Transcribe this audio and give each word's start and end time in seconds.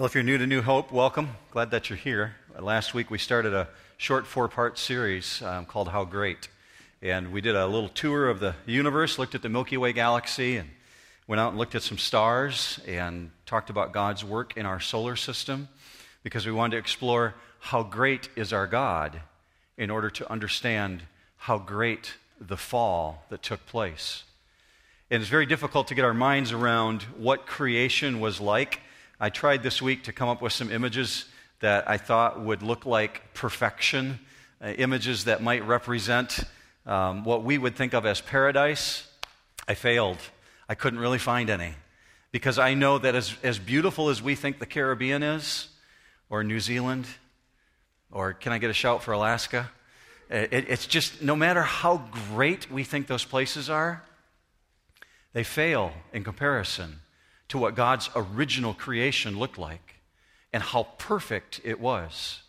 Well, 0.00 0.06
if 0.06 0.14
you're 0.14 0.24
new 0.24 0.38
to 0.38 0.46
New 0.46 0.62
Hope, 0.62 0.92
welcome. 0.92 1.36
Glad 1.50 1.72
that 1.72 1.90
you're 1.90 1.98
here. 1.98 2.34
Last 2.58 2.94
week 2.94 3.10
we 3.10 3.18
started 3.18 3.52
a 3.52 3.68
short 3.98 4.26
four 4.26 4.48
part 4.48 4.78
series 4.78 5.42
um, 5.42 5.66
called 5.66 5.90
How 5.90 6.06
Great. 6.06 6.48
And 7.02 7.32
we 7.32 7.42
did 7.42 7.54
a 7.54 7.66
little 7.66 7.90
tour 7.90 8.30
of 8.30 8.40
the 8.40 8.54
universe, 8.64 9.18
looked 9.18 9.34
at 9.34 9.42
the 9.42 9.50
Milky 9.50 9.76
Way 9.76 9.92
galaxy, 9.92 10.56
and 10.56 10.70
went 11.26 11.38
out 11.38 11.50
and 11.50 11.58
looked 11.58 11.74
at 11.74 11.82
some 11.82 11.98
stars 11.98 12.80
and 12.88 13.30
talked 13.44 13.68
about 13.68 13.92
God's 13.92 14.24
work 14.24 14.56
in 14.56 14.64
our 14.64 14.80
solar 14.80 15.16
system 15.16 15.68
because 16.22 16.46
we 16.46 16.52
wanted 16.52 16.76
to 16.76 16.78
explore 16.78 17.34
how 17.58 17.82
great 17.82 18.30
is 18.36 18.54
our 18.54 18.66
God 18.66 19.20
in 19.76 19.90
order 19.90 20.08
to 20.08 20.32
understand 20.32 21.02
how 21.36 21.58
great 21.58 22.14
the 22.40 22.56
fall 22.56 23.26
that 23.28 23.42
took 23.42 23.66
place. 23.66 24.24
And 25.10 25.20
it's 25.20 25.30
very 25.30 25.44
difficult 25.44 25.88
to 25.88 25.94
get 25.94 26.06
our 26.06 26.14
minds 26.14 26.52
around 26.52 27.02
what 27.18 27.44
creation 27.44 28.18
was 28.18 28.40
like 28.40 28.80
I 29.22 29.28
tried 29.28 29.62
this 29.62 29.82
week 29.82 30.04
to 30.04 30.14
come 30.14 30.30
up 30.30 30.40
with 30.40 30.54
some 30.54 30.72
images 30.72 31.26
that 31.60 31.86
I 31.86 31.98
thought 31.98 32.40
would 32.40 32.62
look 32.62 32.86
like 32.86 33.34
perfection, 33.34 34.18
uh, 34.64 34.68
images 34.68 35.24
that 35.24 35.42
might 35.42 35.62
represent 35.66 36.40
um, 36.86 37.22
what 37.24 37.44
we 37.44 37.58
would 37.58 37.76
think 37.76 37.92
of 37.92 38.06
as 38.06 38.22
paradise. 38.22 39.06
I 39.68 39.74
failed. 39.74 40.16
I 40.70 40.74
couldn't 40.74 41.00
really 41.00 41.18
find 41.18 41.50
any. 41.50 41.74
Because 42.32 42.58
I 42.58 42.72
know 42.72 42.96
that 42.96 43.14
as, 43.14 43.36
as 43.42 43.58
beautiful 43.58 44.08
as 44.08 44.22
we 44.22 44.34
think 44.34 44.58
the 44.58 44.64
Caribbean 44.64 45.22
is, 45.22 45.68
or 46.30 46.42
New 46.42 46.58
Zealand, 46.58 47.04
or 48.10 48.32
can 48.32 48.52
I 48.52 48.58
get 48.58 48.70
a 48.70 48.74
shout 48.74 49.02
for 49.02 49.12
Alaska? 49.12 49.70
Uh, 50.32 50.46
it, 50.50 50.64
it's 50.70 50.86
just 50.86 51.20
no 51.20 51.36
matter 51.36 51.60
how 51.60 52.08
great 52.30 52.70
we 52.70 52.84
think 52.84 53.06
those 53.06 53.26
places 53.26 53.68
are, 53.68 54.02
they 55.34 55.44
fail 55.44 55.92
in 56.14 56.24
comparison 56.24 57.00
to 57.50 57.58
what 57.58 57.74
God's 57.74 58.08
original 58.16 58.74
creation 58.74 59.38
looked 59.38 59.58
like 59.58 59.96
and 60.52 60.62
how 60.62 60.84
perfect 60.98 61.60
it 61.62 61.78
was. 61.78 62.40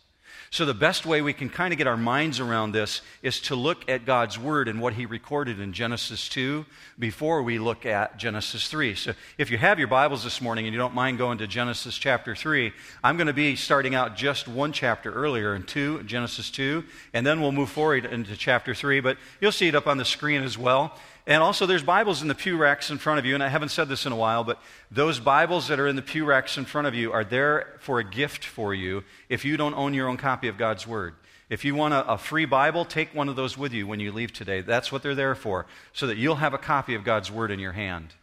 So, 0.52 0.66
the 0.66 0.74
best 0.74 1.06
way 1.06 1.22
we 1.22 1.32
can 1.32 1.48
kind 1.48 1.72
of 1.72 1.78
get 1.78 1.86
our 1.86 1.96
minds 1.96 2.38
around 2.38 2.72
this 2.72 3.00
is 3.22 3.40
to 3.42 3.56
look 3.56 3.88
at 3.88 4.04
God's 4.04 4.38
Word 4.38 4.68
and 4.68 4.82
what 4.82 4.92
He 4.92 5.06
recorded 5.06 5.58
in 5.58 5.72
Genesis 5.72 6.28
2 6.28 6.66
before 6.98 7.42
we 7.42 7.58
look 7.58 7.86
at 7.86 8.18
Genesis 8.18 8.68
3. 8.68 8.94
So, 8.94 9.14
if 9.38 9.50
you 9.50 9.56
have 9.56 9.78
your 9.78 9.88
Bibles 9.88 10.24
this 10.24 10.42
morning 10.42 10.66
and 10.66 10.74
you 10.74 10.78
don't 10.78 10.94
mind 10.94 11.16
going 11.16 11.38
to 11.38 11.46
Genesis 11.46 11.96
chapter 11.96 12.36
3, 12.36 12.70
I'm 13.02 13.16
going 13.16 13.28
to 13.28 13.32
be 13.32 13.56
starting 13.56 13.94
out 13.94 14.14
just 14.14 14.46
one 14.46 14.72
chapter 14.72 15.10
earlier 15.10 15.54
in 15.54 15.62
2, 15.62 16.02
Genesis 16.02 16.50
2, 16.50 16.84
and 17.14 17.26
then 17.26 17.40
we'll 17.40 17.52
move 17.52 17.70
forward 17.70 18.04
into 18.04 18.36
chapter 18.36 18.74
3. 18.74 19.00
But 19.00 19.16
you'll 19.40 19.52
see 19.52 19.68
it 19.68 19.74
up 19.74 19.86
on 19.86 19.96
the 19.96 20.04
screen 20.04 20.42
as 20.42 20.58
well. 20.58 20.98
And 21.26 21.40
also, 21.40 21.66
there's 21.66 21.84
Bibles 21.84 22.20
in 22.20 22.26
the 22.26 22.34
pew 22.34 22.56
racks 22.56 22.90
in 22.90 22.98
front 22.98 23.20
of 23.20 23.26
you. 23.26 23.34
And 23.34 23.44
I 23.44 23.48
haven't 23.48 23.68
said 23.68 23.88
this 23.88 24.06
in 24.06 24.12
a 24.12 24.16
while, 24.16 24.42
but 24.42 24.58
those 24.90 25.20
Bibles 25.20 25.68
that 25.68 25.78
are 25.78 25.86
in 25.86 25.94
the 25.94 26.02
pew 26.02 26.24
racks 26.24 26.58
in 26.58 26.64
front 26.64 26.88
of 26.88 26.94
you 26.94 27.12
are 27.12 27.22
there 27.22 27.78
for 27.78 28.00
a 28.00 28.04
gift 28.04 28.44
for 28.44 28.74
you 28.74 29.04
if 29.28 29.44
you 29.44 29.56
don't 29.56 29.74
own 29.74 29.94
your 29.94 30.08
own 30.08 30.16
copy 30.16 30.48
of 30.48 30.58
God's 30.58 30.84
Word. 30.84 31.14
If 31.48 31.64
you 31.64 31.76
want 31.76 31.94
a, 31.94 32.14
a, 32.14 32.18
free 32.18 32.44
Bible, 32.44 32.84
take 32.84 33.14
one 33.14 33.28
of 33.28 33.36
those 33.36 33.56
with 33.56 33.72
you 33.72 33.86
when 33.86 34.00
you 34.00 34.10
leave 34.10 34.32
today. 34.32 34.62
That's 34.62 34.90
what 34.90 35.04
they're 35.04 35.14
there 35.14 35.36
for, 35.36 35.66
so 35.92 36.08
that 36.08 36.16
you'll 36.16 36.36
have 36.36 36.54
a 36.54 36.58
copy 36.58 36.94
of 36.94 37.04
God's 37.04 37.30
Word 37.30 37.52
in 37.52 37.60
your 37.60 37.72
hand. 37.72 38.14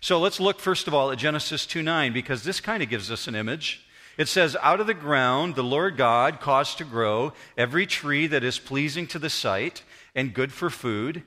So 0.00 0.20
let's 0.20 0.38
look 0.38 0.60
first 0.60 0.86
of 0.86 0.94
all 0.94 1.10
at 1.10 1.18
Genesis 1.18 1.66
2 1.66 1.82
9, 1.82 2.12
because 2.12 2.44
this 2.44 2.60
kind 2.60 2.84
of 2.84 2.88
gives 2.88 3.10
us 3.10 3.26
an 3.26 3.34
image. 3.34 3.84
It 4.16 4.28
says, 4.28 4.56
Out 4.62 4.78
of 4.78 4.86
the 4.86 4.94
ground 4.94 5.56
the 5.56 5.64
Lord 5.64 5.96
God 5.96 6.40
caused 6.40 6.78
to 6.78 6.84
grow 6.84 7.32
every 7.58 7.84
tree 7.84 8.28
that 8.28 8.44
is 8.44 8.60
pleasing 8.60 9.08
to 9.08 9.18
the 9.18 9.30
sight 9.30 9.82
and 10.14 10.32
good 10.32 10.52
for 10.52 10.70
food 10.70 11.24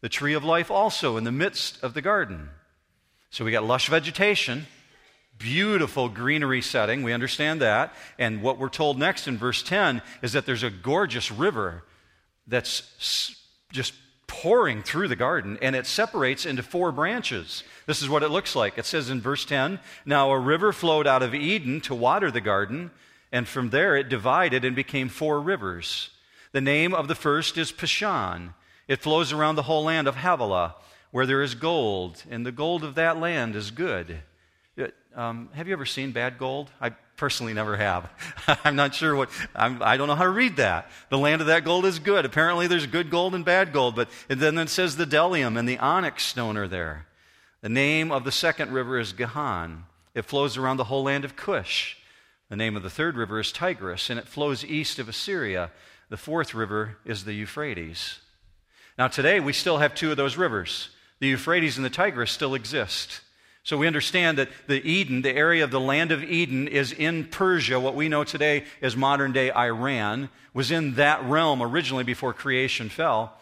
the 0.00 0.08
tree 0.08 0.34
of 0.34 0.44
life 0.44 0.70
also 0.70 1.16
in 1.16 1.24
the 1.24 1.32
midst 1.32 1.82
of 1.82 1.94
the 1.94 2.02
garden. 2.02 2.50
So 3.30 3.44
we 3.44 3.52
got 3.52 3.64
lush 3.64 3.88
vegetation, 3.88 4.66
beautiful 5.38 6.08
greenery 6.08 6.62
setting. 6.62 7.02
We 7.02 7.12
understand 7.12 7.60
that. 7.60 7.94
And 8.18 8.42
what 8.42 8.58
we're 8.58 8.68
told 8.68 8.98
next 8.98 9.28
in 9.28 9.38
verse 9.38 9.62
10 9.62 10.02
is 10.22 10.32
that 10.32 10.46
there's 10.46 10.62
a 10.62 10.70
gorgeous 10.70 11.30
river 11.30 11.84
that's 12.46 13.36
just 13.72 13.94
pouring 14.26 14.82
through 14.82 15.08
the 15.08 15.16
garden, 15.16 15.58
and 15.60 15.74
it 15.74 15.86
separates 15.86 16.46
into 16.46 16.62
four 16.62 16.92
branches. 16.92 17.64
This 17.86 18.00
is 18.00 18.08
what 18.08 18.22
it 18.22 18.30
looks 18.30 18.54
like. 18.54 18.78
It 18.78 18.86
says 18.86 19.10
in 19.10 19.20
verse 19.20 19.44
10 19.44 19.80
Now 20.06 20.30
a 20.30 20.38
river 20.38 20.72
flowed 20.72 21.06
out 21.06 21.22
of 21.22 21.34
Eden 21.34 21.80
to 21.82 21.94
water 21.94 22.30
the 22.30 22.40
garden, 22.40 22.90
and 23.32 23.46
from 23.46 23.70
there 23.70 23.96
it 23.96 24.08
divided 24.08 24.64
and 24.64 24.76
became 24.76 25.08
four 25.08 25.40
rivers. 25.40 26.10
The 26.52 26.60
name 26.60 26.94
of 26.94 27.08
the 27.08 27.14
first 27.14 27.58
is 27.58 27.72
Pishon. 27.72 28.54
It 28.90 28.98
flows 28.98 29.32
around 29.32 29.54
the 29.54 29.62
whole 29.62 29.84
land 29.84 30.08
of 30.08 30.16
Havilah, 30.16 30.74
where 31.12 31.24
there 31.24 31.42
is 31.42 31.54
gold, 31.54 32.24
and 32.28 32.44
the 32.44 32.50
gold 32.50 32.82
of 32.82 32.96
that 32.96 33.20
land 33.20 33.54
is 33.54 33.70
good. 33.70 34.18
Um, 35.14 35.48
have 35.54 35.68
you 35.68 35.72
ever 35.74 35.86
seen 35.86 36.10
bad 36.10 36.38
gold? 36.38 36.72
I 36.80 36.90
personally 37.16 37.54
never 37.54 37.76
have. 37.76 38.10
I'm 38.64 38.74
not 38.74 38.92
sure 38.92 39.14
what, 39.14 39.30
I'm, 39.54 39.80
I 39.80 39.96
do 39.96 40.02
not 40.02 40.06
know 40.06 40.14
how 40.16 40.24
to 40.24 40.30
read 40.30 40.56
that. 40.56 40.90
The 41.08 41.18
land 41.18 41.40
of 41.40 41.46
that 41.46 41.64
gold 41.64 41.84
is 41.84 42.00
good. 42.00 42.24
Apparently, 42.24 42.66
there's 42.66 42.86
good 42.86 43.10
gold 43.10 43.32
and 43.36 43.44
bad 43.44 43.72
gold, 43.72 43.94
but 43.94 44.08
then 44.26 44.58
it 44.58 44.68
says 44.68 44.96
the 44.96 45.04
bdellium 45.04 45.56
and 45.56 45.68
the 45.68 45.78
onyx 45.78 46.24
stone 46.24 46.56
are 46.56 46.66
there. 46.66 47.06
The 47.60 47.68
name 47.68 48.10
of 48.10 48.24
the 48.24 48.32
second 48.32 48.72
river 48.72 48.98
is 48.98 49.12
Gihon. 49.12 49.84
It 50.16 50.24
flows 50.24 50.56
around 50.56 50.78
the 50.78 50.84
whole 50.84 51.04
land 51.04 51.24
of 51.24 51.36
Cush. 51.36 51.96
The 52.48 52.56
name 52.56 52.76
of 52.76 52.82
the 52.82 52.90
third 52.90 53.16
river 53.16 53.38
is 53.38 53.52
Tigris, 53.52 54.10
and 54.10 54.18
it 54.18 54.26
flows 54.26 54.64
east 54.64 54.98
of 54.98 55.08
Assyria. 55.08 55.70
The 56.08 56.16
fourth 56.16 56.54
river 56.54 56.96
is 57.04 57.22
the 57.22 57.34
Euphrates. 57.34 58.18
Now, 58.98 59.08
today 59.08 59.40
we 59.40 59.52
still 59.52 59.78
have 59.78 59.94
two 59.94 60.10
of 60.10 60.16
those 60.16 60.36
rivers. 60.36 60.90
The 61.20 61.28
Euphrates 61.28 61.76
and 61.76 61.84
the 61.84 61.90
Tigris 61.90 62.30
still 62.30 62.54
exist. 62.54 63.20
So 63.62 63.76
we 63.76 63.86
understand 63.86 64.38
that 64.38 64.48
the 64.66 64.82
Eden, 64.82 65.22
the 65.22 65.34
area 65.34 65.64
of 65.64 65.70
the 65.70 65.80
land 65.80 66.12
of 66.12 66.24
Eden, 66.24 66.66
is 66.66 66.92
in 66.92 67.26
Persia, 67.26 67.78
what 67.78 67.94
we 67.94 68.08
know 68.08 68.24
today 68.24 68.64
as 68.80 68.96
modern 68.96 69.32
day 69.32 69.52
Iran, 69.52 70.30
was 70.54 70.70
in 70.70 70.94
that 70.94 71.22
realm 71.24 71.62
originally 71.62 72.04
before 72.04 72.32
creation 72.32 72.88
fell. 72.88 73.32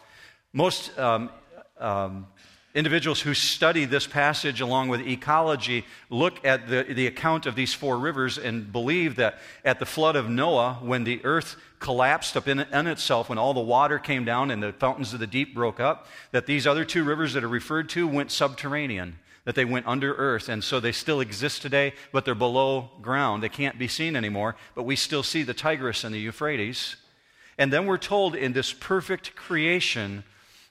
Most 0.52 0.96
um, 0.98 1.30
um, 1.78 2.26
individuals 2.74 3.20
who 3.20 3.32
study 3.32 3.84
this 3.84 4.06
passage 4.06 4.60
along 4.60 4.88
with 4.88 5.00
ecology 5.06 5.84
look 6.10 6.44
at 6.44 6.68
the, 6.68 6.82
the 6.82 7.06
account 7.06 7.46
of 7.46 7.54
these 7.54 7.72
four 7.72 7.96
rivers 7.96 8.38
and 8.38 8.72
believe 8.72 9.16
that 9.16 9.38
at 9.64 9.78
the 9.78 9.86
flood 9.86 10.16
of 10.16 10.28
Noah, 10.28 10.78
when 10.82 11.04
the 11.04 11.24
earth 11.24 11.56
collapsed 11.78 12.36
up 12.36 12.48
in, 12.48 12.60
in, 12.60 12.86
itself, 12.86 13.28
when 13.28 13.38
all 13.38 13.54
the 13.54 13.60
water 13.60 13.98
came 13.98 14.24
down 14.24 14.50
and 14.50 14.62
the 14.62 14.72
fountains 14.72 15.14
of 15.14 15.20
the 15.20 15.26
deep 15.26 15.54
broke 15.54 15.80
up, 15.80 16.06
that 16.32 16.46
these 16.46 16.66
other 16.66 16.84
two 16.84 17.04
rivers 17.04 17.32
that 17.34 17.44
are 17.44 17.48
referred 17.48 17.88
to 17.90 18.06
went 18.06 18.30
subterranean, 18.30 19.18
that 19.44 19.54
they 19.54 19.64
went 19.64 19.86
under 19.86 20.14
earth. 20.14 20.48
And 20.48 20.62
so 20.62 20.80
they 20.80 20.92
still 20.92 21.20
exist 21.20 21.62
today, 21.62 21.94
but 22.12 22.24
they're 22.24 22.34
below 22.34 22.90
ground. 23.00 23.42
They 23.42 23.48
can't 23.48 23.78
be 23.78 23.88
seen 23.88 24.16
anymore, 24.16 24.56
but 24.74 24.82
we 24.84 24.96
still 24.96 25.22
see 25.22 25.42
the 25.42 25.54
Tigris 25.54 26.04
and 26.04 26.14
the 26.14 26.20
Euphrates. 26.20 26.96
And 27.56 27.72
then 27.72 27.86
we're 27.86 27.98
told 27.98 28.34
in 28.34 28.52
this 28.52 28.72
perfect 28.72 29.34
creation 29.34 30.24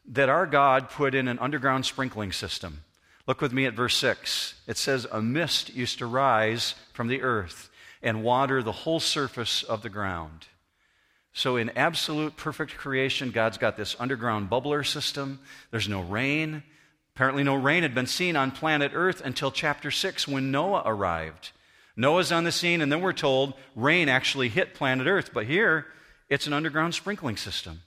that 0.07 0.29
our 0.29 0.45
God 0.45 0.89
put 0.89 1.13
in 1.13 1.27
an 1.27 1.39
underground 1.39 1.85
sprinkling 1.85 2.31
system. 2.31 2.83
Look 3.27 3.41
with 3.41 3.51
me 3.51 3.65
at 3.65 3.73
verse 3.73 3.97
6. 3.97 4.55
It 4.67 4.77
says, 4.77 5.05
A 5.11 5.21
mist 5.21 5.75
used 5.75 5.99
to 5.99 6.05
rise 6.05 6.75
from 6.93 7.07
the 7.07 7.21
earth 7.21 7.69
and 8.01 8.23
water 8.23 8.63
the 8.63 8.71
whole 8.71 9.01
surface 9.01 9.63
of 9.63 9.81
the 9.81 9.89
ground. 9.89 10.47
So, 11.37 11.55
in 11.55 11.69
absolute 11.77 12.35
perfect 12.35 12.77
creation, 12.77 13.29
God's 13.29 13.59
got 13.59 13.77
this 13.77 13.95
underground 13.99 14.49
bubbler 14.49 14.83
system. 14.83 15.37
There's 15.69 15.87
no 15.87 16.01
rain. 16.01 16.63
Apparently, 17.13 17.43
no 17.43 17.53
rain 17.53 17.83
had 17.83 17.93
been 17.93 18.07
seen 18.07 18.35
on 18.35 18.49
planet 18.49 18.93
Earth 18.95 19.21
until 19.23 19.51
chapter 19.51 19.91
6 19.91 20.27
when 20.27 20.49
Noah 20.49 20.81
arrived. 20.83 21.51
Noah's 21.95 22.31
on 22.31 22.43
the 22.43 22.51
scene, 22.51 22.81
and 22.81 22.91
then 22.91 23.01
we're 23.01 23.13
told 23.13 23.53
rain 23.75 24.09
actually 24.09 24.49
hit 24.49 24.73
planet 24.73 25.05
Earth. 25.05 25.29
But 25.31 25.45
here, 25.45 25.85
it's 26.27 26.47
an 26.47 26.53
underground 26.53 26.95
sprinkling 26.95 27.37
system. 27.37 27.81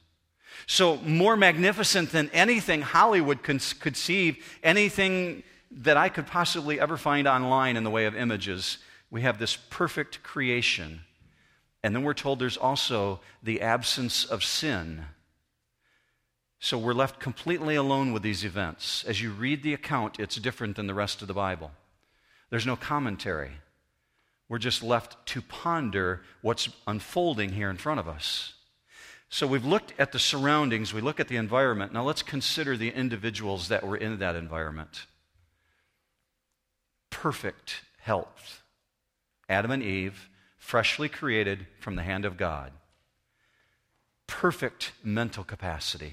So, 0.69 0.99
more 0.99 1.37
magnificent 1.37 2.13
than 2.13 2.31
anything 2.33 2.83
Hollywood 2.83 3.43
could 3.43 3.61
conceive, 3.81 4.47
anything 4.63 5.43
that 5.73 5.97
I 5.97 6.09
could 6.09 6.29
possibly 6.29 6.79
ever 6.79 6.97
find 6.97 7.27
online 7.27 7.77
in 7.77 7.83
the 7.83 7.91
way 7.91 8.05
of 8.05 8.15
images, 8.15 8.79
we 9.11 9.23
have 9.23 9.41
this 9.41 9.57
perfect 9.57 10.23
creation. 10.23 11.01
And 11.83 11.95
then 11.95 12.03
we're 12.03 12.15
told 12.15 12.39
there's 12.39 12.57
also 12.57 13.21
the 13.43 13.61
absence 13.61 14.25
of 14.25 14.45
sin. 14.45 15.05
So 16.59 16.77
we're 16.77 16.93
left 16.93 17.21
completely 17.21 17.75
alone 17.75 18.13
with 18.13 18.23
these 18.23 18.45
events. 18.45 19.03
As 19.05 19.23
you 19.23 19.31
read 19.31 19.63
the 19.63 19.73
account, 19.73 20.21
it's 20.21 20.37
different 20.37 20.77
than 20.77 20.87
the 20.87 20.95
rest 20.95 21.23
of 21.23 21.29
the 21.29 21.35
Bible. 21.35 21.71
There's 22.51 22.67
no 22.67 22.77
commentary. 22.77 23.53
We're 24.49 24.59
just 24.59 24.83
left 24.83 25.25
to 25.27 25.41
ponder 25.41 26.23
what's 26.43 26.69
unfolding 26.87 27.53
here 27.53 27.71
in 27.71 27.77
front 27.77 28.01
of 28.01 28.09
us. 28.09 28.55
So 29.31 29.47
we've 29.47 29.65
looked 29.65 29.95
at 29.97 30.11
the 30.11 30.19
surroundings, 30.19 30.93
we 30.93 31.01
look 31.01 31.21
at 31.21 31.29
the 31.29 31.37
environment. 31.37 31.93
Now 31.93 32.03
let's 32.03 32.23
consider 32.23 32.77
the 32.77 32.91
individuals 32.91 33.69
that 33.69 33.87
were 33.87 33.97
in 33.97 34.19
that 34.19 34.35
environment. 34.35 35.07
Perfect 37.11 37.83
health. 38.01 38.63
Adam 39.49 39.71
and 39.71 39.85
Eve, 39.85 40.29
freshly 40.61 41.09
created 41.09 41.67
from 41.81 41.97
the 41.97 42.05
hand 42.05 42.25
of 42.25 42.37
God. 42.37 42.71
Perfect 44.29 44.93
mental 45.03 45.43
capacity. 45.43 46.13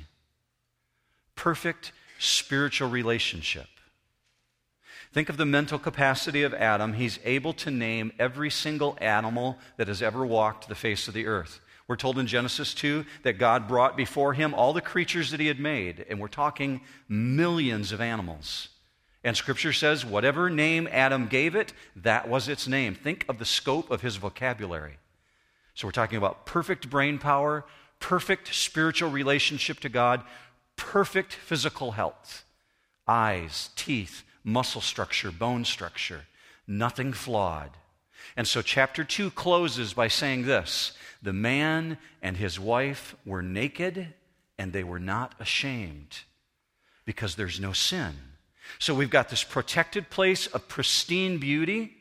Perfect 1.36 1.92
spiritual 2.18 2.90
relationship. 2.90 3.68
Think 5.14 5.30
of 5.30 5.38
the 5.38 5.46
mental 5.46 5.78
capacity 5.78 6.42
of 6.42 6.56
Adam. 6.56 6.94
He's 6.94 7.20
able 7.24 7.54
to 7.54 7.70
name 7.70 8.12
every 8.18 8.50
single 8.50 8.98
animal 9.00 9.60
that 9.78 9.88
has 9.88 10.02
ever 10.02 10.26
walked 10.26 10.68
the 10.68 10.76
face 10.76 11.08
of 11.08 11.14
the 11.14 11.28
earth. 11.28 11.60
We're 11.88 11.96
told 11.96 12.18
in 12.18 12.26
Genesis 12.28 12.74
2 12.74 13.06
that 13.24 13.34
God 13.34 13.68
brought 13.68 13.96
before 13.96 14.34
him 14.34 14.54
all 14.54 14.74
the 14.74 14.82
creatures 14.82 15.32
that 15.32 15.40
he 15.40 15.48
had 15.48 15.60
made, 15.60 16.06
and 16.10 16.20
we're 16.20 16.28
talking 16.28 16.82
millions 17.08 17.92
of 17.92 18.02
animals. 18.02 18.70
And 19.28 19.36
Scripture 19.36 19.74
says, 19.74 20.06
whatever 20.06 20.50
name 20.50 20.88
Adam 20.90 21.28
gave 21.28 21.54
it, 21.54 21.74
that 21.98 22.30
was 22.30 22.48
its 22.48 22.66
name. 22.66 22.96
Think 22.96 23.26
of 23.28 23.40
the 23.40 23.44
scope 23.44 23.92
of 23.92 24.02
his 24.02 24.16
vocabulary. 24.16 25.00
So 25.74 25.86
we're 25.86 25.92
talking 25.92 26.18
about 26.18 26.46
perfect 26.46 26.90
brain 26.90 27.20
power, 27.20 27.66
perfect 28.00 28.56
spiritual 28.56 29.10
relationship 29.10 29.82
to 29.82 29.90
God, 29.90 30.24
perfect 30.78 31.34
physical 31.34 31.92
health 31.92 32.46
eyes, 33.06 33.70
teeth, 33.76 34.24
muscle 34.46 34.80
structure, 34.80 35.30
bone 35.30 35.66
structure, 35.66 36.22
nothing 36.66 37.12
flawed. 37.12 37.72
And 38.38 38.48
so, 38.48 38.62
chapter 38.62 39.04
2 39.04 39.32
closes 39.32 39.92
by 39.94 40.08
saying 40.08 40.46
this 40.46 40.94
The 41.22 41.34
man 41.34 41.98
and 42.22 42.38
his 42.38 42.62
wife 42.62 43.14
were 43.26 43.42
naked, 43.42 44.14
and 44.58 44.72
they 44.72 44.86
were 44.86 45.02
not 45.02 45.36
ashamed 45.38 46.20
because 47.04 47.36
there's 47.36 47.60
no 47.60 47.74
sin. 47.74 48.14
So, 48.80 48.94
we've 48.94 49.10
got 49.10 49.30
this 49.30 49.44
protected 49.44 50.10
place 50.10 50.48
of 50.48 50.68
pristine 50.68 51.38
beauty, 51.38 51.96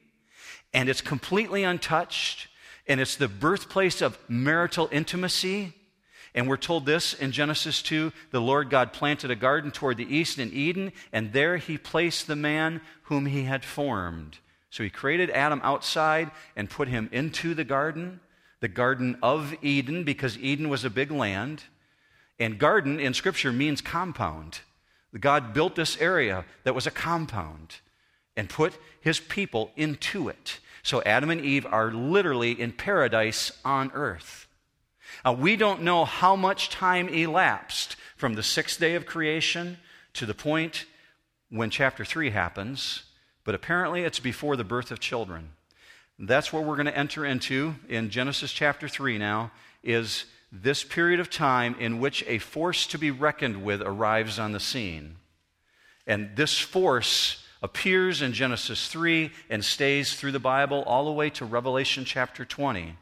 and 0.73 0.89
it's 0.89 1.01
completely 1.01 1.65
untouched, 1.65 2.49
and 2.87 3.01
it's 3.01 3.17
the 3.17 3.29
birthplace 3.29 4.03
of 4.03 4.19
marital 4.29 4.89
intimacy. 4.93 5.75
And 6.35 6.47
we're 6.47 6.59
told 6.59 6.85
this 6.85 7.15
in 7.15 7.33
Genesis 7.33 7.81
2 7.81 8.13
the 8.31 8.41
Lord 8.41 8.69
God 8.69 8.93
planted 8.93 9.31
a 9.31 9.37
garden 9.37 9.71
toward 9.71 9.97
the 9.97 10.15
east 10.15 10.39
in 10.39 10.53
Eden, 10.53 10.93
and 11.13 11.33
there 11.33 11.57
he 11.57 11.79
placed 11.79 12.27
the 12.27 12.37
man 12.37 12.83
whom 13.05 13.25
he 13.25 13.45
had 13.45 13.65
formed. 13.65 14.39
So 14.69 14.83
he 14.83 14.91
created 14.91 15.31
Adam 15.31 15.63
outside 15.65 16.31
and 16.55 16.69
put 16.69 16.89
him 16.89 17.09
into 17.11 17.55
the 17.55 17.65
garden, 17.65 18.21
the 18.61 18.69
Garden 18.69 19.17
of 19.23 19.55
Eden, 19.63 20.05
because 20.05 20.39
Eden 20.39 20.69
was 20.69 20.85
a 20.85 20.91
big 20.91 21.11
land. 21.11 21.65
And 22.39 22.59
garden 22.59 23.01
in 23.01 23.15
Scripture 23.15 23.53
means 23.53 23.81
compound. 23.81 24.61
God 25.21 25.53
built 25.53 25.75
this 25.75 25.97
area 25.99 26.45
that 26.65 26.75
was 26.75 26.87
a 26.87 26.91
compound 26.91 27.77
and 28.37 28.49
put 28.49 28.77
his 29.01 29.21
people 29.21 29.71
into 29.77 30.29
it. 30.29 30.59
So 30.83 31.03
Adam 31.03 31.31
and 31.31 31.41
Eve 31.41 31.67
are 31.67 31.91
literally 31.91 32.61
in 32.61 32.73
paradise 32.73 33.53
on 33.65 33.91
earth. 33.95 34.47
Uh, 35.25 35.33
we 35.33 35.57
don't 35.57 35.83
know 35.83 36.05
how 36.05 36.37
much 36.37 36.71
time 36.71 37.09
elapsed 37.09 37.97
from 38.17 38.35
the 38.35 38.43
sixth 38.43 38.79
day 38.79 38.95
of 38.95 39.07
creation 39.07 39.79
to 40.15 40.27
the 40.27 40.35
point 40.35 40.87
when 41.49 41.71
chapter 41.71 42.05
3 42.05 42.31
happens, 42.31 43.05
but 43.45 43.55
apparently 43.55 44.03
it's 44.03 44.21
before 44.21 44.57
the 44.57 44.65
birth 44.65 44.91
of 44.91 45.01
children. 45.01 45.51
That's 46.19 46.53
what 46.53 46.65
we're 46.65 46.77
going 46.77 46.87
to 46.87 46.97
enter 46.97 47.25
into 47.25 47.75
in 47.89 48.11
Genesis 48.11 48.53
chapter 48.53 48.89
3 48.89 49.19
now, 49.19 49.53
is 49.83 50.25
this 50.53 50.85
period 50.85 51.21
of 51.21 51.31
time 51.31 51.77
in 51.79 52.01
which 52.01 52.25
a 52.27 52.39
force 52.39 52.87
to 52.89 52.99
be 52.99 53.11
reckoned 53.11 53.65
with 53.65 53.83
arrives 53.83 54.39
on 54.39 54.53
the 54.53 54.61
scene. 54.61 55.17
And 56.07 56.37
this 56.37 56.59
force 56.59 57.43
appears 57.63 58.23
in 58.23 58.33
Genesis 58.33 58.89
3 58.89 59.31
and 59.51 59.65
stays 59.65 60.15
through 60.15 60.33
the 60.33 60.39
Bible 60.39 60.83
all 60.87 61.05
the 61.05 61.13
way 61.13 61.31
to 61.31 61.45
Revelation 61.45 62.05
chapter 62.05 62.45
20. 62.45 62.97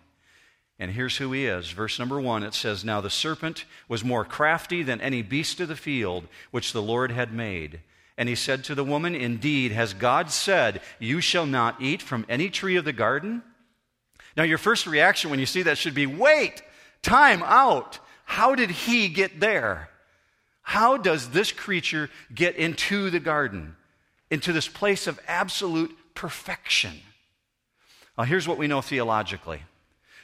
And 0.79 0.91
here's 0.91 1.19
who 1.19 1.32
he 1.32 1.46
is. 1.46 1.70
Verse 1.70 1.99
number 1.99 2.20
one 2.20 2.43
it 2.43 2.55
says, 2.55 2.85
Now 2.85 3.00
the 3.00 3.11
serpent 3.11 3.64
was 3.88 4.05
more 4.05 4.25
crafty 4.25 4.82
than 4.82 5.00
any 5.00 5.23
beast 5.23 5.61
of 5.61 5.69
the 5.69 5.76
field 5.76 6.26
which 6.50 6.73
the 6.73 6.82
Lord 6.82 7.12
had 7.12 7.32
made. 7.32 7.81
And 8.17 8.29
he 8.29 8.35
said 8.35 8.64
to 8.64 8.75
the 8.75 8.85
woman, 8.85 9.14
Indeed, 9.14 9.73
has 9.73 9.93
God 9.93 10.31
said, 10.31 10.81
You 10.99 11.20
shall 11.20 11.46
not 11.46 11.81
eat 11.81 12.00
from 12.00 12.26
any 12.29 12.49
tree 12.49 12.76
of 12.76 12.85
the 12.85 12.93
garden? 12.93 13.43
Now, 14.37 14.43
your 14.43 14.58
first 14.58 14.87
reaction 14.87 15.31
when 15.31 15.38
you 15.38 15.46
see 15.46 15.62
that 15.62 15.79
should 15.79 15.94
be, 15.94 16.06
Wait, 16.06 16.62
time 17.04 17.42
out. 17.44 18.00
How 18.24 18.54
did 18.54 18.70
he 18.70 19.08
get 19.08 19.38
there? 19.38 19.90
How 20.62 20.96
does 20.96 21.30
this 21.30 21.52
creature 21.52 22.10
get 22.34 22.56
into 22.56 23.10
the 23.10 23.20
garden, 23.20 23.76
into 24.30 24.52
this 24.52 24.66
place 24.66 25.06
of 25.06 25.20
absolute 25.28 25.96
perfection? 26.14 27.00
Well, 28.16 28.26
here's 28.26 28.48
what 28.48 28.58
we 28.58 28.66
know 28.66 28.80
theologically 28.80 29.60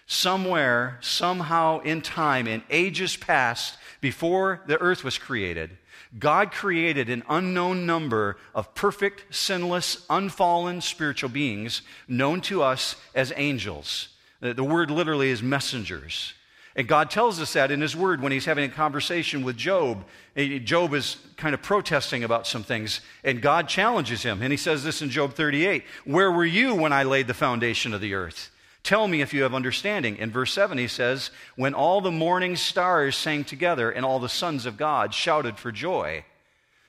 somewhere, 0.06 0.98
somehow 1.00 1.78
in 1.82 2.00
time, 2.00 2.48
in 2.48 2.64
ages 2.68 3.16
past, 3.16 3.78
before 4.00 4.60
the 4.66 4.76
earth 4.80 5.04
was 5.04 5.18
created, 5.18 5.70
God 6.18 6.50
created 6.50 7.08
an 7.08 7.22
unknown 7.28 7.86
number 7.86 8.36
of 8.52 8.74
perfect, 8.74 9.32
sinless, 9.32 10.04
unfallen 10.10 10.80
spiritual 10.80 11.28
beings 11.28 11.82
known 12.08 12.40
to 12.42 12.62
us 12.62 12.96
as 13.14 13.32
angels. 13.36 14.08
The 14.40 14.64
word 14.64 14.90
literally 14.90 15.30
is 15.30 15.42
messengers. 15.42 16.34
And 16.76 16.86
God 16.86 17.10
tells 17.10 17.40
us 17.40 17.52
that 17.54 17.70
in 17.70 17.80
His 17.80 17.96
Word 17.96 18.22
when 18.22 18.32
He's 18.32 18.44
having 18.44 18.64
a 18.64 18.72
conversation 18.72 19.44
with 19.44 19.56
Job. 19.56 20.04
Job 20.36 20.94
is 20.94 21.16
kind 21.36 21.54
of 21.54 21.62
protesting 21.62 22.22
about 22.22 22.46
some 22.46 22.62
things, 22.62 23.00
and 23.24 23.42
God 23.42 23.68
challenges 23.68 24.22
him. 24.22 24.40
And 24.42 24.52
He 24.52 24.56
says 24.56 24.84
this 24.84 25.02
in 25.02 25.10
Job 25.10 25.34
38 25.34 25.84
Where 26.04 26.30
were 26.30 26.44
you 26.44 26.74
when 26.74 26.92
I 26.92 27.02
laid 27.02 27.26
the 27.26 27.34
foundation 27.34 27.92
of 27.92 28.00
the 28.00 28.14
earth? 28.14 28.50
Tell 28.82 29.06
me 29.08 29.20
if 29.20 29.34
you 29.34 29.42
have 29.42 29.54
understanding. 29.54 30.16
In 30.16 30.30
verse 30.30 30.52
7, 30.52 30.78
he 30.78 30.88
says, 30.88 31.30
When 31.56 31.74
all 31.74 32.00
the 32.00 32.10
morning 32.10 32.56
stars 32.56 33.14
sang 33.16 33.44
together 33.44 33.90
and 33.90 34.06
all 34.06 34.18
the 34.18 34.28
sons 34.28 34.64
of 34.64 34.76
God 34.76 35.12
shouted 35.12 35.58
for 35.58 35.70
joy. 35.70 36.24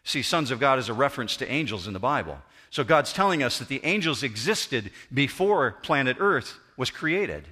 See, 0.04 0.22
sons 0.22 0.52
of 0.52 0.60
God 0.60 0.80
is 0.80 0.90
a 0.90 0.94
reference 0.94 1.36
to 1.38 1.52
angels 1.52 1.88
in 1.88 1.94
the 1.94 2.00
Bible. 2.00 2.40
So 2.70 2.84
God's 2.84 3.12
telling 3.12 3.44
us 3.44 3.60
that 3.60 3.68
the 3.68 3.84
angels 3.84 4.24
existed 4.24 4.92
before 5.14 5.72
planet 5.84 6.18
Earth 6.20 6.58
was 6.78 6.90
created. 6.90 7.46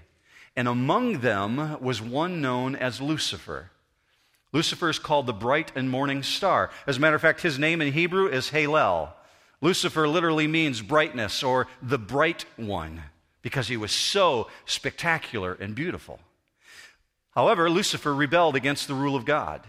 And 0.59 0.67
among 0.67 1.21
them 1.21 1.77
was 1.81 2.01
one 2.01 2.41
known 2.41 2.75
as 2.75 2.99
Lucifer. 2.99 3.71
Lucifer 4.51 4.89
is 4.89 4.99
called 4.99 5.25
the 5.25 5.31
bright 5.31 5.71
and 5.73 5.89
morning 5.89 6.21
star. 6.21 6.69
As 6.85 6.97
a 6.97 6.99
matter 6.99 7.15
of 7.15 7.21
fact, 7.21 7.39
his 7.39 7.57
name 7.57 7.81
in 7.81 7.93
Hebrew 7.93 8.27
is 8.27 8.49
Halel. 8.49 9.13
Lucifer 9.61 10.05
literally 10.05 10.47
means 10.47 10.81
brightness 10.81 11.43
or 11.43 11.67
the 11.81 11.97
bright 11.97 12.43
one 12.57 13.03
because 13.41 13.69
he 13.69 13.77
was 13.77 13.93
so 13.93 14.49
spectacular 14.65 15.53
and 15.53 15.75
beautiful. 15.75 16.19
However, 17.31 17.69
Lucifer 17.69 18.13
rebelled 18.13 18.57
against 18.57 18.89
the 18.89 18.95
rule 18.95 19.15
of 19.15 19.23
God. 19.23 19.65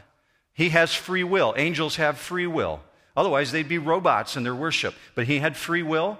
He 0.54 0.70
has 0.70 0.92
free 0.92 1.22
will. 1.22 1.54
Angels 1.56 1.94
have 1.96 2.18
free 2.18 2.48
will. 2.48 2.80
Otherwise, 3.16 3.52
they'd 3.52 3.68
be 3.68 3.78
robots 3.78 4.36
in 4.36 4.42
their 4.42 4.56
worship. 4.56 4.96
But 5.14 5.28
he 5.28 5.38
had 5.38 5.56
free 5.56 5.84
will, 5.84 6.18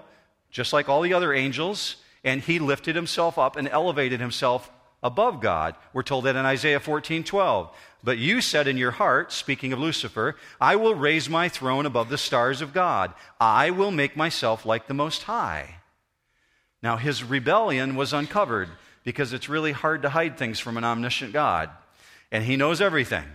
just 0.49 0.71
like 0.71 0.87
all 0.87 1.01
the 1.01 1.13
other 1.13 1.33
angels, 1.33 1.97
and 2.23 2.41
he 2.41 2.59
lifted 2.59 2.95
himself 2.95 3.37
up 3.37 3.55
and 3.55 3.67
elevated 3.67 4.19
himself 4.19 4.71
above 5.03 5.41
God. 5.41 5.75
We're 5.93 6.03
told 6.03 6.25
that 6.25 6.35
in 6.35 6.45
Isaiah 6.45 6.79
14 6.79 7.23
12. 7.23 7.75
But 8.03 8.17
you 8.17 8.41
said 8.41 8.67
in 8.67 8.77
your 8.77 8.91
heart, 8.91 9.31
speaking 9.31 9.73
of 9.73 9.79
Lucifer, 9.79 10.35
I 10.59 10.75
will 10.75 10.95
raise 10.95 11.29
my 11.29 11.49
throne 11.49 11.85
above 11.85 12.09
the 12.09 12.17
stars 12.17 12.61
of 12.61 12.73
God. 12.73 13.13
I 13.39 13.69
will 13.69 13.91
make 13.91 14.17
myself 14.17 14.65
like 14.65 14.87
the 14.87 14.95
Most 14.95 15.23
High. 15.23 15.75
Now, 16.81 16.97
his 16.97 17.23
rebellion 17.23 17.95
was 17.95 18.11
uncovered 18.11 18.69
because 19.03 19.33
it's 19.33 19.49
really 19.49 19.71
hard 19.71 20.01
to 20.01 20.09
hide 20.09 20.37
things 20.37 20.59
from 20.59 20.77
an 20.77 20.83
omniscient 20.83 21.31
God, 21.31 21.69
and 22.31 22.43
he 22.43 22.55
knows 22.55 22.81
everything. 22.81 23.25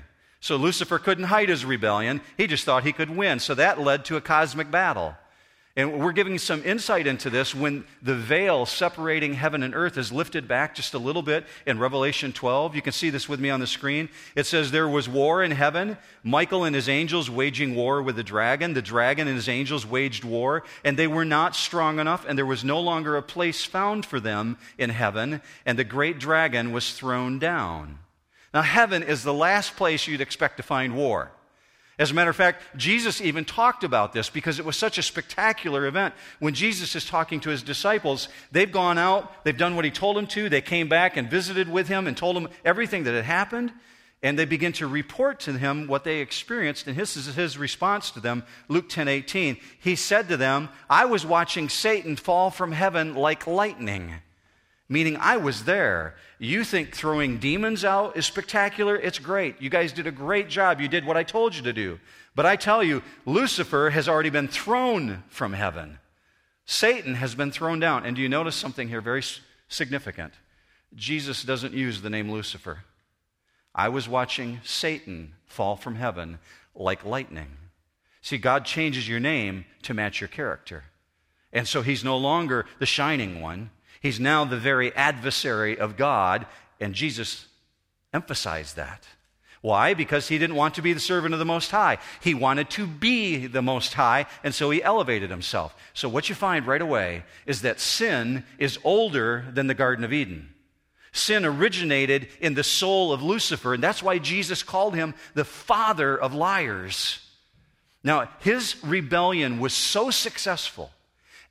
So 0.40 0.56
Lucifer 0.56 0.98
couldn't 0.98 1.24
hide 1.24 1.48
his 1.48 1.64
rebellion. 1.64 2.20
He 2.36 2.46
just 2.46 2.64
thought 2.64 2.84
he 2.84 2.92
could 2.92 3.10
win. 3.10 3.38
So 3.40 3.54
that 3.54 3.80
led 3.80 4.04
to 4.06 4.16
a 4.16 4.20
cosmic 4.20 4.70
battle. 4.70 5.16
And 5.78 6.00
we're 6.00 6.12
giving 6.12 6.38
some 6.38 6.64
insight 6.64 7.06
into 7.06 7.28
this 7.28 7.54
when 7.54 7.84
the 8.00 8.14
veil 8.14 8.64
separating 8.64 9.34
heaven 9.34 9.62
and 9.62 9.74
earth 9.74 9.98
is 9.98 10.10
lifted 10.10 10.48
back 10.48 10.74
just 10.74 10.94
a 10.94 10.98
little 10.98 11.20
bit 11.20 11.44
in 11.66 11.78
Revelation 11.78 12.32
12. 12.32 12.74
You 12.74 12.80
can 12.80 12.94
see 12.94 13.10
this 13.10 13.28
with 13.28 13.40
me 13.40 13.50
on 13.50 13.60
the 13.60 13.66
screen. 13.66 14.08
It 14.34 14.46
says, 14.46 14.70
There 14.70 14.88
was 14.88 15.06
war 15.06 15.42
in 15.42 15.50
heaven, 15.50 15.98
Michael 16.24 16.64
and 16.64 16.74
his 16.74 16.88
angels 16.88 17.28
waging 17.28 17.74
war 17.74 18.00
with 18.00 18.16
the 18.16 18.22
dragon. 18.22 18.72
The 18.72 18.80
dragon 18.80 19.28
and 19.28 19.36
his 19.36 19.50
angels 19.50 19.84
waged 19.84 20.24
war, 20.24 20.64
and 20.82 20.96
they 20.96 21.06
were 21.06 21.26
not 21.26 21.54
strong 21.54 21.98
enough, 21.98 22.24
and 22.26 22.38
there 22.38 22.46
was 22.46 22.64
no 22.64 22.80
longer 22.80 23.14
a 23.14 23.22
place 23.22 23.62
found 23.62 24.06
for 24.06 24.18
them 24.18 24.56
in 24.78 24.88
heaven, 24.88 25.42
and 25.66 25.78
the 25.78 25.84
great 25.84 26.18
dragon 26.18 26.72
was 26.72 26.94
thrown 26.94 27.38
down. 27.38 27.98
Now, 28.54 28.62
heaven 28.62 29.02
is 29.02 29.22
the 29.22 29.34
last 29.34 29.76
place 29.76 30.06
you'd 30.06 30.22
expect 30.22 30.56
to 30.56 30.62
find 30.62 30.96
war. 30.96 31.32
As 31.98 32.10
a 32.10 32.14
matter 32.14 32.28
of 32.28 32.36
fact, 32.36 32.62
Jesus 32.76 33.22
even 33.22 33.46
talked 33.46 33.82
about 33.82 34.12
this 34.12 34.28
because 34.28 34.58
it 34.58 34.66
was 34.66 34.76
such 34.76 34.98
a 34.98 35.02
spectacular 35.02 35.86
event. 35.86 36.14
When 36.40 36.52
Jesus 36.52 36.94
is 36.94 37.06
talking 37.06 37.40
to 37.40 37.50
his 37.50 37.62
disciples, 37.62 38.28
they've 38.52 38.70
gone 38.70 38.98
out, 38.98 39.44
they've 39.44 39.56
done 39.56 39.76
what 39.76 39.86
he 39.86 39.90
told 39.90 40.16
them 40.16 40.26
to, 40.28 40.50
they 40.50 40.60
came 40.60 40.88
back 40.88 41.16
and 41.16 41.30
visited 41.30 41.70
with 41.70 41.88
him 41.88 42.06
and 42.06 42.14
told 42.14 42.36
him 42.36 42.48
everything 42.66 43.04
that 43.04 43.14
had 43.14 43.24
happened, 43.24 43.72
and 44.22 44.38
they 44.38 44.44
begin 44.44 44.72
to 44.72 44.86
report 44.86 45.40
to 45.40 45.54
him 45.54 45.86
what 45.86 46.04
they 46.04 46.18
experienced, 46.18 46.86
and 46.86 46.96
this 46.96 47.16
is 47.16 47.34
his 47.34 47.56
response 47.56 48.10
to 48.10 48.20
them, 48.20 48.44
Luke 48.68 48.90
10 48.90 49.08
18. 49.08 49.56
He 49.80 49.96
said 49.96 50.28
to 50.28 50.36
them, 50.36 50.68
I 50.90 51.06
was 51.06 51.24
watching 51.24 51.70
Satan 51.70 52.16
fall 52.16 52.50
from 52.50 52.72
heaven 52.72 53.14
like 53.14 53.46
lightning 53.46 54.16
meaning 54.88 55.16
I 55.16 55.36
was 55.36 55.64
there. 55.64 56.14
You 56.38 56.64
think 56.64 56.94
throwing 56.94 57.38
demons 57.38 57.84
out 57.84 58.16
is 58.16 58.26
spectacular? 58.26 58.96
It's 58.96 59.18
great. 59.18 59.60
You 59.60 59.70
guys 59.70 59.92
did 59.92 60.06
a 60.06 60.12
great 60.12 60.48
job. 60.48 60.80
You 60.80 60.88
did 60.88 61.04
what 61.04 61.16
I 61.16 61.22
told 61.22 61.54
you 61.54 61.62
to 61.62 61.72
do. 61.72 61.98
But 62.34 62.46
I 62.46 62.56
tell 62.56 62.84
you, 62.84 63.02
Lucifer 63.24 63.90
has 63.90 64.08
already 64.08 64.30
been 64.30 64.48
thrown 64.48 65.24
from 65.28 65.54
heaven. 65.54 65.98
Satan 66.66 67.14
has 67.14 67.34
been 67.34 67.50
thrown 67.50 67.80
down. 67.80 68.04
And 68.04 68.14
do 68.14 68.22
you 68.22 68.28
notice 68.28 68.56
something 68.56 68.88
here 68.88 69.00
very 69.00 69.22
significant? 69.68 70.34
Jesus 70.94 71.42
doesn't 71.42 71.74
use 71.74 72.02
the 72.02 72.10
name 72.10 72.30
Lucifer. 72.30 72.84
I 73.74 73.88
was 73.88 74.08
watching 74.08 74.60
Satan 74.64 75.34
fall 75.46 75.76
from 75.76 75.96
heaven 75.96 76.38
like 76.74 77.04
lightning. 77.04 77.56
See, 78.22 78.38
God 78.38 78.64
changes 78.64 79.08
your 79.08 79.20
name 79.20 79.66
to 79.82 79.94
match 79.94 80.20
your 80.20 80.28
character. 80.28 80.84
And 81.52 81.66
so 81.66 81.82
he's 81.82 82.04
no 82.04 82.16
longer 82.16 82.66
the 82.78 82.86
shining 82.86 83.40
one. 83.40 83.70
He's 84.06 84.20
now 84.20 84.44
the 84.44 84.56
very 84.56 84.94
adversary 84.94 85.76
of 85.76 85.96
God. 85.96 86.46
And 86.78 86.94
Jesus 86.94 87.46
emphasized 88.14 88.76
that. 88.76 89.04
Why? 89.62 89.94
Because 89.94 90.28
he 90.28 90.38
didn't 90.38 90.54
want 90.54 90.76
to 90.76 90.82
be 90.82 90.92
the 90.92 91.00
servant 91.00 91.34
of 91.34 91.40
the 91.40 91.44
Most 91.44 91.72
High. 91.72 91.98
He 92.20 92.32
wanted 92.32 92.70
to 92.70 92.86
be 92.86 93.48
the 93.48 93.62
Most 93.62 93.94
High, 93.94 94.26
and 94.44 94.54
so 94.54 94.70
he 94.70 94.80
elevated 94.80 95.28
himself. 95.28 95.74
So, 95.92 96.08
what 96.08 96.28
you 96.28 96.36
find 96.36 96.68
right 96.68 96.80
away 96.80 97.24
is 97.46 97.62
that 97.62 97.80
sin 97.80 98.44
is 98.60 98.78
older 98.84 99.44
than 99.52 99.66
the 99.66 99.74
Garden 99.74 100.04
of 100.04 100.12
Eden. 100.12 100.54
Sin 101.10 101.44
originated 101.44 102.28
in 102.40 102.54
the 102.54 102.62
soul 102.62 103.12
of 103.12 103.24
Lucifer, 103.24 103.74
and 103.74 103.82
that's 103.82 104.04
why 104.04 104.18
Jesus 104.18 104.62
called 104.62 104.94
him 104.94 105.14
the 105.34 105.44
father 105.44 106.16
of 106.16 106.32
liars. 106.32 107.18
Now, 108.04 108.28
his 108.38 108.76
rebellion 108.84 109.58
was 109.58 109.72
so 109.72 110.12
successful 110.12 110.92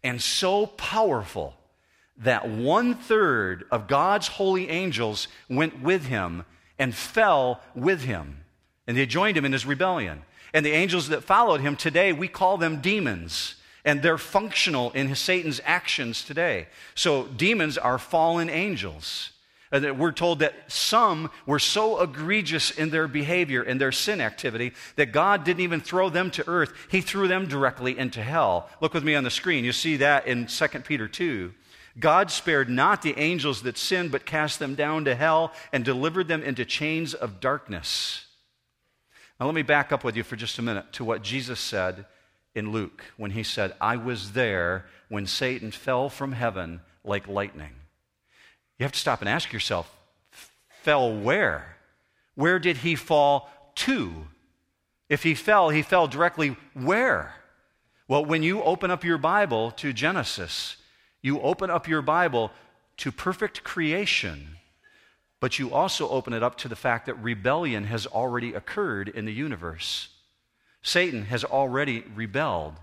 and 0.06 0.22
so 0.22 0.68
powerful 0.68 1.54
that 2.18 2.48
one 2.48 2.96
third 2.96 3.66
of 3.72 3.88
God's 3.88 4.28
holy 4.28 4.70
angels 4.70 5.28
went 5.50 5.82
with 5.82 6.06
him 6.06 6.46
and 6.80 6.96
fell 6.96 7.62
with 7.74 8.02
him. 8.02 8.44
And 8.88 8.98
they 8.98 9.06
joined 9.06 9.38
him 9.38 9.46
in 9.46 9.52
his 9.52 9.66
rebellion. 9.66 10.24
And 10.54 10.66
the 10.66 10.72
angels 10.72 11.10
that 11.10 11.24
followed 11.24 11.62
him 11.62 11.76
today, 11.76 12.14
we 12.14 12.28
call 12.28 12.58
them 12.58 12.80
demons. 12.80 13.56
And 13.84 14.02
they're 14.02 14.18
functional 14.18 14.92
in 14.92 15.14
Satan's 15.16 15.62
actions 15.66 16.24
today. 16.24 16.68
So 16.96 17.26
demons 17.26 17.78
are 17.78 18.00
fallen 18.00 18.50
angels. 18.50 19.32
And 19.72 20.00
we're 20.00 20.12
told 20.12 20.40
that 20.40 20.54
some 20.72 21.30
were 21.46 21.60
so 21.60 22.00
egregious 22.02 22.72
in 22.72 22.92
their 22.92 23.08
behavior 23.08 23.62
and 23.62 23.82
their 23.82 23.92
sin 23.92 24.22
activity 24.22 24.74
that 24.96 25.12
God 25.12 25.44
didn't 25.44 25.62
even 25.62 25.82
throw 25.82 26.10
them 26.10 26.32
to 26.32 26.48
earth. 26.48 26.72
He 26.90 27.02
threw 27.02 27.28
them 27.28 27.48
directly 27.48 27.98
into 27.98 28.24
hell. 28.24 28.70
Look 28.80 28.94
with 28.94 29.04
me 29.04 29.16
on 29.16 29.24
the 29.24 29.30
screen. 29.30 29.66
You 29.66 29.74
see 29.74 29.98
that 29.98 30.28
in 30.28 30.46
2 30.46 30.68
Peter 30.86 31.08
2. 31.08 31.54
God 31.98 32.30
spared 32.30 32.70
not 32.70 33.02
the 33.02 33.18
angels 33.18 33.62
that 33.62 33.78
sinned, 33.78 34.12
but 34.12 34.26
cast 34.26 34.60
them 34.60 34.76
down 34.76 35.06
to 35.06 35.16
hell 35.16 35.54
and 35.72 35.86
delivered 35.86 36.28
them 36.28 36.44
into 36.44 36.66
chains 36.66 37.14
of 37.14 37.40
darkness. 37.40 38.26
Now, 39.40 39.46
let 39.46 39.56
me 39.56 39.62
back 39.62 39.92
up 39.92 40.04
with 40.04 40.16
you 40.16 40.24
for 40.24 40.36
just 40.36 40.60
a 40.60 40.62
minute 40.62 40.92
to 40.94 41.06
what 41.06 41.22
Jesus 41.22 41.60
said 41.60 42.06
in 42.54 42.72
Luke 42.72 43.04
when 43.18 43.32
he 43.32 43.44
said, 43.44 43.74
I 43.80 43.98
was 43.98 44.32
there 44.32 44.86
when 45.10 45.26
Satan 45.26 45.72
fell 45.72 46.10
from 46.10 46.32
heaven 46.32 46.82
like 47.04 47.28
lightning. 47.28 47.72
You 48.78 48.84
have 48.84 48.94
to 48.94 49.00
stop 49.00 49.22
and 49.22 49.30
ask 49.30 49.54
yourself, 49.54 49.94
fell 50.84 51.14
where? 51.14 51.78
Where 52.36 52.60
did 52.60 52.78
he 52.78 52.96
fall 52.96 53.50
to? 53.76 54.28
If 55.08 55.24
he 55.24 55.36
fell, 55.36 55.70
he 55.70 55.82
fell 55.82 56.08
directly 56.08 56.56
where? 56.74 57.36
Well, 58.08 58.26
when 58.26 58.44
you 58.44 58.62
open 58.64 58.92
up 58.92 59.04
your 59.04 59.18
Bible 59.18 59.72
to 59.72 59.94
Genesis, 59.94 60.78
you 61.26 61.42
open 61.42 61.72
up 61.72 61.88
your 61.88 62.04
Bible 62.04 62.52
to 62.98 63.12
perfect 63.12 63.64
creation, 63.64 64.58
but 65.40 65.58
you 65.58 65.74
also 65.74 66.08
open 66.08 66.34
it 66.34 66.44
up 66.44 66.56
to 66.60 66.68
the 66.68 66.76
fact 66.76 67.08
that 67.08 67.16
rebellion 67.16 67.86
has 67.86 68.06
already 68.06 68.54
occurred 68.54 69.10
in 69.10 69.26
the 69.26 69.34
universe. 69.34 70.10
Satan 70.84 71.26
has 71.26 71.44
already 71.44 72.04
rebelled. 72.14 72.76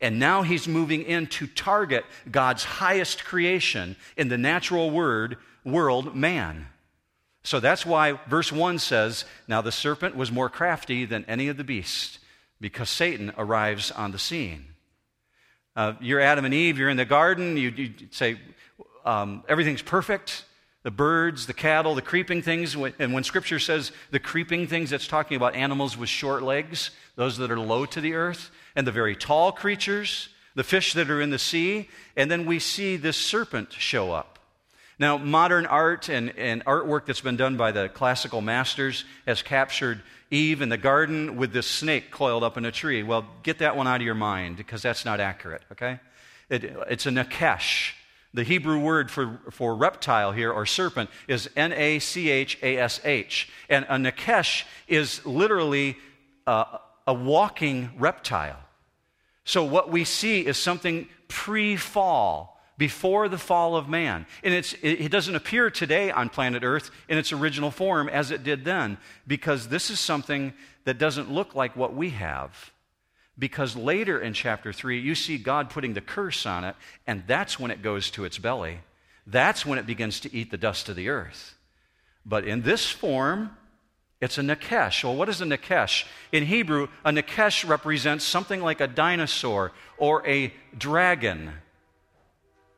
And 0.00 0.18
now 0.18 0.40
he's 0.40 0.66
moving 0.66 1.02
in 1.02 1.26
to 1.28 1.46
target 1.46 2.06
God's 2.30 2.64
highest 2.64 3.26
creation 3.26 3.96
in 4.16 4.28
the 4.28 4.38
natural 4.38 4.90
word, 4.90 5.36
world, 5.62 6.16
man. 6.16 6.68
So 7.44 7.60
that's 7.60 7.84
why 7.84 8.18
verse 8.26 8.50
1 8.50 8.78
says, 8.78 9.26
Now 9.46 9.60
the 9.60 9.70
serpent 9.70 10.16
was 10.16 10.32
more 10.32 10.48
crafty 10.48 11.04
than 11.04 11.26
any 11.26 11.48
of 11.48 11.58
the 11.58 11.62
beasts, 11.62 12.18
because 12.58 12.88
Satan 12.88 13.34
arrives 13.36 13.90
on 13.90 14.12
the 14.12 14.18
scene. 14.18 14.71
Uh, 15.74 15.94
you're 16.00 16.20
Adam 16.20 16.44
and 16.44 16.52
Eve, 16.52 16.78
you're 16.78 16.90
in 16.90 16.96
the 16.96 17.04
garden, 17.04 17.56
you, 17.56 17.70
you 17.70 17.94
say, 18.10 18.38
um, 19.04 19.42
everything's 19.48 19.82
perfect 19.82 20.44
the 20.82 20.90
birds, 20.90 21.46
the 21.46 21.54
cattle, 21.54 21.94
the 21.94 22.02
creeping 22.02 22.42
things. 22.42 22.74
And 22.74 23.12
when 23.12 23.22
Scripture 23.24 23.58
says 23.58 23.92
the 24.10 24.18
creeping 24.18 24.66
things, 24.66 24.92
it's 24.92 25.06
talking 25.06 25.36
about 25.36 25.54
animals 25.54 25.96
with 25.96 26.08
short 26.08 26.42
legs, 26.42 26.90
those 27.14 27.38
that 27.38 27.50
are 27.50 27.58
low 27.58 27.86
to 27.86 28.00
the 28.00 28.14
earth, 28.14 28.50
and 28.74 28.86
the 28.86 28.92
very 28.92 29.14
tall 29.14 29.52
creatures, 29.52 30.28
the 30.54 30.64
fish 30.64 30.92
that 30.94 31.08
are 31.08 31.20
in 31.20 31.30
the 31.30 31.38
sea. 31.38 31.88
And 32.16 32.30
then 32.30 32.46
we 32.46 32.58
see 32.58 32.96
this 32.96 33.16
serpent 33.16 33.72
show 33.72 34.12
up. 34.12 34.40
Now, 34.98 35.18
modern 35.18 35.66
art 35.66 36.08
and, 36.08 36.36
and 36.36 36.64
artwork 36.64 37.06
that's 37.06 37.20
been 37.20 37.36
done 37.36 37.56
by 37.56 37.72
the 37.72 37.88
classical 37.88 38.40
masters 38.40 39.04
has 39.26 39.42
captured 39.42 40.02
Eve 40.32 40.62
in 40.62 40.70
the 40.70 40.78
garden 40.78 41.36
with 41.36 41.52
this 41.52 41.66
snake 41.66 42.10
coiled 42.10 42.42
up 42.42 42.56
in 42.56 42.64
a 42.64 42.72
tree. 42.72 43.02
Well, 43.02 43.26
get 43.42 43.58
that 43.58 43.76
one 43.76 43.86
out 43.86 43.96
of 43.96 44.02
your 44.02 44.14
mind 44.14 44.56
because 44.56 44.80
that's 44.80 45.04
not 45.04 45.20
accurate, 45.20 45.62
okay? 45.70 46.00
It, 46.48 46.64
it's 46.88 47.04
a 47.04 47.10
nachash. 47.10 47.92
The 48.32 48.42
Hebrew 48.42 48.80
word 48.80 49.10
for, 49.10 49.40
for 49.50 49.76
reptile 49.76 50.32
here 50.32 50.50
or 50.50 50.64
serpent 50.64 51.10
is 51.28 51.50
N 51.54 51.72
A 51.72 51.98
C 51.98 52.30
H 52.30 52.58
A 52.62 52.78
S 52.78 52.98
H. 53.04 53.50
And 53.68 53.84
a 53.90 53.96
nachash 53.96 54.64
is 54.88 55.24
literally 55.26 55.98
uh, 56.46 56.78
a 57.06 57.12
walking 57.12 57.90
reptile. 57.98 58.58
So 59.44 59.64
what 59.64 59.90
we 59.90 60.04
see 60.04 60.46
is 60.46 60.56
something 60.56 61.08
pre 61.28 61.76
fall 61.76 62.51
before 62.78 63.28
the 63.28 63.38
fall 63.38 63.76
of 63.76 63.88
man. 63.88 64.26
And 64.42 64.54
it 64.54 65.10
doesn't 65.10 65.36
appear 65.36 65.70
today 65.70 66.10
on 66.10 66.28
planet 66.28 66.64
Earth 66.64 66.90
in 67.08 67.18
its 67.18 67.32
original 67.32 67.70
form 67.70 68.08
as 68.08 68.30
it 68.30 68.42
did 68.42 68.64
then, 68.64 68.98
because 69.26 69.68
this 69.68 69.90
is 69.90 70.00
something 70.00 70.52
that 70.84 70.98
doesn't 70.98 71.30
look 71.30 71.54
like 71.54 71.76
what 71.76 71.94
we 71.94 72.10
have. 72.10 72.72
Because 73.38 73.76
later 73.76 74.20
in 74.20 74.34
chapter 74.34 74.72
3, 74.72 75.00
you 75.00 75.14
see 75.14 75.38
God 75.38 75.70
putting 75.70 75.94
the 75.94 76.00
curse 76.00 76.44
on 76.44 76.64
it, 76.64 76.76
and 77.06 77.24
that's 77.26 77.58
when 77.58 77.70
it 77.70 77.82
goes 77.82 78.10
to 78.12 78.24
its 78.24 78.38
belly. 78.38 78.80
That's 79.26 79.64
when 79.64 79.78
it 79.78 79.86
begins 79.86 80.20
to 80.20 80.34
eat 80.34 80.50
the 80.50 80.58
dust 80.58 80.88
of 80.88 80.96
the 80.96 81.08
earth. 81.08 81.54
But 82.26 82.44
in 82.44 82.62
this 82.62 82.90
form, 82.90 83.56
it's 84.20 84.38
a 84.38 84.42
Nachash. 84.42 85.02
Well, 85.02 85.16
what 85.16 85.28
is 85.28 85.40
a 85.40 85.44
Nachash? 85.44 86.04
In 86.30 86.46
Hebrew, 86.46 86.88
a 87.04 87.10
Nachash 87.10 87.68
represents 87.68 88.24
something 88.24 88.60
like 88.60 88.80
a 88.80 88.86
dinosaur 88.86 89.72
or 89.96 90.26
a 90.28 90.52
dragon. 90.76 91.52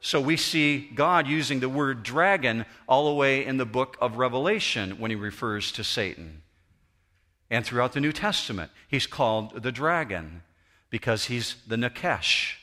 So 0.04 0.20
we 0.20 0.36
see 0.36 0.90
God 0.94 1.26
using 1.26 1.60
the 1.60 1.68
word 1.70 2.02
dragon 2.02 2.66
all 2.86 3.08
the 3.08 3.14
way 3.14 3.42
in 3.42 3.56
the 3.56 3.64
book 3.64 3.96
of 4.02 4.18
Revelation 4.18 4.98
when 4.98 5.10
he 5.10 5.14
refers 5.14 5.72
to 5.72 5.82
Satan. 5.82 6.42
And 7.48 7.64
throughout 7.64 7.94
the 7.94 8.02
New 8.02 8.12
Testament, 8.12 8.70
he's 8.86 9.06
called 9.06 9.62
the 9.62 9.72
dragon 9.72 10.42
because 10.90 11.24
he's 11.24 11.56
the 11.66 11.76
Nachash. 11.76 12.56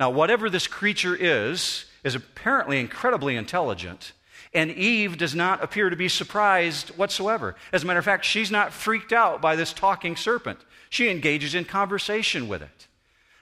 Now, 0.00 0.10
whatever 0.10 0.50
this 0.50 0.66
creature 0.66 1.14
is, 1.14 1.84
is 2.02 2.16
apparently 2.16 2.80
incredibly 2.80 3.36
intelligent. 3.36 4.10
And 4.52 4.72
Eve 4.72 5.16
does 5.16 5.36
not 5.36 5.62
appear 5.62 5.88
to 5.88 5.96
be 5.96 6.08
surprised 6.08 6.88
whatsoever. 6.98 7.54
As 7.72 7.84
a 7.84 7.86
matter 7.86 8.00
of 8.00 8.04
fact, 8.04 8.24
she's 8.24 8.50
not 8.50 8.72
freaked 8.72 9.12
out 9.12 9.40
by 9.40 9.54
this 9.54 9.72
talking 9.72 10.16
serpent. 10.16 10.58
She 10.90 11.10
engages 11.10 11.54
in 11.54 11.64
conversation 11.64 12.48
with 12.48 12.60
it. 12.60 12.88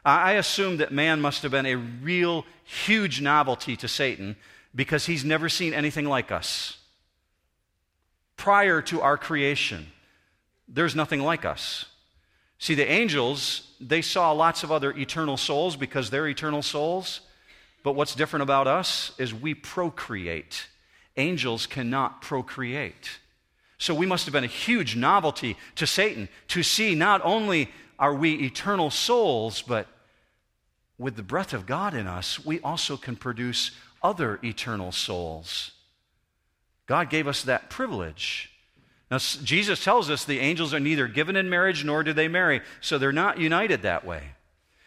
I 0.05 0.33
assume 0.33 0.77
that 0.79 0.93
man 0.93 1.21
must 1.21 1.43
have 1.43 1.53
been 1.53 1.67
a 1.67 1.77
real 1.77 2.45
huge 2.65 3.21
novelty 3.21 3.77
to 3.77 3.89
Satan 3.89 4.37
because 4.75 5.07
he's 5.07 5.25
never 5.25 5.49
seen 5.49 5.73
anything 5.73 6.05
like 6.05 6.31
us. 6.31 6.79
Prior 8.37 8.83
to 8.83 9.01
our 9.01 9.17
creation, 9.17 9.87
there's 10.69 10.95
nothing 10.95 11.21
like 11.21 11.45
us. 11.45 11.87
See, 12.59 12.75
the 12.75 12.91
angels, 12.91 13.73
they 13.81 14.03
saw 14.03 14.33
lots 14.33 14.63
of 14.63 14.73
other 14.73 14.91
eternal 14.93 15.37
souls 15.37 15.77
because 15.77 16.11
they're 16.11 16.29
eternal 16.29 16.63
souls. 16.63 17.21
But 17.83 17.93
what's 17.95 18.15
different 18.15 18.43
about 18.43 18.67
us 18.67 19.13
is 19.19 19.35
we 19.35 19.55
procreate. 19.55 20.67
Angels 21.17 21.67
cannot 21.67 22.23
procreate. 22.23 23.19
So 23.79 23.95
we 23.95 24.07
must 24.07 24.25
have 24.27 24.33
been 24.33 24.45
a 24.45 24.49
huge 24.49 24.97
novelty 24.97 25.57
to 25.77 25.87
Satan 25.87 26.29
to 26.49 26.63
see 26.63 26.95
not 26.95 27.21
only 27.25 27.71
are 27.99 28.15
we 28.15 28.35
eternal 28.35 28.91
souls, 28.91 29.63
but 29.63 29.87
with 30.99 31.17
the 31.17 31.23
breath 31.23 31.53
of 31.53 31.67
God 31.67 31.95
in 31.95 32.07
us, 32.07 32.45
we 32.45 32.61
also 32.61 32.97
can 32.97 33.17
produce 33.17 33.73
other 34.03 34.39
eternal 34.45 34.93
souls. 34.93 35.73
God 36.87 37.11
gave 37.11 37.27
us 37.27 37.43
that 37.43 37.71
privilege. 37.71 38.51
Now, 39.11 39.19
Jesus 39.19 39.83
tells 39.83 40.11
us 40.11 40.25
the 40.25 40.41
angels 40.41 40.75
are 40.75 40.81
neither 40.81 41.09
given 41.09 41.37
in 41.37 41.51
marriage 41.51 41.85
nor 41.85 42.03
do 42.03 42.13
they 42.13 42.29
marry, 42.29 42.61
so 42.81 42.99
they're 42.99 43.13
not 43.13 43.39
united 43.39 43.83
that 43.83 44.05
way. 44.05 44.33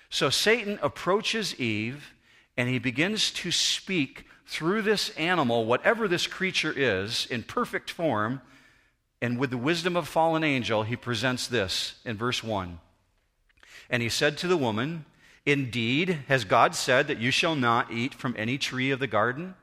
So 0.10 0.30
Satan 0.30 0.80
approaches 0.82 1.60
Eve 1.60 2.14
and 2.56 2.70
he 2.70 2.80
begins 2.80 3.32
to 3.32 3.52
speak 3.52 4.26
through 4.48 4.82
this 4.82 5.10
animal, 5.12 5.66
whatever 5.66 6.08
this 6.08 6.26
creature 6.26 6.74
is, 6.76 7.28
in 7.30 7.44
perfect 7.44 7.92
form. 7.92 8.42
And 9.22 9.38
with 9.38 9.50
the 9.50 9.58
wisdom 9.58 9.96
of 9.96 10.06
a 10.06 10.08
fallen 10.08 10.44
angel, 10.44 10.84
he 10.84 10.96
presents 10.96 11.48
this 11.48 11.96
in 12.06 12.18
verse 12.18 12.44
1. 12.44 12.80
And 13.90 14.02
he 14.02 14.10
said 14.10 14.38
to 14.40 14.48
the 14.48 14.58
woman, 14.58 15.06
Indeed, 15.48 16.20
has 16.28 16.44
God 16.44 16.76
said 16.76 17.08
that 17.08 17.20
you 17.20 17.32
shall 17.32 17.56
not 17.56 17.90
eat 17.90 18.14
from 18.14 18.36
any 18.38 18.58
tree 18.58 18.92
of 18.92 19.00
the 19.00 19.08
garden? 19.08 19.56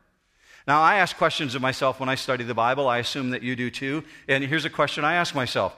Now, 0.67 0.81
I 0.81 0.95
ask 0.97 1.15
questions 1.15 1.55
of 1.55 1.61
myself 1.61 2.01
when 2.01 2.09
I 2.09 2.15
study 2.15 2.43
the 2.43 2.55
Bible. 2.55 2.89
I 2.89 2.97
assume 2.97 3.31
that 3.31 3.43
you 3.43 3.55
do 3.55 3.71
too. 3.71 4.03
And 4.27 4.43
here's 4.43 4.65
a 4.65 4.71
question 4.71 5.05
I 5.05 5.17
ask 5.17 5.35
myself 5.35 5.77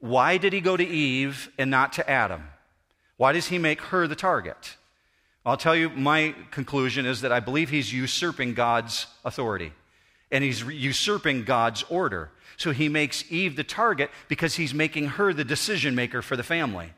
Why 0.00 0.38
did 0.38 0.52
he 0.52 0.60
go 0.60 0.76
to 0.76 0.84
Eve 0.84 1.52
and 1.56 1.70
not 1.70 1.92
to 1.92 2.10
Adam? 2.10 2.42
Why 3.16 3.32
does 3.32 3.46
he 3.46 3.58
make 3.58 3.80
her 3.80 4.08
the 4.08 4.16
target? 4.16 4.76
I'll 5.46 5.56
tell 5.56 5.76
you, 5.76 5.88
my 5.90 6.34
conclusion 6.50 7.06
is 7.06 7.20
that 7.20 7.30
I 7.30 7.38
believe 7.38 7.70
he's 7.70 7.92
usurping 7.92 8.54
God's 8.54 9.06
authority 9.24 9.72
and 10.32 10.42
he's 10.42 10.64
usurping 10.64 11.44
God's 11.44 11.84
order. 11.84 12.32
So 12.56 12.72
he 12.72 12.88
makes 12.88 13.30
Eve 13.30 13.54
the 13.54 13.62
target 13.62 14.10
because 14.26 14.56
he's 14.56 14.74
making 14.74 15.06
her 15.10 15.32
the 15.32 15.44
decision 15.44 15.94
maker 15.94 16.22
for 16.22 16.36
the 16.36 16.42
family. 16.42 16.92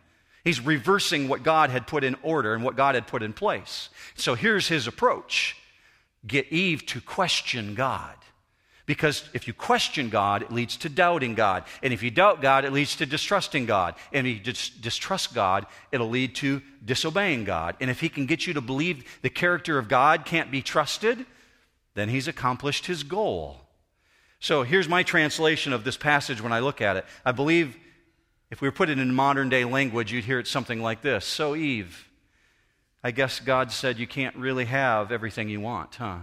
He's 0.47 0.61
reversing 0.61 1.27
what 1.27 1.43
God 1.43 1.71
had 1.71 1.89
put 1.89 2.05
in 2.05 2.15
order 2.23 2.55
and 2.55 2.63
what 2.63 2.77
God 2.77 2.95
had 2.95 3.09
put 3.09 3.25
in 3.25 3.33
place. 3.33 3.89
So 4.15 4.37
here's 4.37 4.69
his 4.69 4.87
approach 4.87 5.57
get 6.25 6.53
Eve 6.53 6.87
to 6.87 7.01
question 7.01 7.75
God. 7.75 8.15
Because 8.87 9.29
if 9.35 9.49
you 9.49 9.55
question 9.55 10.09
God, 10.09 10.43
it 10.43 10.53
leads 10.53 10.77
to 10.77 10.89
doubting 10.89 11.35
God. 11.35 11.65
And 11.83 11.93
if 11.93 12.01
you 12.01 12.13
doubt 12.13 12.43
God, 12.43 12.65
it 12.65 12.73
leads 12.73 12.95
to 12.97 13.07
distrusting 13.07 13.67
God. 13.67 13.97
And 14.13 14.25
if 14.25 14.35
you 14.35 14.41
dis- 14.41 14.71
distrust 14.71 15.35
God, 15.35 15.67
it'll 15.91 16.09
lead 16.09 16.37
to 16.37 16.63
disobeying 16.85 17.43
God. 17.43 17.75
And 17.81 17.91
if 17.91 17.99
he 17.99 18.09
can 18.09 18.27
get 18.27 18.47
you 18.47 18.55
to 18.55 18.61
believe 18.61 19.19
the 19.23 19.31
character 19.31 19.79
of 19.79 19.89
God 19.89 20.25
can't 20.25 20.53
be 20.53 20.63
trusted, 20.63 21.27
then 21.95 22.09
he's 22.09 22.29
accomplished 22.29 22.87
his 22.87 23.03
goal. 23.03 23.63
So 24.39 24.63
here's 24.63 24.89
my 24.89 25.03
translation 25.03 25.73
of 25.73 25.83
this 25.83 25.97
passage 25.97 26.41
when 26.41 26.53
I 26.53 26.61
look 26.61 26.81
at 26.81 26.97
it. 26.97 27.05
I 27.25 27.33
believe 27.33 27.77
if 28.51 28.61
we 28.61 28.69
were 28.69 28.73
put 28.73 28.89
it 28.89 28.99
in 28.99 29.15
modern 29.15 29.49
day 29.49 29.65
language, 29.65 30.13
you'd 30.13 30.25
hear 30.25 30.39
it 30.39 30.47
something 30.47 30.81
like 30.81 31.03
this 31.03 31.25
So, 31.25 31.55
Eve, 31.55 32.09
I 33.03 33.11
guess 33.11 33.41
God 33.41 33.71
said 33.73 33.99
you 33.99 34.07
can't 34.07 34.37
really 34.37 34.65
have 34.67 35.13
everything 35.13 35.49
you 35.49 35.61
want, 35.61 35.97
huh? 35.97 36.19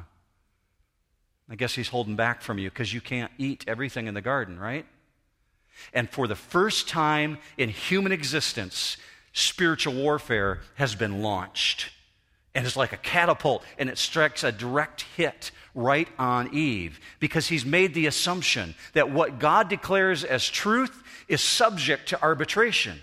I 1.49 1.55
guess 1.55 1.75
He's 1.75 1.89
holding 1.89 2.15
back 2.15 2.41
from 2.41 2.57
you 2.57 2.69
because 2.69 2.93
you 2.93 3.01
can't 3.01 3.31
eat 3.37 3.65
everything 3.67 4.07
in 4.07 4.13
the 4.13 4.21
garden, 4.21 4.59
right? 4.59 4.85
And 5.93 6.09
for 6.09 6.27
the 6.27 6.35
first 6.35 6.87
time 6.87 7.39
in 7.57 7.69
human 7.69 8.11
existence, 8.11 8.97
spiritual 9.33 9.93
warfare 9.93 10.61
has 10.75 10.95
been 10.95 11.21
launched. 11.21 11.89
And 12.55 12.65
it's 12.67 12.75
like 12.75 12.93
a 12.93 12.97
catapult, 12.97 13.63
and 13.79 13.89
it 13.89 13.97
strikes 13.97 14.43
a 14.43 14.51
direct 14.51 15.05
hit 15.15 15.51
right 15.73 16.07
on 16.19 16.53
Eve 16.53 16.99
because 17.19 17.47
he's 17.47 17.65
made 17.65 17.93
the 17.93 18.05
assumption 18.05 18.75
that 18.93 19.09
what 19.09 19.39
God 19.39 19.69
declares 19.69 20.23
as 20.23 20.47
truth 20.47 21.03
is 21.27 21.41
subject 21.41 22.09
to 22.09 22.21
arbitration. 22.21 22.99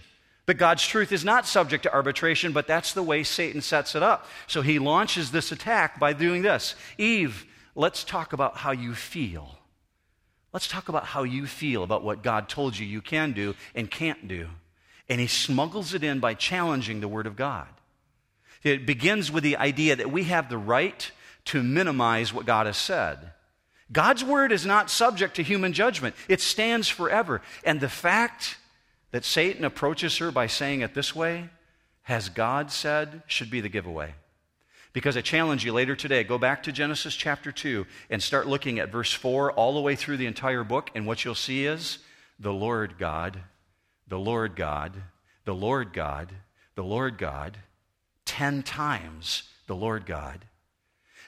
But 0.47 0.57
God's 0.57 0.87
truth 0.87 1.13
is 1.13 1.25
not 1.25 1.47
subject 1.47 1.85
to 1.85 1.93
arbitration, 1.93 2.53
but 2.53 2.67
that's 2.67 2.93
the 2.93 3.03
way 3.03 3.23
Satan 3.23 3.61
sets 3.61 3.95
it 3.95 4.03
up. 4.03 4.27
So 4.47 4.63
he 4.63 4.79
launches 4.79 5.31
this 5.31 5.53
attack 5.53 5.99
by 5.99 6.13
doing 6.13 6.43
this 6.43 6.75
Eve, 6.99 7.45
let's 7.75 8.05
talk 8.05 8.33
about 8.33 8.57
how 8.57 8.73
you 8.73 8.95
feel. 8.95 9.57
Let's 10.53 10.67
talk 10.67 10.89
about 10.89 11.05
how 11.05 11.23
you 11.23 11.47
feel 11.47 11.85
about 11.85 12.03
what 12.03 12.23
God 12.23 12.49
told 12.49 12.77
you 12.77 12.85
you 12.85 13.01
can 13.01 13.33
do 13.33 13.55
and 13.75 13.89
can't 13.89 14.27
do. 14.27 14.49
And 15.09 15.21
he 15.21 15.29
smuggles 15.29 15.95
it 15.95 16.03
in 16.03 16.19
by 16.19 16.35
challenging 16.35 17.01
the 17.01 17.09
Word 17.09 17.27
of 17.27 17.37
God. 17.37 17.69
It 18.63 18.87
begins 18.87 19.33
with 19.33 19.43
the 19.43 19.57
idea 19.57 19.97
that 19.97 20.13
we 20.13 20.25
have 20.25 20.49
the 20.49 20.59
right 20.59 21.11
to 21.47 21.63
minimize 21.63 22.33
what 22.33 22.47
God 22.47 22.67
has 22.67 22.77
said. 22.77 23.33
God's 23.93 24.23
word 24.23 24.53
is 24.53 24.67
not 24.67 24.91
subject 24.91 25.37
to 25.37 25.43
human 25.43 25.73
judgment, 25.73 26.15
it 26.29 26.41
stands 26.41 26.89
forever. 26.89 27.43
And 27.65 27.81
the 27.81 27.89
fact 27.89 28.59
that 29.11 29.25
Satan 29.25 29.65
approaches 29.65 30.19
her 30.19 30.31
by 30.31 30.47
saying 30.47 30.83
it 30.83 30.95
this 30.95 31.15
way, 31.15 31.51
has 32.03 32.29
God 32.29 32.71
said, 32.71 33.23
should 33.27 33.51
be 33.51 33.61
the 33.61 33.69
giveaway. 33.69 34.15
Because 34.93 35.17
I 35.17 35.21
challenge 35.21 35.65
you 35.65 35.73
later 35.73 35.95
today, 35.95 36.25
go 36.25 36.39
back 36.39 36.65
to 36.65 36.73
Genesis 36.73 37.15
chapter 37.15 37.53
2 37.53 37.87
and 38.11 38.23
start 38.23 38.49
looking 38.49 38.79
at 38.79 38.91
verse 38.91 39.13
4 39.13 39.53
all 39.53 39.75
the 39.75 39.81
way 39.81 39.95
through 39.95 40.17
the 40.17 40.27
entire 40.27 40.65
book, 40.65 40.91
and 40.95 41.07
what 41.07 41.25
you'll 41.25 41.35
see 41.35 41.67
is 41.67 41.99
the 42.39 42.53
Lord 42.53 42.99
God, 42.99 43.41
the 44.09 44.19
Lord 44.19 44.57
God, 44.57 44.93
the 45.45 45.55
Lord 45.55 45.93
God, 45.93 46.33
the 46.75 46.83
Lord 46.83 47.19
God, 47.19 47.57
10 48.31 48.63
times 48.63 49.43
the 49.67 49.75
Lord 49.75 50.07
God 50.07 50.45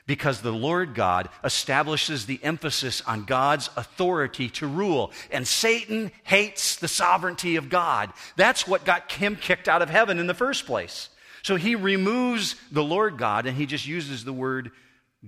because 0.06 0.40
the 0.40 0.52
Lord 0.52 0.94
God 0.94 1.28
establishes 1.42 2.26
the 2.26 2.38
emphasis 2.42 3.00
on 3.02 3.24
God's 3.24 3.70
authority 3.76 4.48
to 4.50 4.68
rule. 4.68 5.12
And 5.30 5.46
Satan 5.46 6.12
hates 6.24 6.76
the 6.76 6.88
sovereignty 6.88 7.56
of 7.56 7.68
God. 7.68 8.12
That's 8.36 8.66
what 8.66 8.84
got 8.84 9.10
him 9.10 9.36
kicked 9.36 9.68
out 9.68 9.82
of 9.82 9.90
heaven 9.90 10.18
in 10.18 10.26
the 10.28 10.34
first 10.34 10.64
place. 10.64 11.08
So 11.42 11.56
he 11.56 11.74
removes 11.74 12.56
the 12.70 12.84
Lord 12.84 13.18
God 13.18 13.46
and 13.46 13.56
he 13.56 13.66
just 13.66 13.86
uses 13.86 14.24
the 14.24 14.32
word 14.32 14.70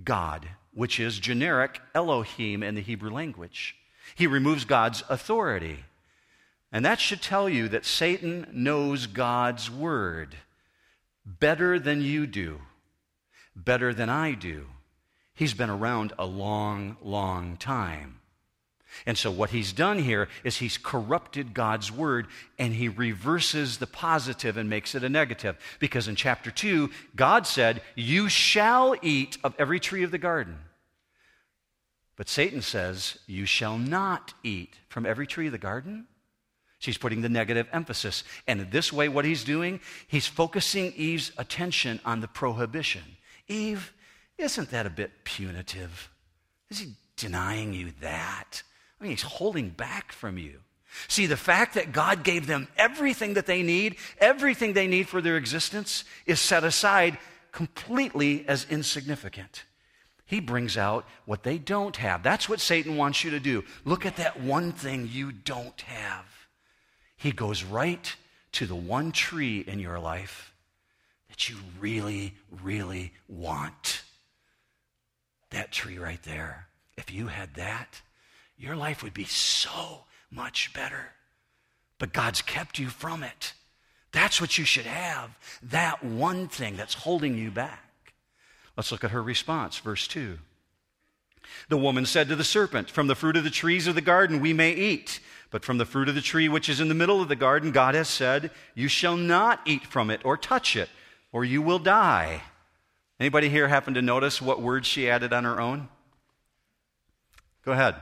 God, 0.03 0.47
which 0.73 1.01
is 1.01 1.19
generic 1.19 1.81
Elohim 1.93 2.63
in 2.63 2.75
the 2.75 2.81
Hebrew 2.81 3.11
language. 3.11 3.77
He 4.15 4.27
removes 4.29 4.65
God's 4.65 5.03
authority. 5.09 5.85
And 6.71 6.85
that 6.85 7.01
should 7.01 7.23
tell 7.23 7.49
you 7.49 7.69
that 7.69 7.85
Satan 7.85 8.47
knows 8.53 9.07
God's 9.07 9.71
word 9.71 10.37
better 11.25 11.79
than 11.79 12.01
you 12.01 12.27
do 12.27 12.61
better 13.55 13.95
than 13.95 14.09
I 14.09 14.33
do. 14.33 14.67
He's 15.35 15.55
been 15.55 15.71
around 15.71 16.13
a 16.19 16.27
long, 16.27 16.97
long 17.03 17.57
time. 17.57 18.21
And 19.07 19.19
so, 19.19 19.29
what 19.29 19.51
he's 19.51 19.73
done 19.73 19.99
here 19.99 20.29
is 20.45 20.59
he's 20.59 20.79
corrupted 20.79 21.53
God's 21.53 21.91
word 21.91 22.29
and 22.61 22.73
he 22.73 22.89
reverses 22.89 23.79
the 23.79 23.89
positive 23.89 24.57
and 24.57 24.71
makes 24.71 24.95
it 24.95 25.03
a 25.03 25.09
negative. 25.09 25.57
Because 25.81 26.07
in 26.07 26.15
chapter 26.15 26.53
2, 26.53 26.91
God 27.17 27.45
said, 27.45 27.83
You 27.97 28.29
shall 28.29 28.95
eat 29.03 29.37
of 29.43 29.53
every 29.59 29.81
tree 29.81 30.05
of 30.05 30.13
the 30.13 30.19
garden. 30.19 30.59
But 32.15 32.29
Satan 32.29 32.63
says, 32.63 33.19
You 33.27 33.47
shall 33.47 33.79
not 33.79 34.33
eat 34.45 34.75
from 34.89 35.07
every 35.07 35.27
tree 35.27 35.47
of 35.47 35.53
the 35.53 35.59
garden. 35.59 36.07
She's 36.85 36.99
putting 36.99 37.23
the 37.23 37.31
negative 37.31 37.67
emphasis. 37.73 38.25
And 38.47 38.61
in 38.61 38.69
this 38.69 38.93
way, 38.93 39.09
what 39.09 39.25
he's 39.25 39.43
doing, 39.43 39.81
he's 40.07 40.27
focusing 40.27 40.93
Eve's 40.93 41.33
attention 41.39 41.99
on 42.05 42.21
the 42.21 42.29
prohibition. 42.29 43.01
Eve, 43.49 43.95
isn't 44.37 44.71
that 44.71 44.85
a 44.85 44.91
bit 44.91 45.25
punitive? 45.25 46.11
Is 46.69 46.81
he 46.81 46.93
denying 47.17 47.73
you 47.73 47.93
that? 48.03 48.63
I 49.01 49.03
mean, 49.03 49.13
he's 49.13 49.23
holding 49.23 49.71
back 49.71 50.13
from 50.13 50.37
you. 50.37 50.61
See, 51.09 51.25
the 51.25 51.39
fact 51.39 51.73
that 51.73 51.91
God 51.91 52.23
gave 52.23 52.47
them 52.47 52.69
everything 52.77 53.33
that 53.33 53.47
they 53.47 53.63
need, 53.63 53.97
everything 54.19 54.75
they 54.75 54.87
need 54.87 55.09
for 55.09 55.23
their 55.23 55.39
existence, 55.39 56.05
is 56.27 56.39
set 56.39 56.65
aside 56.65 57.17
completely 57.51 58.47
as 58.47 58.67
insignificant. 58.69 59.65
He 60.27 60.39
brings 60.39 60.77
out 60.77 61.07
what 61.25 61.45
they 61.45 61.57
don't 61.57 61.97
have. 61.97 62.23
That's 62.23 62.47
what 62.47 62.61
Satan 62.61 62.99
wants 62.99 63.25
you 63.25 63.31
to 63.31 63.41
do. 63.41 63.65
Look 63.87 64.05
at 64.05 64.17
that 64.17 64.39
one 64.39 64.73
thing 64.73 65.09
you 65.11 65.33
don't 65.33 65.81
have. 65.81 66.27
He 67.25 67.33
goes 67.33 67.65
right 67.65 68.15
to 68.53 68.67
the 68.67 68.75
one 68.75 69.11
tree 69.11 69.65
in 69.67 69.79
your 69.79 69.99
life 69.99 70.53
that 71.31 71.49
you 71.49 71.57
really, 71.81 72.35
really 72.63 73.15
want. 73.29 74.03
That 75.49 75.73
tree 75.73 75.97
right 75.97 76.23
there. 76.25 76.67
If 76.99 77.11
you 77.11 77.29
had 77.29 77.55
that, 77.55 78.03
your 78.59 78.77
life 78.77 79.03
would 79.03 79.15
be 79.15 79.25
so 79.25 80.05
much 80.31 80.75
better. 80.75 81.13
But 81.99 82.13
God's 82.13 82.43
kept 82.43 82.79
you 82.79 82.91
from 82.91 83.23
it. 83.23 83.55
That's 84.13 84.39
what 84.39 84.59
you 84.59 84.67
should 84.67 84.85
have. 84.85 85.31
That 85.63 86.05
one 86.05 86.47
thing 86.47 86.77
that's 86.77 86.93
holding 86.93 87.39
you 87.39 87.51
back. 87.51 88.13
Let's 88.77 88.93
look 88.93 89.03
at 89.03 89.13
her 89.13 89.23
response, 89.23 89.79
verse 89.79 90.07
2. 90.09 90.41
The 91.69 91.77
woman 91.77 92.07
said 92.07 92.29
to 92.29 92.37
the 92.37 92.45
serpent, 92.45 92.91
From 92.91 93.07
the 93.07 93.15
fruit 93.15 93.37
of 93.37 93.45
the 93.45 93.51
trees 93.51 93.87
of 93.87 93.95
the 93.95 94.01
garden 94.01 94.41
we 94.41 94.53
may 94.53 94.73
eat, 94.73 95.21
but 95.51 95.65
from 95.65 95.79
the 95.79 95.85
fruit 95.85 96.09
of 96.09 96.15
the 96.15 96.21
tree 96.21 96.49
which 96.49 96.69
is 96.69 96.81
in 96.81 96.89
the 96.89 96.95
middle 96.95 97.21
of 97.21 97.29
the 97.29 97.37
garden, 97.37 97.71
God 97.71 97.95
has 97.95 98.09
said, 98.09 98.51
You 98.75 98.89
shall 98.89 99.17
not 99.17 99.61
eat 99.65 99.87
from 99.87 100.11
it 100.11 100.21
or 100.25 100.37
touch 100.37 100.77
it, 100.77 100.89
or 101.33 101.45
you 101.45 101.63
will 101.63 101.79
die. 101.79 102.43
Anybody 103.21 103.49
here 103.49 103.69
happen 103.69 103.95
to 103.95 104.03
notice 104.03 104.43
what 104.43 104.61
words 104.61 104.87
she 104.87 105.09
added 105.09 105.33
on 105.33 105.45
her 105.45 105.61
own? 105.61 105.89
Go 107.65 107.73
ahead. 107.73 107.95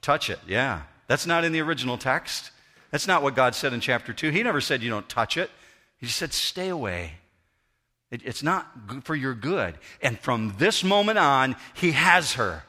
Touch 0.00 0.30
it, 0.30 0.38
yeah. 0.46 0.82
That's 1.06 1.26
not 1.26 1.44
in 1.44 1.52
the 1.52 1.60
original 1.60 1.98
text. 1.98 2.50
That's 2.90 3.06
not 3.06 3.22
what 3.22 3.36
God 3.36 3.54
said 3.54 3.72
in 3.72 3.80
chapter 3.80 4.12
2. 4.12 4.30
He 4.30 4.42
never 4.42 4.60
said 4.60 4.82
you 4.82 4.90
don't 4.90 5.08
touch 5.08 5.36
it, 5.36 5.50
He 5.98 6.06
just 6.06 6.18
said 6.18 6.32
stay 6.32 6.68
away. 6.68 7.14
It, 8.10 8.22
it's 8.24 8.42
not 8.42 8.66
for 9.04 9.14
your 9.14 9.34
good. 9.34 9.74
And 10.00 10.18
from 10.18 10.54
this 10.58 10.82
moment 10.82 11.18
on, 11.18 11.56
He 11.74 11.92
has 11.92 12.34
her. 12.34 12.64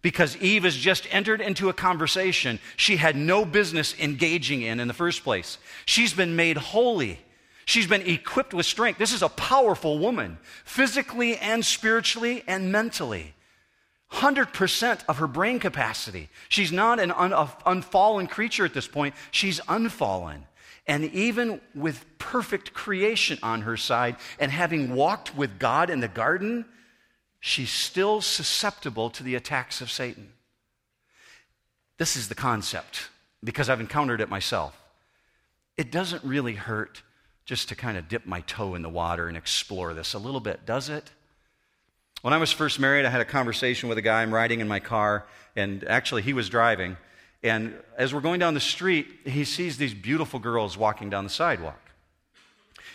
Because 0.00 0.36
Eve 0.36 0.62
has 0.62 0.76
just 0.76 1.12
entered 1.12 1.40
into 1.40 1.68
a 1.68 1.72
conversation 1.72 2.60
she 2.76 2.96
had 2.96 3.16
no 3.16 3.44
business 3.44 3.98
engaging 3.98 4.62
in 4.62 4.78
in 4.80 4.88
the 4.88 4.94
first 4.94 5.24
place. 5.24 5.58
She's 5.86 6.14
been 6.14 6.36
made 6.36 6.56
holy. 6.56 7.18
She's 7.64 7.86
been 7.86 8.02
equipped 8.02 8.54
with 8.54 8.64
strength. 8.64 8.98
This 8.98 9.12
is 9.12 9.22
a 9.22 9.28
powerful 9.28 9.98
woman, 9.98 10.38
physically 10.64 11.36
and 11.36 11.66
spiritually 11.66 12.42
and 12.46 12.72
mentally. 12.72 13.34
100% 14.12 15.00
of 15.06 15.18
her 15.18 15.26
brain 15.26 15.58
capacity. 15.58 16.30
She's 16.48 16.72
not 16.72 16.98
an 16.98 17.10
un, 17.10 17.34
unfallen 17.66 18.26
creature 18.26 18.64
at 18.64 18.72
this 18.72 18.88
point, 18.88 19.14
she's 19.30 19.60
unfallen. 19.68 20.46
And 20.88 21.04
even 21.12 21.60
with 21.74 22.04
perfect 22.18 22.72
creation 22.72 23.38
on 23.42 23.62
her 23.62 23.76
side 23.76 24.16
and 24.40 24.50
having 24.50 24.94
walked 24.94 25.36
with 25.36 25.58
God 25.58 25.90
in 25.90 26.00
the 26.00 26.08
garden, 26.08 26.64
she's 27.40 27.70
still 27.70 28.22
susceptible 28.22 29.10
to 29.10 29.22
the 29.22 29.34
attacks 29.34 29.82
of 29.82 29.90
Satan. 29.90 30.32
This 31.98 32.16
is 32.16 32.28
the 32.28 32.34
concept 32.34 33.10
because 33.44 33.68
I've 33.68 33.80
encountered 33.80 34.22
it 34.22 34.30
myself. 34.30 34.80
It 35.76 35.92
doesn't 35.92 36.24
really 36.24 36.54
hurt 36.54 37.02
just 37.44 37.68
to 37.68 37.76
kind 37.76 37.98
of 37.98 38.08
dip 38.08 38.26
my 38.26 38.40
toe 38.42 38.74
in 38.74 38.82
the 38.82 38.88
water 38.88 39.28
and 39.28 39.36
explore 39.36 39.94
this 39.94 40.14
a 40.14 40.18
little 40.18 40.40
bit, 40.40 40.64
does 40.64 40.88
it? 40.88 41.10
When 42.22 42.34
I 42.34 42.38
was 42.38 42.50
first 42.50 42.80
married, 42.80 43.04
I 43.04 43.10
had 43.10 43.20
a 43.20 43.26
conversation 43.26 43.88
with 43.88 43.96
a 43.96 44.02
guy. 44.02 44.22
I'm 44.22 44.34
riding 44.34 44.60
in 44.60 44.68
my 44.68 44.80
car, 44.80 45.26
and 45.54 45.84
actually, 45.84 46.22
he 46.22 46.32
was 46.32 46.48
driving. 46.48 46.96
And 47.42 47.74
as 47.96 48.12
we're 48.12 48.20
going 48.20 48.40
down 48.40 48.54
the 48.54 48.60
street, 48.60 49.06
he 49.24 49.44
sees 49.44 49.76
these 49.76 49.94
beautiful 49.94 50.40
girls 50.40 50.76
walking 50.76 51.08
down 51.08 51.24
the 51.24 51.30
sidewalk. 51.30 51.80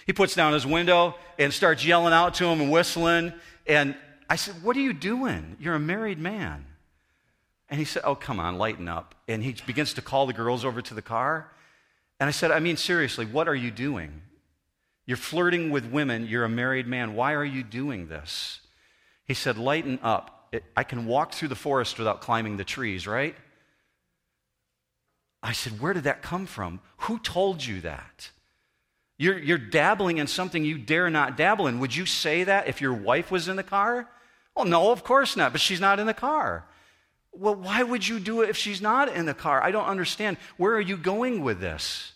He 0.06 0.14
puts 0.14 0.36
down 0.36 0.54
his 0.54 0.66
window 0.66 1.16
and 1.40 1.54
starts 1.54 1.86
yelling 1.86 2.14
out 2.14 2.34
to 2.36 2.46
them 2.46 2.60
and 2.60 2.72
whistling. 2.72 3.32
And 3.66 3.96
I 4.30 4.36
said, 4.36 4.62
What 4.64 4.76
are 4.76 4.82
you 4.82 4.94
doing? 4.94 5.56
You're 5.60 5.76
a 5.76 5.80
married 5.80 6.20
man. 6.20 6.66
And 7.70 7.80
he 7.80 7.86
said, 7.86 8.04
Oh, 8.06 8.16
come 8.16 8.40
on, 8.40 8.58
lighten 8.58 8.88
up. 8.88 9.16
And 9.28 9.42
he 9.42 9.56
begins 9.66 9.94
to 9.94 10.02
call 10.02 10.26
the 10.26 10.34
girls 10.34 10.66
over 10.66 10.82
to 10.82 10.94
the 10.94 11.02
car. 11.02 11.50
And 12.20 12.28
I 12.28 12.32
said, 12.32 12.52
I 12.52 12.60
mean, 12.60 12.78
seriously, 12.78 13.26
what 13.26 13.48
are 13.48 13.56
you 13.56 13.72
doing? 13.72 14.22
You're 15.06 15.18
flirting 15.18 15.70
with 15.70 15.86
women. 15.86 16.28
You're 16.28 16.46
a 16.46 16.50
married 16.50 16.88
man. 16.88 17.16
Why 17.16 17.34
are 17.34 17.46
you 17.46 17.64
doing 17.64 18.08
this? 18.08 18.60
He 19.26 19.34
said, 19.34 19.58
Lighten 19.58 20.00
up. 20.04 20.52
I 20.78 20.84
can 20.84 21.08
walk 21.08 21.34
through 21.34 21.48
the 21.48 21.56
forest 21.56 21.98
without 21.98 22.22
climbing 22.22 22.58
the 22.58 22.64
trees, 22.64 23.08
right? 23.08 23.36
I 25.44 25.52
said, 25.52 25.82
Where 25.82 25.94
did 25.94 26.06
that 26.06 26.22
come 26.22 26.46
from? 26.46 26.80
Who 26.98 27.20
told 27.20 27.64
you 27.64 27.82
that? 27.82 28.32
You're, 29.18 29.38
you're 29.38 29.58
dabbling 29.58 30.18
in 30.18 30.28
something 30.28 30.66
you 30.66 30.78
dare 30.78 31.10
not 31.10 31.38
dabble 31.38 31.68
in. 31.68 31.80
Would 31.80 31.96
you 31.96 32.06
say 32.06 32.46
that 32.46 32.68
if 32.68 32.82
your 32.82 32.94
wife 32.94 33.30
was 33.30 33.48
in 33.48 33.58
the 33.58 33.64
car? 33.64 34.10
Well, 34.56 34.66
no, 34.66 34.92
of 34.92 35.04
course 35.04 35.36
not, 35.36 35.52
but 35.52 35.62
she's 35.62 35.82
not 35.82 36.00
in 36.00 36.08
the 36.08 36.14
car. 36.14 36.66
Well, 37.32 37.56
why 37.56 37.84
would 37.84 38.08
you 38.08 38.20
do 38.20 38.42
it 38.42 38.50
if 38.50 38.58
she's 38.58 38.82
not 38.82 39.10
in 39.14 39.26
the 39.26 39.34
car? 39.34 39.62
I 39.62 39.72
don't 39.72 39.86
understand. 39.86 40.38
Where 40.58 40.74
are 40.74 40.82
you 40.82 40.98
going 40.98 41.44
with 41.44 41.60
this? 41.60 42.14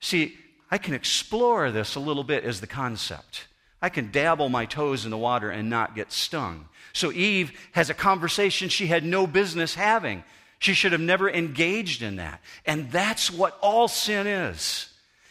See, 0.00 0.36
I 0.70 0.78
can 0.78 0.94
explore 0.94 1.70
this 1.70 1.94
a 1.94 2.00
little 2.00 2.24
bit 2.24 2.44
as 2.44 2.60
the 2.60 2.66
concept. 2.66 3.46
I 3.82 3.88
can 3.88 4.10
dabble 4.10 4.48
my 4.48 4.66
toes 4.66 5.04
in 5.04 5.10
the 5.10 5.18
water 5.18 5.50
and 5.50 5.68
not 5.68 5.94
get 5.94 6.12
stung. 6.12 6.68
So 6.92 7.12
Eve 7.12 7.52
has 7.72 7.90
a 7.90 7.94
conversation 7.94 8.68
she 8.68 8.86
had 8.86 9.04
no 9.04 9.26
business 9.26 9.74
having. 9.74 10.22
She 10.60 10.74
should 10.74 10.92
have 10.92 11.00
never 11.00 11.28
engaged 11.28 12.02
in 12.02 12.16
that. 12.16 12.40
And 12.64 12.90
that's 12.92 13.30
what 13.30 13.58
all 13.60 13.88
sin 13.88 14.26
is. 14.26 14.88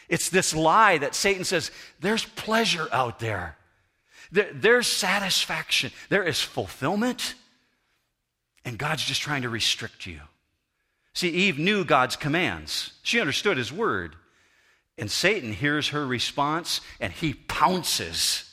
It's 0.10 0.30
this 0.30 0.56
lie 0.56 0.98
that 0.98 1.15
Satan 1.15 1.46
says 1.46 1.72
there's 2.00 2.26
pleasure 2.26 2.88
out 2.92 3.20
there, 3.20 3.56
there, 4.32 4.50
there's 4.52 4.88
satisfaction, 4.88 5.92
there 6.10 6.24
is 6.24 6.42
fulfillment, 6.42 7.36
and 8.65 8.78
God's 8.78 9.06
just 9.06 9.22
trying 9.22 9.44
to 9.44 9.50
restrict 9.50 10.08
you. 10.08 10.20
See, 11.13 11.30
Eve 11.30 11.60
knew 11.60 11.86
God's 11.86 12.15
commands, 12.15 12.94
she 13.04 13.22
understood 13.22 13.58
his 13.58 13.72
word. 13.72 14.15
And 14.98 15.10
Satan 15.10 15.54
hears 15.54 15.89
her 15.89 16.06
response 16.06 16.82
and 17.00 17.13
he 17.13 17.34
pounces. 17.34 18.48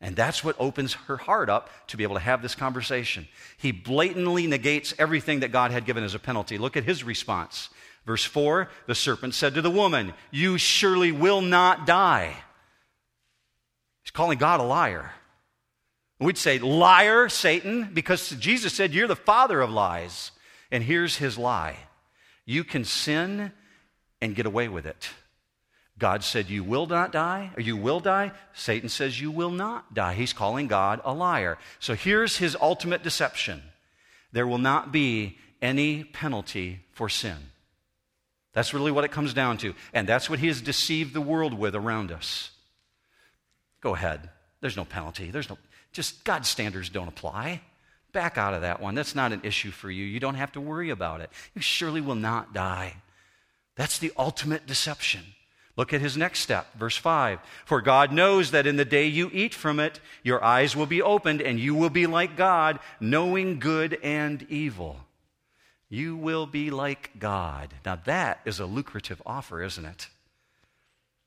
And 0.00 0.14
that's 0.14 0.44
what 0.44 0.56
opens 0.58 0.94
her 0.94 1.16
heart 1.16 1.50
up 1.50 1.70
to 1.88 1.96
be 1.96 2.04
able 2.04 2.14
to 2.14 2.20
have 2.20 2.40
this 2.40 2.54
conversation. 2.54 3.26
He 3.56 3.72
blatantly 3.72 4.46
negates 4.46 4.94
everything 4.98 5.40
that 5.40 5.50
God 5.50 5.72
had 5.72 5.86
given 5.86 6.04
as 6.04 6.14
a 6.14 6.20
penalty. 6.20 6.56
Look 6.56 6.76
at 6.76 6.84
his 6.84 7.02
response. 7.02 7.68
Verse 8.06 8.24
4 8.24 8.68
The 8.86 8.94
serpent 8.94 9.34
said 9.34 9.54
to 9.54 9.62
the 9.62 9.70
woman, 9.70 10.14
You 10.30 10.56
surely 10.56 11.10
will 11.10 11.40
not 11.40 11.86
die. 11.86 12.36
He's 14.02 14.12
calling 14.12 14.38
God 14.38 14.60
a 14.60 14.64
liar. 14.64 15.12
We'd 16.20 16.38
say, 16.38 16.58
Liar, 16.58 17.28
Satan, 17.28 17.90
because 17.92 18.30
Jesus 18.30 18.72
said, 18.72 18.94
You're 18.94 19.08
the 19.08 19.16
father 19.16 19.60
of 19.60 19.70
lies. 19.70 20.30
And 20.70 20.84
here's 20.84 21.16
his 21.16 21.38
lie 21.38 21.76
you 22.44 22.64
can 22.64 22.84
sin 22.84 23.52
and 24.20 24.34
get 24.34 24.46
away 24.46 24.68
with 24.68 24.86
it. 24.86 25.10
God 25.98 26.22
said, 26.22 26.48
You 26.48 26.62
will 26.62 26.86
not 26.86 27.12
die, 27.12 27.50
or 27.56 27.60
you 27.60 27.76
will 27.76 28.00
die. 28.00 28.32
Satan 28.54 28.88
says, 28.88 29.20
You 29.20 29.30
will 29.30 29.50
not 29.50 29.94
die. 29.94 30.14
He's 30.14 30.32
calling 30.32 30.68
God 30.68 31.00
a 31.04 31.12
liar. 31.12 31.58
So 31.80 31.94
here's 31.94 32.36
his 32.36 32.56
ultimate 32.60 33.02
deception 33.02 33.62
there 34.32 34.46
will 34.46 34.58
not 34.58 34.92
be 34.92 35.38
any 35.60 36.04
penalty 36.04 36.80
for 36.92 37.08
sin. 37.08 37.36
That's 38.52 38.74
really 38.74 38.92
what 38.92 39.04
it 39.04 39.10
comes 39.10 39.34
down 39.34 39.56
to. 39.58 39.74
And 39.92 40.06
that's 40.06 40.28
what 40.28 40.38
he 40.38 40.48
has 40.48 40.60
deceived 40.60 41.14
the 41.14 41.20
world 41.20 41.54
with 41.54 41.74
around 41.74 42.12
us. 42.12 42.50
Go 43.80 43.94
ahead. 43.94 44.28
There's 44.60 44.76
no 44.76 44.84
penalty. 44.84 45.30
There's 45.30 45.48
no, 45.48 45.58
just 45.92 46.24
God's 46.24 46.48
standards 46.48 46.90
don't 46.90 47.08
apply. 47.08 47.62
Back 48.12 48.36
out 48.36 48.54
of 48.54 48.62
that 48.62 48.80
one. 48.80 48.94
That's 48.94 49.14
not 49.14 49.32
an 49.32 49.42
issue 49.44 49.70
for 49.70 49.90
you. 49.90 50.04
You 50.04 50.20
don't 50.20 50.34
have 50.34 50.52
to 50.52 50.60
worry 50.60 50.90
about 50.90 51.20
it. 51.20 51.30
You 51.54 51.62
surely 51.62 52.00
will 52.00 52.14
not 52.14 52.52
die. 52.52 52.96
That's 53.76 53.98
the 53.98 54.12
ultimate 54.16 54.66
deception. 54.66 55.22
Look 55.78 55.92
at 55.92 56.00
his 56.00 56.16
next 56.16 56.40
step, 56.40 56.76
verse 56.76 56.96
5. 56.96 57.38
For 57.64 57.80
God 57.80 58.12
knows 58.12 58.50
that 58.50 58.66
in 58.66 58.74
the 58.74 58.84
day 58.84 59.06
you 59.06 59.30
eat 59.32 59.54
from 59.54 59.78
it, 59.78 60.00
your 60.24 60.42
eyes 60.42 60.74
will 60.74 60.86
be 60.86 61.00
opened 61.00 61.40
and 61.40 61.60
you 61.60 61.72
will 61.72 61.88
be 61.88 62.08
like 62.08 62.36
God, 62.36 62.80
knowing 62.98 63.60
good 63.60 63.96
and 64.02 64.44
evil. 64.50 64.96
You 65.88 66.16
will 66.16 66.46
be 66.46 66.70
like 66.70 67.12
God. 67.20 67.74
Now, 67.86 67.94
that 68.06 68.40
is 68.44 68.58
a 68.58 68.66
lucrative 68.66 69.22
offer, 69.24 69.62
isn't 69.62 69.84
it? 69.84 70.08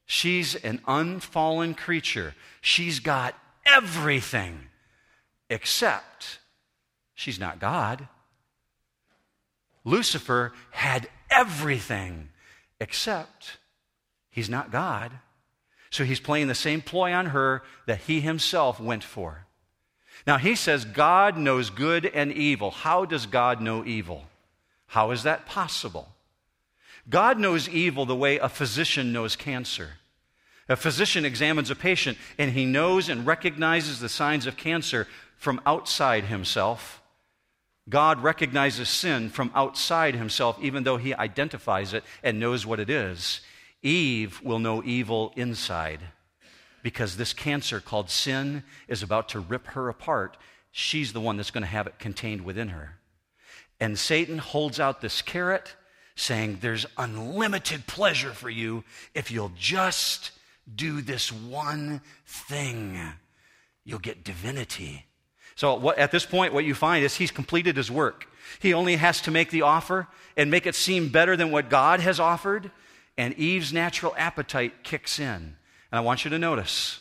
She's 0.06 0.56
an 0.56 0.82
unfallen 0.86 1.74
creature. 1.74 2.36
She's 2.60 3.00
got 3.00 3.36
everything, 3.66 4.68
except 5.50 6.40
she's 7.14 7.40
not 7.40 7.60
God. 7.60 8.10
Lucifer 9.86 10.52
had 10.72 11.08
everything, 11.30 12.28
except 12.82 13.58
He's 14.32 14.50
not 14.50 14.72
God. 14.72 15.12
So 15.90 16.06
he's 16.06 16.22
playing 16.22 16.48
the 16.48 16.56
same 16.56 16.82
ploy 16.82 17.14
on 17.14 17.28
her 17.28 17.64
that 17.86 18.00
he 18.00 18.22
himself 18.22 18.80
went 18.80 19.04
for. 19.04 19.46
Now 20.26 20.38
he 20.38 20.56
says 20.56 20.86
God 20.86 21.38
knows 21.38 21.70
good 21.70 22.06
and 22.06 22.32
evil. 22.32 22.72
How 22.72 23.06
does 23.06 23.26
God 23.26 23.62
know 23.62 23.86
evil? 23.86 24.26
How 24.88 25.12
is 25.12 25.24
that 25.24 25.46
possible? 25.46 26.10
God 27.10 27.40
knows 27.40 27.68
evil 27.68 28.06
the 28.06 28.16
way 28.16 28.38
a 28.38 28.48
physician 28.48 29.12
knows 29.12 29.36
cancer. 29.36 29.92
A 30.70 30.76
physician 30.76 31.26
examines 31.26 31.70
a 31.70 31.76
patient 31.76 32.18
and 32.38 32.52
he 32.52 32.66
knows 32.66 33.10
and 33.10 33.26
recognizes 33.26 34.00
the 34.00 34.10
signs 34.10 34.46
of 34.48 34.56
cancer 34.56 35.08
from 35.36 35.60
outside 35.66 36.26
himself. 36.26 37.02
God 37.90 38.22
recognizes 38.22 38.88
sin 38.88 39.30
from 39.30 39.52
outside 39.56 40.16
himself, 40.16 40.58
even 40.62 40.84
though 40.84 40.98
he 40.98 41.14
identifies 41.16 41.94
it 41.94 42.04
and 42.24 42.40
knows 42.40 42.66
what 42.66 42.80
it 42.80 42.90
is. 42.90 43.42
Eve 43.84 44.42
will 44.44 44.60
know 44.60 44.84
evil 44.84 45.34
inside 45.36 46.02
because 46.84 47.18
this 47.18 47.34
cancer 47.34 47.80
called 47.80 48.10
sin 48.10 48.64
is 48.88 49.04
about 49.04 49.30
to 49.30 49.40
rip 49.40 49.68
her 49.68 49.90
apart. 49.90 50.38
She's 50.72 51.14
the 51.14 51.20
one 51.20 51.38
that's 51.38 51.52
going 51.52 51.64
to 51.64 51.68
have 51.68 51.88
it 51.88 52.00
contained 52.00 52.42
within 52.42 52.70
her. 52.70 52.98
And 53.80 53.98
Satan 53.98 54.38
holds 54.38 54.80
out 54.80 55.02
this 55.02 55.22
carrot 55.22 55.76
saying, 56.16 56.60
There's 56.62 56.86
unlimited 56.98 57.88
pleasure 57.88 58.32
for 58.32 58.50
you 58.50 58.84
if 59.14 59.32
you'll 59.32 59.52
just 59.58 60.32
do 60.74 61.02
this 61.02 61.32
one 61.32 62.02
thing. 62.26 63.00
You'll 63.84 64.00
get 64.00 64.24
divinity. 64.24 65.06
So, 65.56 65.76
what, 65.76 65.98
at 65.98 66.12
this 66.12 66.26
point, 66.26 66.54
what 66.54 66.64
you 66.64 66.76
find 66.76 67.04
is 67.04 67.16
he's 67.16 67.32
completed 67.32 67.76
his 67.76 67.92
work. 67.92 68.28
He 68.60 68.74
only 68.74 68.96
has 68.96 69.22
to 69.22 69.32
make 69.32 69.50
the 69.50 69.64
offer 69.64 70.08
and 70.38 70.52
make 70.52 70.66
it 70.66 70.76
seem 70.76 71.10
better 71.10 71.36
than 71.36 71.52
what 71.52 71.70
God 71.70 72.00
has 72.00 72.20
offered 72.20 72.72
and 73.18 73.34
Eve's 73.36 73.74
natural 73.74 74.14
appetite 74.18 74.84
kicks 74.84 75.20
in. 75.20 75.56
And 75.92 76.00
I 76.00 76.00
want 76.00 76.24
you 76.24 76.30
to 76.32 76.40
notice 76.40 77.00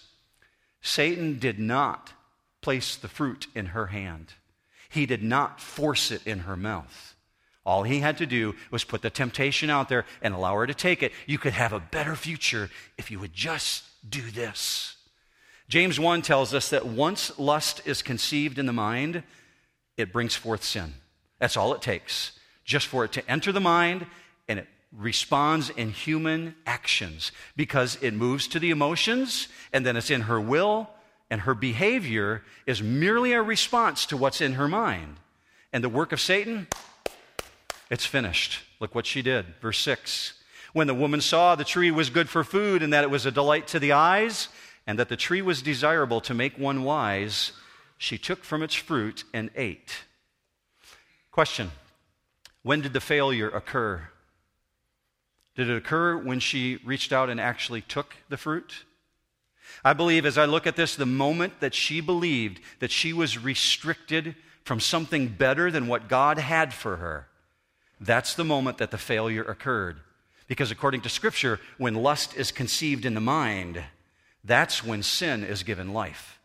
Satan 0.82 1.38
did 1.38 1.58
not 1.58 2.12
place 2.60 2.96
the 2.96 3.08
fruit 3.08 3.46
in 3.54 3.66
her 3.66 3.86
hand, 3.86 4.34
he 4.88 5.06
did 5.06 5.22
not 5.22 5.60
force 5.60 6.10
it 6.10 6.26
in 6.26 6.40
her 6.40 6.56
mouth. 6.56 7.14
All 7.64 7.82
he 7.82 8.00
had 8.00 8.16
to 8.18 8.26
do 8.26 8.54
was 8.70 8.84
put 8.84 9.02
the 9.02 9.10
temptation 9.10 9.68
out 9.70 9.88
there 9.88 10.06
and 10.22 10.34
allow 10.34 10.56
her 10.56 10.66
to 10.66 10.74
take 10.74 11.02
it. 11.02 11.12
You 11.26 11.38
could 11.38 11.52
have 11.52 11.72
a 11.72 11.78
better 11.78 12.16
future 12.16 12.70
if 12.96 13.10
you 13.10 13.18
would 13.20 13.34
just 13.34 13.84
do 14.08 14.22
this. 14.30 14.96
James 15.68 16.00
1 16.00 16.22
tells 16.22 16.52
us 16.52 16.70
that 16.70 16.86
once 16.86 17.38
lust 17.38 17.82
is 17.84 18.02
conceived 18.02 18.58
in 18.58 18.66
the 18.66 18.72
mind, 18.72 19.22
it 19.96 20.12
brings 20.12 20.34
forth 20.34 20.64
sin. 20.64 20.94
That's 21.38 21.56
all 21.56 21.74
it 21.74 21.82
takes. 21.82 22.32
Just 22.64 22.86
for 22.86 23.04
it 23.04 23.12
to 23.12 23.30
enter 23.30 23.52
the 23.52 23.60
mind 23.60 24.06
responds 24.96 25.70
in 25.70 25.90
human 25.90 26.54
actions 26.66 27.32
because 27.56 27.96
it 28.02 28.12
moves 28.12 28.48
to 28.48 28.58
the 28.58 28.70
emotions 28.70 29.48
and 29.72 29.86
then 29.86 29.96
it's 29.96 30.10
in 30.10 30.22
her 30.22 30.40
will, 30.40 30.90
and 31.30 31.42
her 31.42 31.54
behavior 31.54 32.42
is 32.66 32.82
merely 32.82 33.32
a 33.32 33.42
response 33.42 34.04
to 34.06 34.16
what's 34.16 34.40
in 34.40 34.54
her 34.54 34.66
mind. 34.66 35.16
And 35.72 35.84
the 35.84 35.88
work 35.88 36.12
of 36.12 36.20
Satan, 36.20 36.66
it's 37.90 38.04
finished. 38.04 38.60
Look 38.80 38.94
what 38.94 39.06
she 39.06 39.22
did. 39.22 39.46
Verse 39.60 39.78
6. 39.78 40.34
When 40.72 40.86
the 40.86 40.94
woman 40.94 41.20
saw 41.20 41.54
the 41.54 41.64
tree 41.64 41.90
was 41.90 42.10
good 42.10 42.28
for 42.28 42.42
food 42.42 42.82
and 42.82 42.92
that 42.92 43.04
it 43.04 43.10
was 43.10 43.26
a 43.26 43.30
delight 43.30 43.68
to 43.68 43.78
the 43.78 43.92
eyes, 43.92 44.48
and 44.86 44.98
that 44.98 45.08
the 45.08 45.16
tree 45.16 45.42
was 45.42 45.62
desirable 45.62 46.20
to 46.22 46.34
make 46.34 46.58
one 46.58 46.82
wise, 46.82 47.52
she 47.98 48.18
took 48.18 48.42
from 48.42 48.62
its 48.62 48.74
fruit 48.74 49.24
and 49.32 49.50
ate. 49.54 50.04
Question 51.30 51.70
When 52.62 52.80
did 52.80 52.92
the 52.92 53.00
failure 53.00 53.48
occur? 53.48 54.09
Did 55.60 55.68
it 55.68 55.76
occur 55.76 56.16
when 56.16 56.40
she 56.40 56.78
reached 56.86 57.12
out 57.12 57.28
and 57.28 57.38
actually 57.38 57.82
took 57.82 58.16
the 58.30 58.38
fruit? 58.38 58.86
I 59.84 59.92
believe 59.92 60.24
as 60.24 60.38
I 60.38 60.46
look 60.46 60.66
at 60.66 60.74
this, 60.74 60.96
the 60.96 61.04
moment 61.04 61.60
that 61.60 61.74
she 61.74 62.00
believed 62.00 62.62
that 62.78 62.90
she 62.90 63.12
was 63.12 63.36
restricted 63.36 64.36
from 64.64 64.80
something 64.80 65.28
better 65.28 65.70
than 65.70 65.86
what 65.86 66.08
God 66.08 66.38
had 66.38 66.72
for 66.72 66.96
her, 66.96 67.28
that's 68.00 68.32
the 68.32 68.42
moment 68.42 68.78
that 68.78 68.90
the 68.90 68.96
failure 68.96 69.42
occurred. 69.42 70.00
Because 70.48 70.70
according 70.70 71.02
to 71.02 71.10
Scripture, 71.10 71.60
when 71.76 71.92
lust 71.92 72.34
is 72.36 72.52
conceived 72.52 73.04
in 73.04 73.12
the 73.12 73.20
mind, 73.20 73.84
that's 74.42 74.82
when 74.82 75.02
sin 75.02 75.44
is 75.44 75.62
given 75.62 75.92
life. 75.92 76.40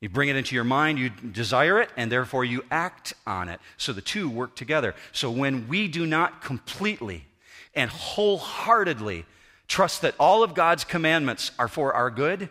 You 0.00 0.08
bring 0.08 0.30
it 0.30 0.34
into 0.34 0.56
your 0.56 0.64
mind, 0.64 0.98
you 0.98 1.10
desire 1.10 1.80
it, 1.80 1.90
and 1.96 2.10
therefore 2.10 2.44
you 2.44 2.64
act 2.72 3.14
on 3.24 3.48
it. 3.48 3.60
So 3.76 3.92
the 3.92 4.00
two 4.00 4.28
work 4.28 4.56
together. 4.56 4.96
So 5.12 5.30
when 5.30 5.68
we 5.68 5.86
do 5.86 6.06
not 6.06 6.42
completely 6.42 7.26
and 7.74 7.90
wholeheartedly 7.90 9.24
trust 9.68 10.02
that 10.02 10.14
all 10.18 10.42
of 10.42 10.54
God's 10.54 10.84
commandments 10.84 11.50
are 11.58 11.68
for 11.68 11.94
our 11.94 12.10
good, 12.10 12.48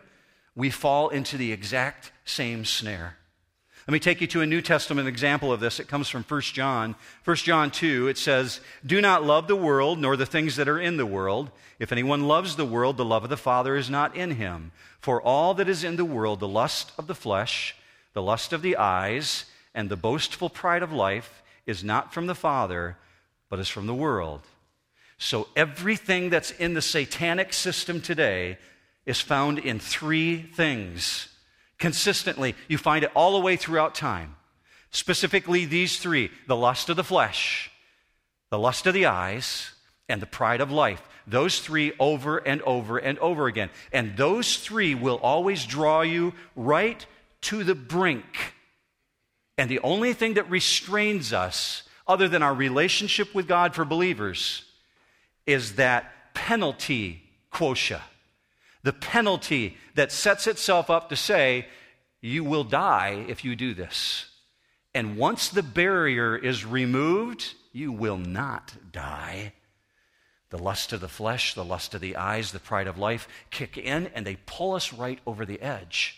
we 0.56 0.70
fall 0.70 1.10
into 1.10 1.38
the 1.38 1.52
exact 1.52 2.12
same 2.26 2.66
snare. 2.66 3.18
Let 3.88 3.94
me 3.94 4.00
take 4.00 4.22
you 4.22 4.28
to 4.28 4.42
a 4.42 4.46
New 4.46 4.62
Testament 4.62 5.08
example 5.08 5.52
of 5.52 5.60
this. 5.60 5.80
It 5.80 5.88
comes 5.88 6.08
from 6.08 6.24
1 6.24 6.42
John. 6.42 6.96
1 7.26 7.36
John 7.38 7.72
2, 7.72 8.08
it 8.08 8.18
says, 8.18 8.62
Do 8.86 9.02
not 9.02 9.24
love 9.24 9.48
the 9.48 9.56
world, 9.56 10.00
nor 10.00 10.16
the 10.16 10.26
things 10.26 10.56
that 10.56 10.70
are 10.70 10.80
in 10.80 10.98
the 10.98 11.06
world. 11.06 11.52
If 11.80 11.92
anyone 11.92 12.28
loves 12.28 12.56
the 12.56 12.66
world, 12.66 12.98
the 12.98 13.06
love 13.06 13.24
of 13.24 13.32
the 13.32 13.38
Father 13.38 13.76
is 13.76 13.90
not 13.90 14.16
in 14.16 14.32
him. 14.32 14.72
For 15.00 15.20
all 15.20 15.56
that 15.56 15.68
is 15.68 15.84
in 15.84 15.96
the 15.96 16.06
world, 16.06 16.40
the 16.40 16.48
lust 16.48 16.92
of 16.98 17.08
the 17.08 17.16
flesh, 17.16 17.76
the 18.14 18.22
lust 18.22 18.54
of 18.54 18.62
the 18.62 18.78
eyes, 18.78 19.46
and 19.74 19.90
the 19.90 19.98
boastful 19.98 20.50
pride 20.50 20.84
of 20.84 20.94
life, 20.94 21.42
is 21.66 21.84
not 21.84 22.14
from 22.14 22.28
the 22.28 22.36
Father, 22.36 22.98
but 23.50 23.60
is 23.60 23.68
from 23.68 23.88
the 23.88 23.96
world. 23.96 24.42
So 25.22 25.48
everything 25.56 26.32
that's 26.32 26.50
in 26.50 26.74
the 26.74 26.82
satanic 26.82 27.54
system 27.54 28.02
today 28.02 28.58
is 29.06 29.22
found 29.22 29.60
in 29.60 29.80
three 29.80 30.42
things 30.42 31.28
consistently. 31.78 32.56
You 32.68 32.80
find 32.80 33.04
it 33.04 33.12
all 33.14 33.34
the 33.34 33.46
way 33.46 33.56
throughout 33.56 33.94
time. 33.94 34.36
Specifically, 34.90 35.66
these 35.66 36.00
three 36.00 36.32
the 36.48 36.56
lust 36.56 36.90
of 36.90 36.96
the 36.96 37.04
flesh, 37.04 37.70
the 38.50 38.58
lust 38.58 38.88
of 38.88 38.96
the 38.96 39.06
eyes, 39.06 39.74
and 40.10 40.24
the 40.24 40.26
pride 40.26 40.60
of 40.60 40.72
life. 40.72 41.08
Those 41.28 41.60
three 41.60 41.94
over 42.00 42.40
and 42.40 42.60
over 42.64 42.98
and 42.98 43.20
over 43.20 43.46
again. 43.46 43.70
And 43.94 44.18
those 44.18 44.58
three 44.58 44.96
will 44.96 45.18
always 45.18 45.68
draw 45.68 46.02
you 46.02 46.34
right 46.56 47.06
to 47.42 47.64
the 47.64 47.76
brink. 47.76 48.56
And 49.56 49.70
the 49.70 49.82
only 49.82 50.14
thing 50.14 50.34
that 50.34 50.50
restrains 50.50 51.32
us, 51.32 51.84
other 52.08 52.28
than 52.28 52.42
our 52.42 52.56
relationship 52.56 53.36
with 53.36 53.48
God 53.48 53.76
for 53.76 53.86
believers, 53.86 54.66
is 55.52 55.76
that 55.76 56.34
penalty 56.34 57.24
quota 57.50 58.02
the 58.84 58.94
penalty 58.94 59.78
that 59.96 60.12
sets 60.12 60.48
itself 60.48 60.90
up 60.90 61.10
to 61.10 61.16
say, 61.16 61.68
you 62.22 62.44
will 62.44 62.64
die 62.64 63.26
if 63.28 63.46
you 63.46 63.56
do 63.56 63.74
this. 63.74 64.26
And 64.94 65.18
once 65.18 65.50
the 65.50 65.64
barrier 65.64 66.36
is 66.36 66.66
removed, 66.66 67.54
you 67.72 67.92
will 67.92 68.18
not 68.18 68.74
die. 68.92 69.54
The 70.50 70.58
lust 70.58 70.92
of 70.92 71.00
the 71.00 71.08
flesh, 71.08 71.54
the 71.54 71.64
lust 71.64 71.94
of 71.94 72.02
the 72.02 72.18
eyes, 72.18 72.52
the 72.52 72.60
pride 72.60 72.88
of 72.88 72.98
life 72.98 73.28
kick 73.52 73.78
in 73.78 74.08
and 74.08 74.26
they 74.26 74.38
pull 74.46 74.74
us 74.74 74.92
right 74.92 75.20
over 75.26 75.46
the 75.46 75.62
edge. 75.62 76.18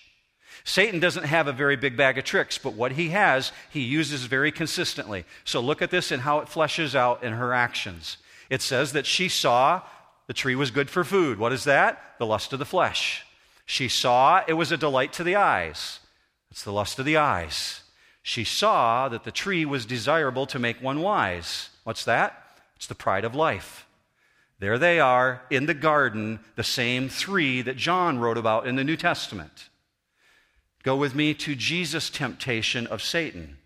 Satan 0.63 1.00
doesn't 1.00 1.26
have 1.26 1.48
a 1.48 1.54
very 1.54 1.76
big 1.76 1.98
bag 1.98 2.17
of 2.17 2.24
tricks, 2.24 2.58
but 2.58 2.74
what 2.74 2.93
he 2.93 3.10
has, 3.10 3.52
he 3.69 3.82
uses 3.82 4.26
very 4.26 4.52
consistently. 4.52 5.26
So 5.43 5.60
look 5.60 5.82
at 5.82 5.91
this 5.91 6.12
and 6.12 6.22
how 6.22 6.39
it 6.39 6.48
fleshes 6.48 6.96
out 6.96 7.24
in 7.24 7.34
her 7.34 7.54
actions. 7.54 8.17
It 8.50 8.62
says 8.62 8.94
that 8.94 9.06
she 9.06 9.30
saw 9.30 9.82
the 10.28 10.34
tree 10.34 10.56
was 10.56 10.72
good 10.72 10.90
for 10.90 11.04
food. 11.04 11.38
What 11.38 11.54
is 11.54 11.66
that? 11.66 12.16
The 12.18 12.26
lust 12.26 12.54
of 12.54 12.60
the 12.60 12.66
flesh. 12.66 13.26
She 13.66 13.88
saw 13.88 14.42
it 14.48 14.54
was 14.54 14.72
a 14.72 14.78
delight 14.78 15.14
to 15.14 15.24
the 15.24 15.36
eyes. 15.36 16.00
It's 16.52 16.64
the 16.64 16.72
lust 16.72 17.00
of 17.00 17.06
the 17.06 17.18
eyes. 17.18 17.82
She 18.22 18.44
saw 18.44 19.10
that 19.10 19.24
the 19.24 19.32
tree 19.32 19.66
was 19.66 19.86
desirable 19.86 20.46
to 20.48 20.60
make 20.60 20.82
one 20.82 21.02
wise. 21.02 21.70
What's 21.84 22.06
that? 22.06 22.60
It's 22.76 22.88
the 22.88 22.96
pride 22.96 23.26
of 23.26 23.36
life. 23.36 23.86
There 24.60 24.78
they 24.78 25.00
are 25.00 25.42
in 25.50 25.66
the 25.66 25.74
garden, 25.74 26.40
the 26.56 26.64
same 26.64 27.10
three 27.10 27.62
that 27.62 27.76
John 27.76 28.20
wrote 28.20 28.38
about 28.38 28.66
in 28.66 28.78
the 28.78 28.84
New 28.84 28.96
Testament. 28.96 29.70
Go 30.84 30.96
with 30.96 31.16
me 31.16 31.34
to 31.34 31.56
Jesus' 31.56 32.10
temptation 32.10 32.88
of 32.88 33.02
Satan. 33.02 33.58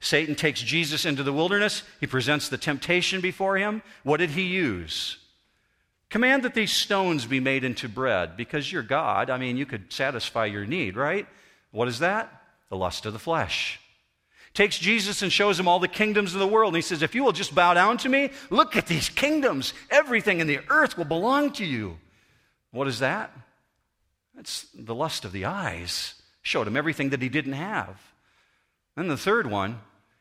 Satan 0.00 0.34
takes 0.34 0.62
Jesus 0.62 1.04
into 1.04 1.22
the 1.22 1.32
wilderness. 1.32 1.82
He 2.00 2.06
presents 2.06 2.48
the 2.48 2.56
temptation 2.56 3.20
before 3.20 3.56
him. 3.58 3.82
What 4.02 4.16
did 4.16 4.30
he 4.30 4.42
use? 4.42 5.18
Command 6.08 6.42
that 6.42 6.54
these 6.54 6.72
stones 6.72 7.26
be 7.26 7.38
made 7.38 7.62
into 7.64 7.88
bread 7.88 8.36
because 8.36 8.72
you're 8.72 8.82
God. 8.82 9.30
I 9.30 9.36
mean, 9.38 9.56
you 9.56 9.66
could 9.66 9.92
satisfy 9.92 10.46
your 10.46 10.64
need, 10.66 10.96
right? 10.96 11.26
What 11.70 11.86
is 11.86 12.00
that? 12.00 12.42
The 12.70 12.76
lust 12.76 13.06
of 13.06 13.12
the 13.12 13.18
flesh. 13.18 13.78
Takes 14.54 14.78
Jesus 14.78 15.22
and 15.22 15.30
shows 15.30 15.60
him 15.60 15.68
all 15.68 15.78
the 15.78 15.86
kingdoms 15.86 16.34
of 16.34 16.40
the 16.40 16.46
world. 16.46 16.70
And 16.70 16.76
he 16.76 16.82
says, 16.82 17.02
If 17.02 17.14
you 17.14 17.22
will 17.22 17.32
just 17.32 17.54
bow 17.54 17.74
down 17.74 17.98
to 17.98 18.08
me, 18.08 18.30
look 18.48 18.74
at 18.74 18.86
these 18.86 19.08
kingdoms. 19.08 19.72
Everything 19.90 20.40
in 20.40 20.48
the 20.48 20.60
earth 20.68 20.98
will 20.98 21.04
belong 21.04 21.52
to 21.52 21.64
you. 21.64 21.98
What 22.72 22.88
is 22.88 22.98
that? 22.98 23.32
That's 24.34 24.66
the 24.74 24.94
lust 24.94 25.24
of 25.24 25.32
the 25.32 25.44
eyes. 25.44 26.14
Showed 26.42 26.66
him 26.66 26.76
everything 26.76 27.10
that 27.10 27.22
he 27.22 27.28
didn't 27.28 27.52
have. 27.52 28.00
Then 28.96 29.06
the 29.06 29.16
third 29.16 29.46
one, 29.48 29.80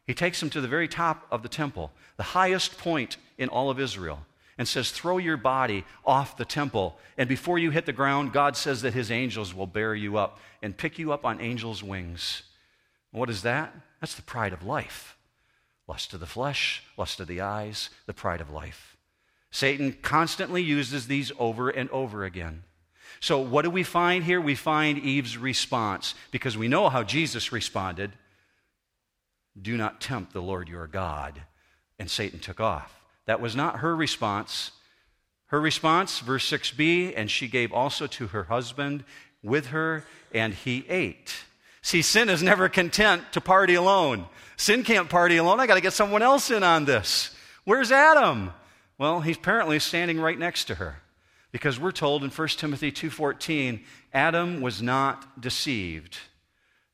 he 0.09 0.15
takes 0.15 0.41
him 0.41 0.49
to 0.49 0.59
the 0.59 0.67
very 0.67 0.87
top 0.87 1.27
of 1.29 1.43
the 1.43 1.47
temple, 1.47 1.91
the 2.17 2.23
highest 2.23 2.79
point 2.79 3.17
in 3.37 3.47
all 3.47 3.69
of 3.69 3.79
Israel 3.79 4.25
and 4.57 4.67
says, 4.67 4.89
Throw 4.89 5.19
your 5.19 5.37
body 5.37 5.85
off 6.03 6.35
the 6.35 6.45
temple. 6.45 6.97
And 7.15 7.29
before 7.29 7.59
you 7.59 7.69
hit 7.69 7.85
the 7.85 7.93
ground, 7.93 8.33
God 8.33 8.57
says 8.57 8.81
that 8.81 8.95
his 8.95 9.11
angels 9.11 9.53
will 9.53 9.67
bear 9.67 9.93
you 9.93 10.17
up 10.17 10.39
and 10.63 10.75
pick 10.75 10.97
you 10.97 11.11
up 11.11 11.25
on 11.25 11.39
angels' 11.39 11.83
wings. 11.83 12.41
What 13.11 13.29
is 13.29 13.43
that? 13.43 13.71
That's 14.01 14.15
the 14.15 14.23
pride 14.23 14.51
of 14.51 14.63
life 14.63 15.15
lust 15.87 16.11
of 16.15 16.21
the 16.21 16.25
flesh, 16.25 16.81
lust 16.97 17.19
of 17.19 17.27
the 17.27 17.41
eyes, 17.41 17.91
the 18.07 18.13
pride 18.13 18.41
of 18.41 18.49
life. 18.49 18.97
Satan 19.51 19.95
constantly 20.01 20.63
uses 20.63 21.05
these 21.05 21.31
over 21.37 21.69
and 21.69 21.87
over 21.91 22.25
again. 22.25 22.63
So, 23.19 23.37
what 23.37 23.61
do 23.61 23.69
we 23.69 23.83
find 23.83 24.23
here? 24.23 24.41
We 24.41 24.55
find 24.55 24.97
Eve's 24.97 25.37
response 25.37 26.15
because 26.31 26.57
we 26.57 26.67
know 26.67 26.89
how 26.89 27.03
Jesus 27.03 27.51
responded 27.51 28.11
Do 29.59 29.77
not 29.77 30.01
tempt 30.01 30.33
the 30.33 30.41
Lord 30.41 30.67
your 30.67 30.87
God. 30.87 31.41
And 31.97 32.09
Satan 32.09 32.39
took 32.39 32.59
off. 32.59 33.01
That 33.25 33.41
was 33.41 33.55
not 33.55 33.79
her 33.79 33.95
response. 33.95 34.71
Her 35.47 35.59
response, 35.59 36.19
verse 36.19 36.49
6b, 36.49 37.13
and 37.15 37.29
she 37.29 37.47
gave 37.47 37.71
also 37.71 38.07
to 38.07 38.27
her 38.27 38.45
husband 38.45 39.03
with 39.41 39.67
her, 39.67 40.05
and 40.33 40.53
he 40.53 40.85
ate. 40.89 41.33
See, 41.81 42.01
sin 42.01 42.29
is 42.29 42.43
never 42.43 42.69
content 42.69 43.23
to 43.31 43.41
party 43.41 43.73
alone. 43.75 44.25
Sin 44.57 44.83
can't 44.83 45.09
party 45.09 45.37
alone. 45.37 45.59
I 45.59 45.67
got 45.67 45.75
to 45.75 45.81
get 45.81 45.93
someone 45.93 46.21
else 46.21 46.51
in 46.51 46.63
on 46.63 46.85
this. 46.85 47.35
Where's 47.63 47.91
Adam? 47.91 48.51
Well, 48.97 49.21
he's 49.21 49.37
apparently 49.37 49.79
standing 49.79 50.19
right 50.19 50.37
next 50.37 50.65
to 50.65 50.75
her 50.75 51.01
because 51.51 51.79
we're 51.79 51.91
told 51.91 52.23
in 52.23 52.29
1 52.29 52.47
Timothy 52.49 52.91
2:14, 52.91 53.83
Adam 54.13 54.61
was 54.61 54.81
not 54.81 55.41
deceived. 55.41 56.17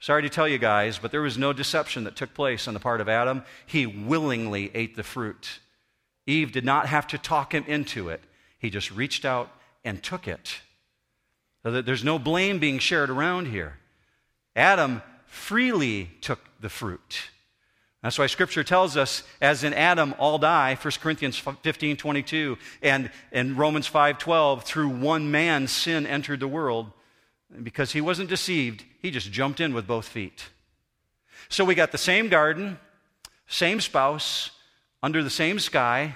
Sorry 0.05 0.21
to 0.21 0.29
tell 0.29 0.47
you 0.47 0.59
guys, 0.59 0.99
but 0.99 1.09
there 1.09 1.23
was 1.23 1.35
no 1.35 1.51
deception 1.51 2.03
that 2.03 2.15
took 2.15 2.35
place 2.35 2.67
on 2.67 2.75
the 2.75 2.79
part 2.79 3.01
of 3.01 3.09
Adam. 3.09 3.41
He 3.65 3.87
willingly 3.87 4.69
ate 4.75 4.95
the 4.95 5.01
fruit. 5.01 5.61
Eve 6.27 6.51
did 6.51 6.63
not 6.63 6.85
have 6.85 7.07
to 7.07 7.17
talk 7.17 7.55
him 7.55 7.63
into 7.65 8.09
it, 8.09 8.21
he 8.59 8.69
just 8.69 8.91
reached 8.91 9.25
out 9.25 9.49
and 9.83 10.03
took 10.03 10.27
it. 10.27 10.59
So 11.63 11.81
there's 11.81 12.03
no 12.03 12.19
blame 12.19 12.59
being 12.59 12.77
shared 12.77 13.09
around 13.09 13.47
here. 13.47 13.79
Adam 14.55 15.01
freely 15.25 16.11
took 16.21 16.39
the 16.59 16.69
fruit. 16.69 17.31
That's 18.03 18.19
why 18.19 18.27
Scripture 18.27 18.63
tells 18.63 18.95
us, 18.97 19.23
as 19.41 19.63
in 19.63 19.73
Adam 19.73 20.13
all 20.19 20.37
die, 20.37 20.77
1 20.79 20.93
Corinthians 21.01 21.39
15 21.39 21.97
22, 21.97 22.59
and 22.83 23.09
in 23.31 23.55
Romans 23.55 23.87
5 23.87 24.19
12, 24.19 24.65
through 24.65 24.89
one 24.89 25.31
man 25.31 25.67
sin 25.67 26.05
entered 26.05 26.41
the 26.41 26.47
world. 26.47 26.91
Because 27.63 27.91
he 27.91 28.01
wasn't 28.01 28.29
deceived, 28.29 28.83
he 29.01 29.11
just 29.11 29.31
jumped 29.31 29.59
in 29.59 29.73
with 29.73 29.87
both 29.87 30.07
feet. 30.07 30.49
So 31.49 31.63
we 31.63 31.75
got 31.75 31.91
the 31.91 31.97
same 31.97 32.29
garden, 32.29 32.79
same 33.47 33.79
spouse, 33.81 34.51
under 35.03 35.23
the 35.23 35.29
same 35.29 35.59
sky, 35.59 36.15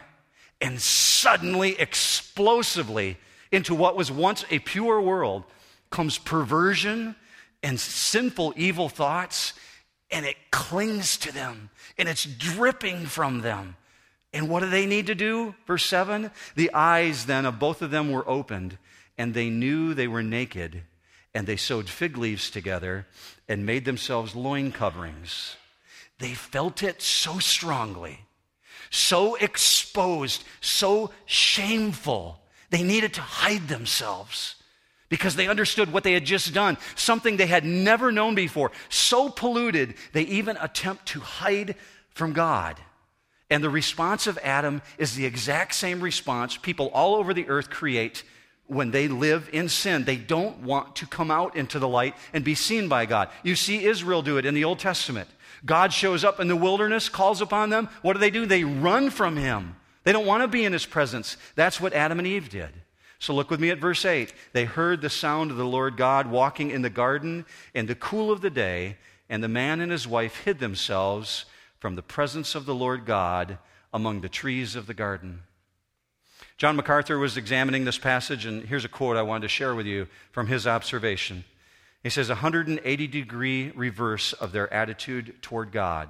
and 0.62 0.82
suddenly, 0.82 1.80
explosively, 1.80 3.18
into 3.52 3.74
what 3.74 3.96
was 3.96 4.12
once 4.12 4.46
a 4.50 4.60
pure 4.60 5.00
world 5.02 5.44
comes 5.90 6.18
perversion 6.18 7.16
and 7.64 7.80
sinful, 7.80 8.54
evil 8.56 8.90
thoughts, 8.90 9.54
and 10.12 10.26
it 10.26 10.38
clings 10.52 11.18
to 11.18 11.32
them, 11.32 11.70
and 11.98 12.10
it's 12.10 12.26
dripping 12.26 13.06
from 13.06 13.42
them. 13.42 13.76
And 14.34 14.50
what 14.50 14.62
do 14.62 14.70
they 14.70 14.86
need 14.86 15.08
to 15.08 15.16
do? 15.16 15.56
Verse 15.66 15.86
7 15.86 16.32
The 16.56 16.74
eyes 16.74 17.26
then 17.26 17.46
of 17.46 17.60
both 17.60 17.82
of 17.82 17.92
them 17.92 18.12
were 18.12 18.28
opened, 18.28 18.78
and 19.18 19.34
they 19.34 19.50
knew 19.50 19.94
they 19.94 20.08
were 20.08 20.24
naked, 20.24 20.84
and 21.34 21.48
they 21.48 21.56
sewed 21.56 21.90
fig 21.90 22.18
leaves 22.18 22.50
together 22.50 23.06
and 23.48 23.66
made 23.66 23.86
themselves 23.86 24.36
loin 24.36 24.72
coverings. 24.72 25.56
They 26.20 26.34
felt 26.34 26.84
it 26.84 27.02
so 27.02 27.40
strongly, 27.40 28.20
so 28.90 29.36
exposed, 29.36 30.44
so 30.60 31.12
shameful. 31.26 32.42
They 32.72 32.84
needed 32.84 33.14
to 33.16 33.22
hide 33.22 33.68
themselves 33.68 34.56
because 35.08 35.36
they 35.36 35.48
understood 35.48 35.92
what 35.92 36.04
they 36.04 36.14
had 36.14 36.26
just 36.26 36.54
done, 36.54 36.78
something 36.96 37.38
they 37.38 37.48
had 37.48 37.66
never 37.66 38.12
known 38.12 38.36
before. 38.36 38.72
So 38.90 39.30
polluted, 39.30 39.96
they 40.14 40.24
even 40.24 40.58
attempt 40.58 41.08
to 41.08 41.20
hide 41.20 41.76
from 42.12 42.34
God. 42.34 42.80
And 43.50 43.64
the 43.64 43.70
response 43.70 44.28
of 44.28 44.38
Adam 44.44 44.82
is 45.00 45.16
the 45.16 45.26
exact 45.26 45.74
same 45.74 46.02
response 46.02 46.58
people 46.58 46.88
all 46.94 47.16
over 47.16 47.34
the 47.34 47.50
earth 47.50 47.70
create 47.70 48.24
when 48.70 48.92
they 48.92 49.08
live 49.08 49.50
in 49.52 49.68
sin. 49.68 50.06
They 50.06 50.16
don't 50.16 50.60
want 50.60 50.96
to 50.98 51.08
come 51.08 51.32
out 51.32 51.56
into 51.56 51.80
the 51.80 51.88
light 51.88 52.16
and 52.34 52.44
be 52.44 52.56
seen 52.56 52.88
by 52.88 53.06
God. 53.06 53.30
You 53.44 53.56
see 53.56 53.84
Israel 53.84 54.22
do 54.22 54.38
it 54.38 54.46
in 54.46 54.54
the 54.54 54.64
Old 54.64 54.80
Testament. 54.80 55.28
God 55.66 55.92
shows 55.92 56.24
up 56.24 56.40
in 56.40 56.48
the 56.48 56.56
wilderness, 56.56 57.10
calls 57.10 57.42
upon 57.42 57.72
them. 57.72 57.90
What 58.02 58.14
do 58.14 58.20
they 58.20 58.30
do? 58.30 58.46
They 58.46 58.64
run 58.64 59.10
from 59.10 59.36
him. 59.36 59.76
They 60.04 60.12
don't 60.12 60.26
want 60.26 60.44
to 60.44 60.48
be 60.48 60.64
in 60.64 60.74
his 60.74 60.86
presence. 60.86 61.36
That's 61.56 61.82
what 61.82 61.94
Adam 61.94 62.20
and 62.20 62.28
Eve 62.28 62.50
did. 62.50 62.70
So 63.18 63.34
look 63.34 63.50
with 63.50 63.60
me 63.60 63.70
at 63.70 63.80
verse 63.80 64.06
8. 64.06 64.34
They 64.54 64.66
heard 64.66 65.02
the 65.02 65.10
sound 65.10 65.52
of 65.52 65.58
the 65.58 65.66
Lord 65.66 65.98
God 65.98 66.28
walking 66.28 66.72
in 66.72 66.84
the 66.84 66.90
garden 66.90 67.46
in 67.74 67.88
the 67.88 67.96
cool 67.96 68.32
of 68.32 68.42
the 68.42 68.50
day, 68.50 68.98
and 69.28 69.44
the 69.44 69.50
man 69.50 69.82
and 69.82 69.92
his 69.92 70.08
wife 70.08 70.44
hid 70.46 70.60
themselves 70.60 71.46
from 71.80 71.96
the 71.96 72.02
presence 72.02 72.56
of 72.56 72.66
the 72.66 72.76
Lord 72.76 73.06
God 73.06 73.58
among 73.92 74.22
the 74.22 74.30
trees 74.30 74.76
of 74.76 74.88
the 74.88 74.94
garden. 74.94 75.42
John 76.60 76.76
MacArthur 76.76 77.18
was 77.18 77.38
examining 77.38 77.86
this 77.86 77.98
passage, 77.98 78.46
and 78.46 78.66
here's 78.66 78.84
a 78.84 78.90
quote 78.90 79.16
I 79.16 79.22
wanted 79.22 79.44
to 79.44 79.48
share 79.48 79.74
with 79.74 79.86
you 79.86 80.10
from 80.34 80.48
his 80.48 80.68
observation. 80.68 81.46
He 82.04 82.10
says, 82.10 82.28
180 82.28 83.08
degree 83.08 83.72
reverse 83.72 84.34
of 84.34 84.52
their 84.52 84.72
attitude 84.74 85.42
toward 85.42 85.72
God. 85.72 86.10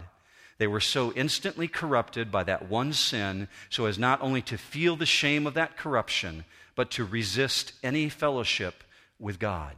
They 0.57 0.65
were 0.65 0.79
so 0.79 1.13
instantly 1.13 1.67
corrupted 1.67 2.31
by 2.31 2.43
that 2.45 2.67
one 2.67 2.93
sin, 2.93 3.47
so 3.69 3.85
as 3.85 3.99
not 3.99 4.23
only 4.23 4.41
to 4.41 4.57
feel 4.57 4.95
the 4.95 5.05
shame 5.05 5.45
of 5.45 5.53
that 5.53 5.77
corruption, 5.77 6.45
but 6.75 6.89
to 6.91 7.05
resist 7.05 7.73
any 7.83 8.09
fellowship 8.09 8.83
with 9.19 9.37
God. 9.37 9.75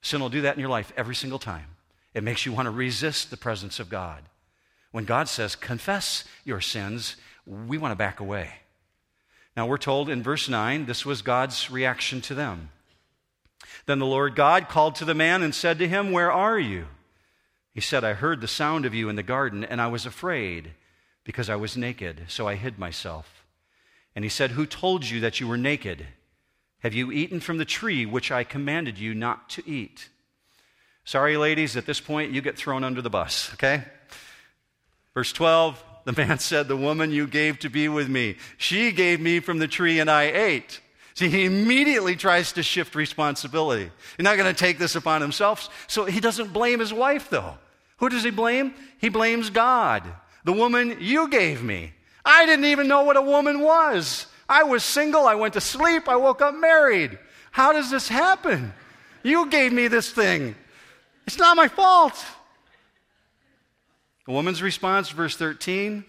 Sin 0.00 0.22
will 0.22 0.30
do 0.30 0.40
that 0.40 0.54
in 0.54 0.60
your 0.60 0.70
life 0.70 0.90
every 0.96 1.14
single 1.14 1.38
time. 1.38 1.66
It 2.14 2.24
makes 2.24 2.46
you 2.46 2.52
want 2.54 2.64
to 2.64 2.70
resist 2.70 3.30
the 3.30 3.36
presence 3.36 3.78
of 3.78 3.90
God. 3.90 4.22
When 4.90 5.04
God 5.04 5.28
says, 5.28 5.54
confess 5.54 6.24
your 6.46 6.62
sins, 6.62 7.16
we 7.44 7.76
want 7.76 7.92
to 7.92 7.96
back 7.96 8.20
away. 8.20 8.54
Now, 9.60 9.66
we're 9.66 9.76
told 9.76 10.08
in 10.08 10.22
verse 10.22 10.48
9, 10.48 10.86
this 10.86 11.04
was 11.04 11.20
God's 11.20 11.70
reaction 11.70 12.22
to 12.22 12.34
them. 12.34 12.70
Then 13.84 13.98
the 13.98 14.06
Lord 14.06 14.34
God 14.34 14.70
called 14.70 14.94
to 14.94 15.04
the 15.04 15.12
man 15.12 15.42
and 15.42 15.54
said 15.54 15.78
to 15.80 15.86
him, 15.86 16.12
Where 16.12 16.32
are 16.32 16.58
you? 16.58 16.86
He 17.74 17.82
said, 17.82 18.02
I 18.02 18.14
heard 18.14 18.40
the 18.40 18.48
sound 18.48 18.86
of 18.86 18.94
you 18.94 19.10
in 19.10 19.16
the 19.16 19.22
garden, 19.22 19.62
and 19.62 19.78
I 19.78 19.86
was 19.88 20.06
afraid 20.06 20.70
because 21.24 21.50
I 21.50 21.56
was 21.56 21.76
naked, 21.76 22.22
so 22.28 22.48
I 22.48 22.54
hid 22.54 22.78
myself. 22.78 23.44
And 24.16 24.24
he 24.24 24.30
said, 24.30 24.52
Who 24.52 24.64
told 24.64 25.04
you 25.04 25.20
that 25.20 25.40
you 25.40 25.46
were 25.46 25.58
naked? 25.58 26.06
Have 26.78 26.94
you 26.94 27.12
eaten 27.12 27.38
from 27.38 27.58
the 27.58 27.66
tree 27.66 28.06
which 28.06 28.32
I 28.32 28.44
commanded 28.44 28.96
you 28.98 29.14
not 29.14 29.50
to 29.50 29.68
eat? 29.68 30.08
Sorry, 31.04 31.36
ladies, 31.36 31.76
at 31.76 31.84
this 31.84 32.00
point 32.00 32.32
you 32.32 32.40
get 32.40 32.56
thrown 32.56 32.82
under 32.82 33.02
the 33.02 33.10
bus, 33.10 33.52
okay? 33.52 33.84
Verse 35.12 35.34
12 35.34 35.84
The 36.04 36.12
man 36.12 36.38
said, 36.40 36.68
The 36.68 36.76
woman 36.76 37.10
you 37.10 37.26
gave 37.26 37.58
to 37.60 37.68
be 37.68 37.88
with 37.88 38.08
me, 38.08 38.36
she 38.56 38.92
gave 38.92 39.20
me 39.20 39.40
from 39.40 39.58
the 39.58 39.68
tree 39.68 40.00
and 40.00 40.10
I 40.10 40.24
ate. 40.24 40.80
See, 41.14 41.28
he 41.28 41.44
immediately 41.44 42.16
tries 42.16 42.52
to 42.52 42.62
shift 42.62 42.94
responsibility. 42.94 43.90
He's 44.16 44.24
not 44.24 44.36
going 44.36 44.52
to 44.52 44.58
take 44.58 44.78
this 44.78 44.94
upon 44.94 45.20
himself. 45.20 45.68
So 45.86 46.04
he 46.04 46.20
doesn't 46.20 46.52
blame 46.52 46.80
his 46.80 46.92
wife, 46.92 47.28
though. 47.28 47.58
Who 47.98 48.08
does 48.08 48.24
he 48.24 48.30
blame? 48.30 48.74
He 48.98 49.10
blames 49.10 49.50
God. 49.50 50.02
The 50.44 50.52
woman 50.52 50.96
you 51.00 51.28
gave 51.28 51.62
me. 51.62 51.92
I 52.24 52.46
didn't 52.46 52.64
even 52.66 52.88
know 52.88 53.02
what 53.02 53.16
a 53.16 53.22
woman 53.22 53.60
was. 53.60 54.26
I 54.48 54.62
was 54.62 54.82
single. 54.82 55.26
I 55.26 55.34
went 55.34 55.54
to 55.54 55.60
sleep. 55.60 56.08
I 56.08 56.16
woke 56.16 56.40
up 56.40 56.54
married. 56.54 57.18
How 57.50 57.72
does 57.72 57.90
this 57.90 58.08
happen? 58.08 58.72
You 59.22 59.46
gave 59.50 59.72
me 59.72 59.88
this 59.88 60.10
thing. 60.10 60.54
It's 61.26 61.38
not 61.38 61.56
my 61.56 61.68
fault. 61.68 62.24
The 64.26 64.32
woman's 64.32 64.62
response, 64.62 65.10
verse 65.10 65.36
13 65.36 66.04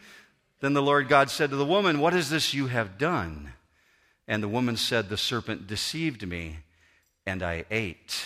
Then 0.60 0.74
the 0.74 0.82
Lord 0.82 1.08
God 1.08 1.30
said 1.30 1.50
to 1.50 1.56
the 1.56 1.66
woman, 1.66 2.00
What 2.00 2.14
is 2.14 2.30
this 2.30 2.54
you 2.54 2.68
have 2.68 2.98
done? 2.98 3.54
And 4.28 4.42
the 4.42 4.48
woman 4.48 4.78
said, 4.78 5.10
The 5.10 5.18
serpent 5.18 5.68
deceived 5.68 6.28
me, 6.28 6.60
and 7.26 7.42
I 7.42 7.66
ate. 7.72 8.26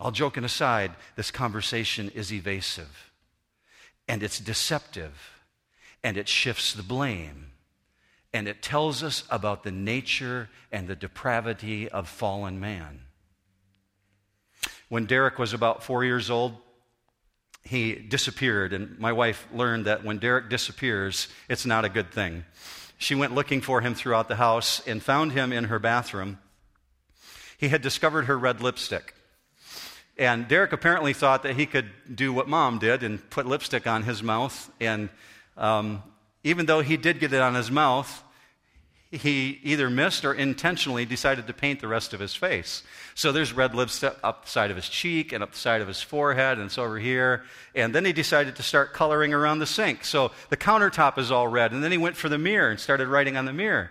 All 0.00 0.10
joking 0.10 0.44
aside, 0.44 0.92
this 1.16 1.30
conversation 1.30 2.10
is 2.14 2.32
evasive, 2.32 3.12
and 4.08 4.22
it's 4.22 4.40
deceptive, 4.40 5.42
and 6.02 6.16
it 6.16 6.28
shifts 6.28 6.72
the 6.72 6.82
blame, 6.82 7.52
and 8.32 8.48
it 8.48 8.62
tells 8.62 9.02
us 9.02 9.24
about 9.30 9.62
the 9.62 9.70
nature 9.70 10.48
and 10.72 10.88
the 10.88 10.96
depravity 10.96 11.88
of 11.88 12.08
fallen 12.08 12.58
man. 12.58 13.02
When 14.88 15.06
Derek 15.06 15.38
was 15.38 15.52
about 15.52 15.84
four 15.84 16.04
years 16.04 16.30
old, 16.30 16.56
he 17.64 17.94
disappeared. 17.94 18.72
And 18.72 18.98
my 18.98 19.12
wife 19.12 19.46
learned 19.52 19.86
that 19.86 20.04
when 20.04 20.18
Derek 20.18 20.48
disappears, 20.48 21.28
it's 21.48 21.66
not 21.66 21.84
a 21.84 21.88
good 21.88 22.10
thing. 22.12 22.44
She 22.98 23.14
went 23.14 23.34
looking 23.34 23.60
for 23.60 23.80
him 23.80 23.94
throughout 23.94 24.28
the 24.28 24.36
house 24.36 24.86
and 24.86 25.02
found 25.02 25.32
him 25.32 25.52
in 25.52 25.64
her 25.64 25.78
bathroom. 25.78 26.38
He 27.58 27.68
had 27.68 27.82
discovered 27.82 28.26
her 28.26 28.38
red 28.38 28.60
lipstick. 28.60 29.14
And 30.18 30.46
Derek 30.46 30.72
apparently 30.72 31.12
thought 31.12 31.42
that 31.42 31.56
he 31.56 31.66
could 31.66 31.90
do 32.14 32.32
what 32.32 32.48
mom 32.48 32.78
did 32.78 33.02
and 33.02 33.28
put 33.30 33.46
lipstick 33.46 33.86
on 33.86 34.02
his 34.02 34.22
mouth. 34.22 34.70
And 34.80 35.08
um, 35.56 36.02
even 36.44 36.66
though 36.66 36.80
he 36.80 36.96
did 36.96 37.18
get 37.18 37.32
it 37.32 37.40
on 37.40 37.54
his 37.54 37.70
mouth, 37.70 38.22
he 39.10 39.60
either 39.62 39.90
missed 39.90 40.24
or 40.24 40.32
intentionally 40.32 41.04
decided 41.04 41.46
to 41.46 41.52
paint 41.52 41.80
the 41.80 41.88
rest 41.88 42.14
of 42.14 42.20
his 42.20 42.34
face. 42.34 42.82
So 43.14 43.32
there's 43.32 43.52
red 43.52 43.74
lips 43.74 44.02
up 44.02 44.44
the 44.44 44.50
side 44.50 44.70
of 44.70 44.76
his 44.76 44.88
cheek 44.88 45.32
and 45.32 45.42
up 45.42 45.52
the 45.52 45.58
side 45.58 45.80
of 45.80 45.88
his 45.88 46.00
forehead 46.00 46.58
and 46.58 46.66
it's 46.66 46.78
over 46.78 46.98
here. 46.98 47.44
And 47.74 47.94
then 47.94 48.04
he 48.04 48.12
decided 48.12 48.56
to 48.56 48.62
start 48.62 48.92
coloring 48.92 49.34
around 49.34 49.58
the 49.58 49.66
sink. 49.66 50.04
So 50.04 50.32
the 50.48 50.56
countertop 50.56 51.18
is 51.18 51.30
all 51.30 51.48
red. 51.48 51.72
And 51.72 51.84
then 51.84 51.92
he 51.92 51.98
went 51.98 52.16
for 52.16 52.28
the 52.28 52.38
mirror 52.38 52.70
and 52.70 52.80
started 52.80 53.08
writing 53.08 53.36
on 53.36 53.44
the 53.44 53.52
mirror. 53.52 53.90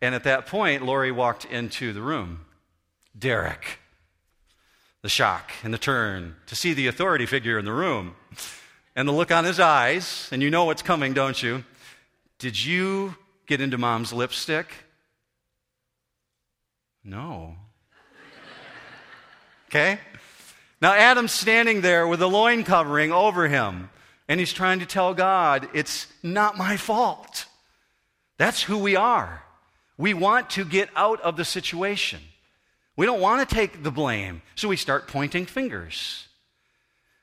And 0.00 0.14
at 0.14 0.24
that 0.24 0.46
point, 0.46 0.84
Lori 0.84 1.12
walked 1.12 1.44
into 1.44 1.92
the 1.92 2.02
room. 2.02 2.46
Derek. 3.16 3.78
The 5.02 5.08
shock 5.08 5.52
and 5.62 5.74
the 5.74 5.78
turn 5.78 6.36
to 6.46 6.56
see 6.56 6.74
the 6.74 6.86
authority 6.86 7.26
figure 7.26 7.58
in 7.58 7.64
the 7.64 7.72
room 7.72 8.14
and 8.94 9.08
the 9.08 9.12
look 9.12 9.30
on 9.30 9.44
his 9.44 9.60
eyes. 9.60 10.28
And 10.32 10.42
you 10.42 10.50
know 10.50 10.64
what's 10.64 10.82
coming, 10.82 11.12
don't 11.12 11.42
you? 11.42 11.64
Did 12.38 12.62
you 12.62 13.16
get 13.46 13.60
into 13.60 13.78
mom's 13.78 14.12
lipstick? 14.12 14.68
No. 17.04 17.56
Okay? 19.72 19.98
Now, 20.82 20.92
Adam's 20.92 21.32
standing 21.32 21.80
there 21.80 22.06
with 22.06 22.20
a 22.20 22.26
loin 22.26 22.62
covering 22.62 23.10
over 23.10 23.48
him, 23.48 23.88
and 24.28 24.38
he's 24.38 24.52
trying 24.52 24.80
to 24.80 24.86
tell 24.86 25.14
God, 25.14 25.66
it's 25.72 26.08
not 26.22 26.58
my 26.58 26.76
fault. 26.76 27.46
That's 28.36 28.62
who 28.62 28.76
we 28.76 28.96
are. 28.96 29.42
We 29.96 30.12
want 30.12 30.50
to 30.50 30.66
get 30.66 30.90
out 30.94 31.22
of 31.22 31.38
the 31.38 31.44
situation. 31.44 32.20
We 32.96 33.06
don't 33.06 33.20
want 33.20 33.48
to 33.48 33.54
take 33.54 33.82
the 33.82 33.90
blame, 33.90 34.42
so 34.56 34.68
we 34.68 34.76
start 34.76 35.08
pointing 35.08 35.46
fingers. 35.46 36.28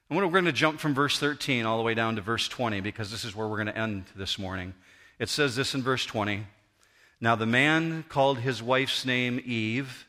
And 0.09 0.17
we're 0.17 0.27
going 0.29 0.45
to 0.45 0.51
jump 0.51 0.79
from 0.79 0.95
verse 0.95 1.19
13 1.19 1.67
all 1.67 1.77
the 1.77 1.83
way 1.83 1.93
down 1.93 2.15
to 2.15 2.21
verse 2.21 2.47
20 2.47 2.81
because 2.81 3.11
this 3.11 3.23
is 3.23 3.35
where 3.35 3.47
we're 3.47 3.57
going 3.57 3.67
to 3.67 3.77
end 3.77 4.05
this 4.15 4.39
morning. 4.39 4.73
It 5.19 5.29
says 5.29 5.55
this 5.55 5.75
in 5.75 5.83
verse 5.83 6.03
20 6.07 6.47
Now 7.21 7.35
the 7.35 7.45
man 7.45 8.05
called 8.09 8.39
his 8.39 8.63
wife's 8.63 9.05
name 9.05 9.39
Eve 9.45 10.07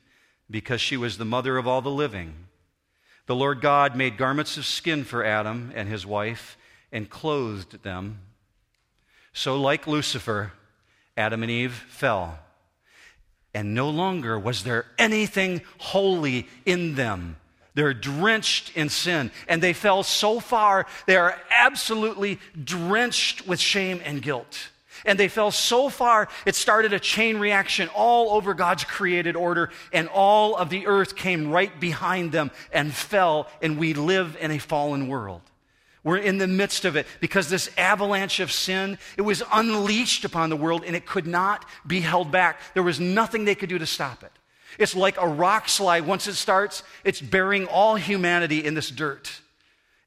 because 0.50 0.80
she 0.80 0.96
was 0.96 1.16
the 1.16 1.24
mother 1.24 1.56
of 1.56 1.66
all 1.66 1.80
the 1.80 1.90
living. 1.90 2.34
The 3.26 3.36
Lord 3.36 3.60
God 3.60 3.94
made 3.94 4.16
garments 4.16 4.56
of 4.56 4.66
skin 4.66 5.04
for 5.04 5.24
Adam 5.24 5.72
and 5.74 5.88
his 5.88 6.04
wife 6.04 6.56
and 6.90 7.08
clothed 7.08 7.82
them. 7.82 8.18
So, 9.32 9.60
like 9.60 9.86
Lucifer, 9.86 10.52
Adam 11.16 11.42
and 11.42 11.50
Eve 11.50 11.74
fell. 11.88 12.38
And 13.54 13.74
no 13.74 13.90
longer 13.90 14.38
was 14.38 14.64
there 14.64 14.86
anything 14.98 15.62
holy 15.78 16.48
in 16.66 16.94
them. 16.94 17.36
They're 17.74 17.94
drenched 17.94 18.76
in 18.76 18.88
sin. 18.88 19.30
And 19.48 19.62
they 19.62 19.72
fell 19.72 20.02
so 20.02 20.40
far, 20.40 20.86
they 21.06 21.16
are 21.16 21.40
absolutely 21.50 22.38
drenched 22.62 23.46
with 23.46 23.60
shame 23.60 24.00
and 24.04 24.22
guilt. 24.22 24.70
And 25.04 25.18
they 25.18 25.28
fell 25.28 25.50
so 25.50 25.88
far, 25.88 26.28
it 26.46 26.54
started 26.54 26.92
a 26.92 27.00
chain 27.00 27.38
reaction 27.38 27.88
all 27.94 28.36
over 28.36 28.54
God's 28.54 28.84
created 28.84 29.36
order, 29.36 29.70
and 29.92 30.08
all 30.08 30.56
of 30.56 30.70
the 30.70 30.86
earth 30.86 31.16
came 31.16 31.50
right 31.50 31.78
behind 31.80 32.32
them 32.32 32.50
and 32.72 32.92
fell, 32.92 33.48
and 33.62 33.78
we 33.78 33.94
live 33.94 34.36
in 34.40 34.50
a 34.50 34.58
fallen 34.58 35.08
world. 35.08 35.42
We're 36.02 36.16
in 36.16 36.38
the 36.38 36.46
midst 36.46 36.84
of 36.84 36.96
it 36.96 37.06
because 37.20 37.50
this 37.50 37.70
avalanche 37.76 38.40
of 38.40 38.50
sin, 38.50 38.98
it 39.18 39.22
was 39.22 39.42
unleashed 39.52 40.24
upon 40.24 40.48
the 40.48 40.56
world 40.56 40.82
and 40.86 40.96
it 40.96 41.04
could 41.04 41.26
not 41.26 41.66
be 41.86 42.00
held 42.00 42.30
back. 42.30 42.60
There 42.72 42.82
was 42.82 42.98
nothing 42.98 43.44
they 43.44 43.54
could 43.54 43.68
do 43.68 43.78
to 43.78 43.86
stop 43.86 44.22
it. 44.22 44.32
It's 44.78 44.96
like 44.96 45.20
a 45.20 45.28
rock 45.28 45.68
slide. 45.68 46.06
Once 46.06 46.26
it 46.26 46.34
starts, 46.34 46.82
it's 47.04 47.20
burying 47.20 47.66
all 47.66 47.96
humanity 47.96 48.64
in 48.64 48.74
this 48.74 48.88
dirt. 48.88 49.40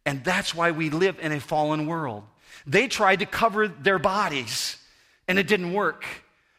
And 0.06 0.24
that's 0.24 0.56
why 0.56 0.72
we 0.72 0.90
live 0.90 1.20
in 1.20 1.32
a 1.32 1.40
fallen 1.40 1.86
world. 1.86 2.24
They 2.66 2.88
tried 2.88 3.20
to 3.20 3.26
cover 3.26 3.68
their 3.68 4.00
bodies 4.00 4.78
and 5.28 5.40
it 5.40 5.48
didn't 5.48 5.74
work. 5.74 6.06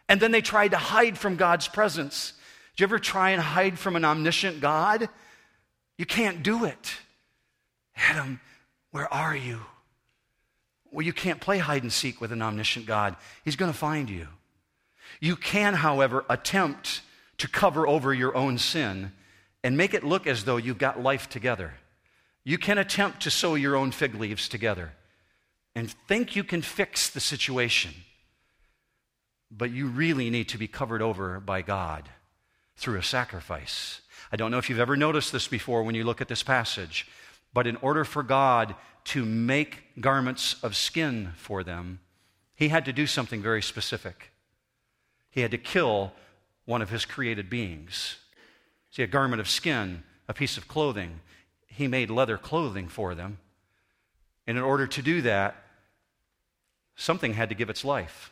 And 0.09 0.21
then 0.21 0.33
they 0.33 0.41
tried 0.41 0.73
to 0.73 0.77
hide 0.77 1.17
from 1.17 1.37
God's 1.37 1.69
presence. 1.69 2.33
Do 2.77 2.83
you 2.83 2.87
ever 2.87 2.99
try 2.99 3.31
and 3.31 3.41
hide 3.41 3.79
from 3.79 3.97
an 3.97 4.05
omniscient 4.05 4.61
God? 4.61 5.09
You 5.97 6.07
can't 6.07 6.43
do 6.43 6.65
it. 6.65 6.95
Adam, 7.97 8.41
where 8.91 9.13
are 9.13 9.37
you? 9.37 9.61
Well, 10.91 11.07
you 11.07 11.13
can't 11.13 11.41
play 11.41 11.59
hide 11.59 11.83
and 11.83 11.93
seek 11.93 12.21
with 12.21 12.33
an 12.33 12.43
omniscient 12.43 12.87
God. 12.87 13.17
He's 13.45 13.57
going 13.57 13.73
to 13.73 13.79
find 13.79 14.09
you. 14.11 14.29
You 15.21 15.37
can, 15.37 15.75
however, 15.75 16.25
attempt 16.29 17.03
to 17.39 17.49
cover 17.49 17.87
over 17.87 18.13
your 18.13 18.37
own 18.37 18.59
sin 18.59 19.13
and 19.63 19.77
make 19.77 19.95
it 19.95 20.05
look 20.05 20.27
as 20.27 20.45
though 20.45 20.57
you've 20.57 20.79
got 20.79 21.03
life 21.03 21.29
together. 21.29 21.75
You 22.45 22.59
can 22.59 22.79
attempt 22.79 23.23
to 23.23 23.31
sew 23.31 23.55
your 23.55 23.75
own 23.75 23.91
fig 23.91 24.15
leaves 24.15 24.49
together 24.49 24.93
and 25.75 25.91
think 26.07 26.37
you 26.37 26.45
can 26.45 26.63
fix 26.63 27.11
the 27.11 27.21
situation. 27.21 27.93
But 29.51 29.71
you 29.71 29.87
really 29.87 30.31
need 30.31 30.49
to 30.51 30.59
be 30.59 30.69
covered 30.69 31.03
over 31.03 31.41
by 31.41 31.63
God 31.63 32.09
through 32.77 32.99
a 32.99 33.03
sacrifice. 33.03 34.01
I 34.33 34.37
don't 34.37 34.51
know 34.51 34.59
if 34.59 34.69
you've 34.69 34.81
ever 34.81 34.97
noticed 34.97 35.33
this 35.33 35.49
before 35.49 35.83
when 35.83 35.95
you 35.95 36.05
look 36.05 36.21
at 36.21 36.29
this 36.29 36.43
passage. 36.43 37.07
But 37.53 37.67
in 37.67 37.77
order 37.77 38.05
for 38.05 38.23
God 38.23 38.75
to 39.05 39.25
make 39.25 40.01
garments 40.01 40.57
of 40.63 40.77
skin 40.77 41.33
for 41.37 41.63
them, 41.63 42.01
he 42.55 42.69
had 42.69 42.85
to 42.87 42.93
do 42.93 43.07
something 43.07 43.43
very 43.43 43.63
specific. 43.63 44.33
He 45.31 45.41
had 45.41 45.51
to 45.53 45.59
kill 45.59 46.13
one 46.65 46.83
of 46.83 46.91
his 46.91 47.05
created 47.05 47.51
beings. 47.51 48.17
See, 48.91 49.03
a 49.03 49.09
garment 49.09 49.41
of 49.41 49.49
skin, 49.49 50.03
a 50.29 50.35
piece 50.35 50.57
of 50.57 50.69
clothing. 50.69 51.21
He 51.67 51.87
made 51.87 52.11
leather 52.11 52.39
clothing 52.39 52.89
for 52.89 53.15
them. 53.15 53.39
And 54.47 54.57
in 54.57 54.65
order 54.65 54.87
to 54.87 55.03
do 55.03 55.23
that, 55.23 55.57
something 56.97 57.35
had 57.35 57.49
to 57.49 57.55
give 57.55 57.71
its 57.71 57.85
life 57.85 58.31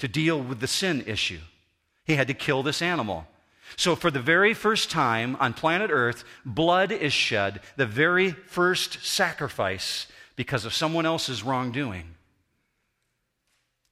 to 0.00 0.08
deal 0.08 0.40
with 0.40 0.60
the 0.60 0.66
sin 0.66 1.04
issue. 1.06 1.38
He 2.04 2.16
had 2.16 2.28
to 2.28 2.34
kill 2.34 2.62
this 2.62 2.82
animal. 2.82 3.26
So, 3.76 3.94
for 3.94 4.10
the 4.10 4.20
very 4.20 4.52
first 4.52 4.90
time 4.90 5.36
on 5.36 5.54
planet 5.54 5.90
Earth, 5.92 6.24
blood 6.44 6.90
is 6.90 7.12
shed, 7.12 7.60
the 7.76 7.86
very 7.86 8.32
first 8.32 9.04
sacrifice 9.04 10.08
because 10.34 10.64
of 10.64 10.74
someone 10.74 11.06
else's 11.06 11.44
wrongdoing. 11.44 12.14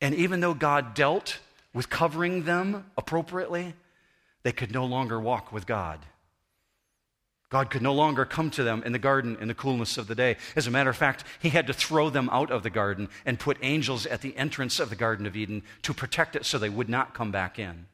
And 0.00 0.14
even 0.14 0.40
though 0.40 0.54
God 0.54 0.94
dealt 0.94 1.38
with 1.72 1.90
covering 1.90 2.44
them 2.44 2.86
appropriately, 2.96 3.74
they 4.42 4.52
could 4.52 4.72
no 4.72 4.84
longer 4.84 5.20
walk 5.20 5.52
with 5.52 5.66
God. 5.66 6.00
God 7.50 7.70
could 7.70 7.80
no 7.80 7.94
longer 7.94 8.26
come 8.26 8.50
to 8.50 8.62
them 8.62 8.82
in 8.84 8.92
the 8.92 8.98
garden 8.98 9.38
in 9.40 9.48
the 9.48 9.54
coolness 9.54 9.96
of 9.96 10.06
the 10.06 10.14
day. 10.14 10.36
As 10.54 10.66
a 10.66 10.70
matter 10.70 10.90
of 10.90 10.96
fact, 10.96 11.24
he 11.40 11.48
had 11.48 11.66
to 11.68 11.72
throw 11.72 12.10
them 12.10 12.28
out 12.30 12.50
of 12.50 12.62
the 12.62 12.70
garden 12.70 13.08
and 13.24 13.40
put 13.40 13.56
angels 13.62 14.04
at 14.04 14.20
the 14.20 14.36
entrance 14.36 14.78
of 14.78 14.90
the 14.90 14.96
Garden 14.96 15.24
of 15.24 15.34
Eden 15.34 15.62
to 15.82 15.94
protect 15.94 16.36
it 16.36 16.44
so 16.44 16.58
they 16.58 16.68
would 16.68 16.90
not 16.90 17.14
come 17.14 17.30
back 17.30 17.58
in. 17.58 17.86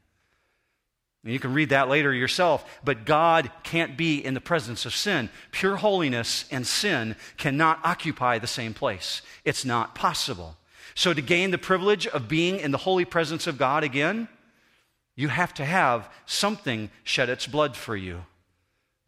And 1.23 1.33
you 1.33 1.39
can 1.39 1.55
read 1.55 1.71
that 1.71 1.89
later 1.89 2.13
yourself, 2.13 2.81
but 2.85 3.07
God 3.07 3.51
can't 3.63 3.97
be 3.97 4.23
in 4.23 4.35
the 4.35 4.41
presence 4.41 4.85
of 4.85 4.95
sin. 4.95 5.31
Pure 5.53 5.77
holiness 5.77 6.47
and 6.51 6.67
sin 6.67 7.17
cannot 7.39 7.81
occupy 7.85 8.39
the 8.39 8.47
same 8.47 8.75
place. 8.75 9.23
It's 9.45 9.65
not 9.65 9.95
possible. 9.95 10.57
So, 10.95 11.15
to 11.15 11.23
gain 11.23 11.51
the 11.51 11.59
privilege 11.59 12.07
of 12.07 12.29
being 12.29 12.61
in 12.61 12.73
the 12.73 12.79
holy 12.79 13.05
presence 13.05 13.47
of 13.47 13.57
God 13.57 13.85
again, 13.85 14.29
you 15.17 15.29
have 15.29 15.55
to 15.55 15.65
have 15.65 16.11
something 16.27 16.91
shed 17.05 17.29
its 17.29 17.47
blood 17.47 17.75
for 17.75 17.97
you. 17.97 18.25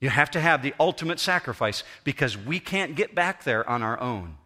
You 0.01 0.11
have 0.11 0.30
to 0.32 0.40
have 0.40 0.62
the 0.62 0.74
ultimate 0.78 1.20
sacrifice 1.20 1.82
because 2.05 2.36
we 2.36 2.61
can't 2.61 2.97
get 2.97 3.14
back 3.14 3.44
there 3.44 3.68
on 3.68 3.82
our 3.82 3.99
own. 4.01 4.36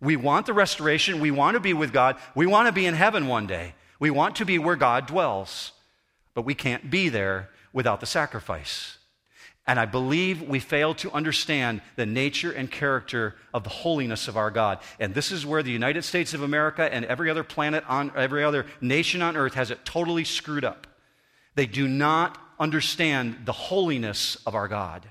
We 0.00 0.16
want 0.16 0.46
the 0.46 0.52
restoration. 0.52 1.20
We 1.20 1.30
want 1.30 1.54
to 1.54 1.60
be 1.60 1.74
with 1.74 1.92
God. 1.92 2.16
We 2.34 2.46
want 2.46 2.66
to 2.66 2.72
be 2.72 2.86
in 2.86 2.94
heaven 2.94 3.26
one 3.26 3.46
day. 3.46 3.74
We 3.98 4.10
want 4.10 4.36
to 4.36 4.46
be 4.46 4.58
where 4.58 4.76
God 4.76 5.06
dwells 5.06 5.72
but 6.34 6.42
we 6.42 6.54
can't 6.54 6.90
be 6.90 7.08
there 7.08 7.50
without 7.72 8.00
the 8.00 8.06
sacrifice. 8.06 8.98
And 9.66 9.78
I 9.78 9.84
believe 9.84 10.42
we 10.42 10.58
fail 10.58 10.94
to 10.94 11.12
understand 11.12 11.82
the 11.96 12.06
nature 12.06 12.50
and 12.50 12.70
character 12.70 13.36
of 13.54 13.62
the 13.62 13.70
holiness 13.70 14.26
of 14.26 14.36
our 14.36 14.50
God. 14.50 14.78
And 14.98 15.14
this 15.14 15.30
is 15.30 15.46
where 15.46 15.62
the 15.62 15.70
United 15.70 16.02
States 16.02 16.34
of 16.34 16.42
America 16.42 16.92
and 16.92 17.04
every 17.04 17.30
other 17.30 17.44
planet 17.44 17.84
on 17.86 18.10
every 18.16 18.42
other 18.42 18.66
nation 18.80 19.22
on 19.22 19.36
earth 19.36 19.54
has 19.54 19.70
it 19.70 19.84
totally 19.84 20.24
screwed 20.24 20.64
up. 20.64 20.86
They 21.54 21.66
do 21.66 21.86
not 21.86 22.38
understand 22.60 23.38
the 23.46 23.52
holiness 23.52 24.36
of 24.46 24.54
our 24.54 24.68
God. 24.68 25.08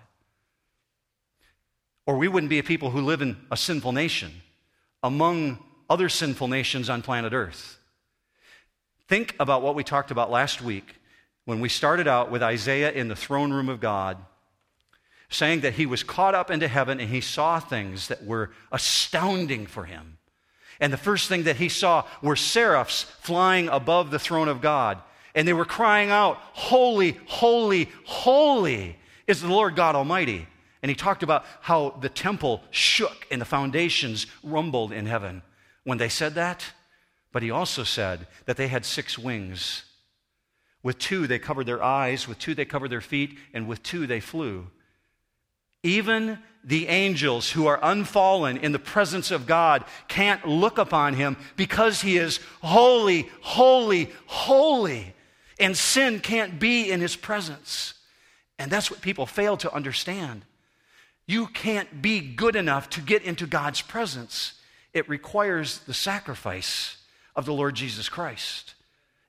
Or 2.06 2.18
we 2.18 2.28
wouldn't 2.28 2.50
be 2.50 2.60
a 2.60 2.64
people 2.64 2.92
who 2.92 3.02
live 3.02 3.22
in 3.22 3.38
a 3.52 3.58
sinful 3.58 3.92
nation 3.92 4.32
among 5.04 5.60
other 5.90 6.08
sinful 6.08 6.48
nations 6.48 6.90
on 6.90 7.02
planet 7.02 7.34
earth. 7.34 7.80
Think 9.08 9.36
about 9.40 9.64
what 9.64 9.76
we 9.76 9.84
talked 9.84 10.12
about 10.12 10.30
last 10.30 10.62
week 10.62 10.96
when 11.46 11.60
we 11.60 11.70
started 11.70 12.08
out 12.08 12.30
with 12.30 12.44
Isaiah 12.44 12.92
in 12.92 13.08
the 13.08 13.16
throne 13.16 13.52
room 13.52 13.70
of 13.70 13.80
God, 13.80 14.18
saying 15.30 15.62
that 15.62 15.74
he 15.74 15.88
was 15.88 16.04
caught 16.04 16.36
up 16.36 16.52
into 16.52 16.68
heaven 16.68 17.00
and 17.00 17.10
he 17.10 17.22
saw 17.22 17.60
things 17.60 18.08
that 18.08 18.24
were 18.24 18.52
astounding 18.72 19.66
for 19.66 19.86
him. 19.86 20.20
And 20.80 20.94
the 20.94 20.98
first 20.98 21.28
thing 21.28 21.44
that 21.44 21.56
he 21.56 21.70
saw 21.70 22.06
were 22.22 22.36
seraphs 22.36 23.04
flying 23.04 23.68
above 23.68 24.12
the 24.12 24.20
throne 24.20 24.48
of 24.48 24.62
God. 24.62 25.02
And 25.36 25.48
they 25.48 25.54
were 25.54 25.66
crying 25.66 26.10
out, 26.10 26.38
Holy, 26.54 27.20
holy, 27.28 27.90
holy 28.06 28.98
is 29.28 29.42
the 29.42 29.48
Lord 29.48 29.76
God 29.76 29.96
Almighty. 29.96 30.48
And 30.82 30.90
he 30.90 30.96
talked 30.96 31.24
about 31.24 31.46
how 31.62 31.92
the 32.02 32.10
temple 32.10 32.64
shook 32.72 33.28
and 33.30 33.42
the 33.42 33.46
foundations 33.46 34.28
rumbled 34.44 34.92
in 34.92 35.06
heaven 35.06 35.42
when 35.84 35.98
they 35.98 36.10
said 36.10 36.36
that. 36.36 36.66
But 37.32 37.44
he 37.44 37.52
also 37.52 37.84
said 37.84 38.28
that 38.46 38.58
they 38.58 38.70
had 38.70 38.86
six 38.86 39.18
wings 39.18 39.84
with 40.82 40.98
two, 40.98 41.28
they 41.28 41.40
covered 41.40 41.66
their 41.66 41.84
eyes. 41.84 42.28
With 42.28 42.40
two, 42.40 42.56
they 42.56 42.66
covered 42.66 42.90
their 42.90 43.02
feet. 43.02 43.38
And 43.54 43.68
with 43.68 43.84
two, 43.84 44.08
they 44.08 44.20
flew. 44.20 44.68
Even 45.84 46.40
the 46.64 46.88
angels 46.88 47.52
who 47.52 47.68
are 47.68 47.80
unfallen 47.82 48.58
in 48.58 48.72
the 48.72 48.80
presence 48.80 49.32
of 49.32 49.46
God 49.46 49.86
can't 50.08 50.46
look 50.46 50.78
upon 50.78 51.14
him 51.14 51.38
because 51.56 52.02
he 52.02 52.18
is 52.18 52.40
holy, 52.62 53.30
holy, 53.42 54.12
holy. 54.26 55.16
And 55.60 55.76
sin 55.76 56.20
can't 56.20 56.60
be 56.60 56.90
in 56.90 57.02
his 57.02 57.16
presence. 57.16 57.94
And 58.58 58.72
that's 58.72 58.90
what 58.90 59.02
people 59.02 59.26
fail 59.26 59.58
to 59.58 59.74
understand. 59.74 60.44
You 61.26 61.48
can't 61.48 62.02
be 62.02 62.22
good 62.22 62.56
enough 62.56 62.90
to 62.92 63.02
get 63.02 63.24
into 63.24 63.46
God's 63.46 63.82
presence, 63.82 64.54
it 64.94 65.08
requires 65.08 65.80
the 65.80 65.94
sacrifice 65.94 66.98
of 67.36 67.46
the 67.46 67.54
Lord 67.54 67.76
Jesus 67.76 68.10
Christ. 68.10 68.74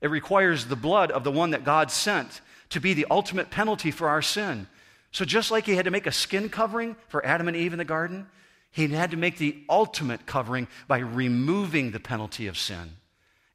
It 0.01 0.09
requires 0.09 0.65
the 0.65 0.77
blood 0.77 1.11
of 1.11 1.25
the 1.25 1.31
one 1.31 1.51
that 1.51 1.65
God 1.65 1.91
sent 1.91 2.41
to 2.71 2.81
be 2.81 2.95
the 2.95 3.07
ultimate 3.11 3.51
penalty 3.51 3.91
for 3.91 4.09
our 4.09 4.23
sin. 4.23 4.67
So, 5.13 5.25
just 5.25 5.51
like 5.51 5.67
he 5.67 5.77
had 5.77 5.85
to 5.85 5.91
make 5.91 6.07
a 6.07 6.13
skin 6.13 6.49
covering 6.49 6.97
for 7.09 7.25
Adam 7.27 7.49
and 7.49 7.57
Eve 7.57 7.73
in 7.73 7.79
the 7.79 7.85
garden, 7.85 8.27
he 8.71 8.89
had 8.89 9.11
to 9.11 9.17
make 9.17 9.39
the 9.39 9.59
ultimate 9.69 10.25
covering 10.25 10.69
by 10.87 10.99
removing 10.99 11.91
the 11.91 12.01
penalty 12.01 12.47
of 12.47 12.57
sin 12.57 12.97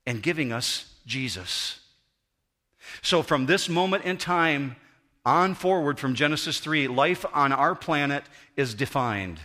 and 0.05 0.21
giving 0.21 0.51
us 0.51 0.93
Jesus. 1.05 1.79
So, 3.01 3.21
from 3.21 3.45
this 3.45 3.69
moment 3.69 4.05
in 4.05 4.17
time 4.17 4.75
on 5.25 5.55
forward 5.55 5.99
from 5.99 6.15
Genesis 6.15 6.59
3, 6.59 6.87
life 6.87 7.25
on 7.33 7.51
our 7.51 7.75
planet 7.75 8.23
is 8.55 8.73
defined. 8.73 9.39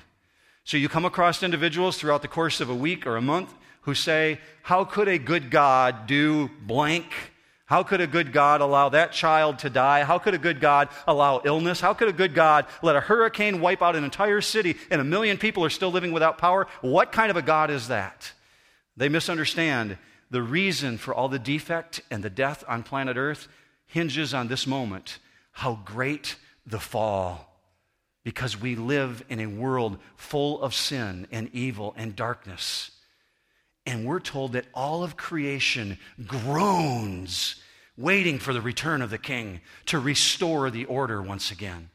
So, 0.65 0.77
you 0.77 0.89
come 0.89 1.05
across 1.05 1.43
individuals 1.43 1.99
throughout 1.99 2.23
the 2.23 2.29
course 2.29 2.61
of 2.61 2.71
a 2.71 2.75
week 2.75 3.07
or 3.07 3.17
a 3.17 3.23
month 3.23 3.53
who 3.83 3.95
say, 3.95 4.41
How 4.63 4.85
could 4.85 5.09
a 5.09 5.19
good 5.19 5.51
God 5.51 6.07
do 6.07 6.49
blank? 6.67 7.07
How 7.71 7.85
could 7.85 8.01
a 8.01 8.09
good 8.09 8.33
God 8.33 8.61
allow 8.61 8.89
that 8.89 9.13
child 9.13 9.61
to 9.61 9.71
die? 9.71 10.03
How 10.03 10.19
could 10.19 10.35
a 10.35 10.39
good 10.39 10.61
God 10.61 10.89
allow 11.07 11.41
illness? 11.45 11.81
How 11.81 11.95
could 11.95 12.09
a 12.09 12.13
good 12.13 12.35
God 12.35 12.67
let 12.83 12.97
a 12.97 13.01
hurricane 13.01 13.61
wipe 13.61 13.81
out 13.81 13.95
an 13.95 14.03
entire 14.03 14.41
city 14.41 14.75
and 14.91 15.01
a 15.01 15.05
million 15.05 15.39
people 15.39 15.65
are 15.65 15.71
still 15.71 15.93
living 15.93 16.11
without 16.11 16.37
power? 16.37 16.67
What 16.81 17.13
kind 17.13 17.31
of 17.31 17.37
a 17.37 17.43
God 17.43 17.71
is 17.71 17.87
that? 17.87 18.33
They 18.97 19.09
misunderstand. 19.09 19.99
The 20.31 20.43
reason 20.43 20.97
for 20.97 21.13
all 21.13 21.29
the 21.29 21.39
defect 21.39 22.03
and 22.11 22.23
the 22.23 22.31
death 22.31 22.63
on 22.69 22.83
planet 22.83 23.17
Earth 23.17 23.49
hinges 23.87 24.33
on 24.33 24.49
this 24.49 24.67
moment 24.67 25.19
how 25.53 25.81
great 25.85 26.37
the 26.65 26.79
fall. 26.79 27.47
Because 28.23 28.61
we 28.61 28.77
live 28.77 29.25
in 29.29 29.41
a 29.41 29.47
world 29.47 29.99
full 30.15 30.61
of 30.63 30.75
sin 30.75 31.27
and 31.33 31.51
evil 31.53 31.95
and 31.97 32.15
darkness. 32.15 32.91
And 33.87 34.05
we're 34.05 34.21
told 34.21 34.53
that 34.53 34.67
all 34.75 35.03
of 35.03 35.17
creation 35.17 35.99
groans, 36.27 37.57
waiting 37.97 38.39
for 38.39 38.53
the 38.53 38.61
return 38.61 39.03
of 39.03 39.11
the 39.11 39.19
king 39.19 39.61
to 39.87 39.99
restore 39.99 40.71
the 40.71 40.85
order 40.85 41.21
once 41.21 41.51
again. 41.51 41.91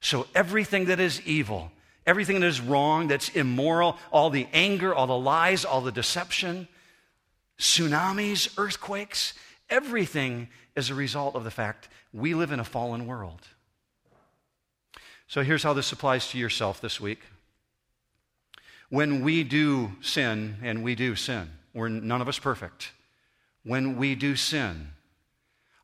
So 0.00 0.26
everything 0.34 0.86
that 0.86 1.00
is 1.00 1.20
evil, 1.22 1.72
everything 2.06 2.40
that 2.40 2.46
is 2.46 2.60
wrong, 2.60 3.08
that's 3.08 3.28
immoral, 3.30 3.98
all 4.12 4.30
the 4.30 4.46
anger, 4.52 4.94
all 4.94 5.08
the 5.08 5.18
lies, 5.18 5.64
all 5.64 5.80
the 5.80 5.92
deception, 5.92 6.68
tsunamis, 7.58 8.52
earthquakes, 8.58 9.34
everything 9.70 10.48
is 10.74 10.90
a 10.90 10.94
result 10.94 11.34
of 11.34 11.44
the 11.44 11.50
fact 11.50 11.88
we 12.12 12.34
live 12.34 12.52
in 12.52 12.60
a 12.60 12.64
fallen 12.64 13.06
world. 13.06 13.40
So 15.28 15.42
here's 15.42 15.62
how 15.62 15.72
this 15.72 15.92
applies 15.92 16.28
to 16.30 16.38
yourself 16.38 16.80
this 16.80 17.00
week. 17.00 17.20
When 18.88 19.22
we 19.22 19.42
do 19.42 19.92
sin, 20.00 20.56
and 20.62 20.84
we 20.84 20.94
do 20.94 21.16
sin, 21.16 21.50
we're 21.74 21.88
none 21.88 22.22
of 22.22 22.28
us 22.28 22.38
perfect. 22.38 22.92
When 23.64 23.96
we 23.96 24.14
do 24.14 24.36
sin, 24.36 24.90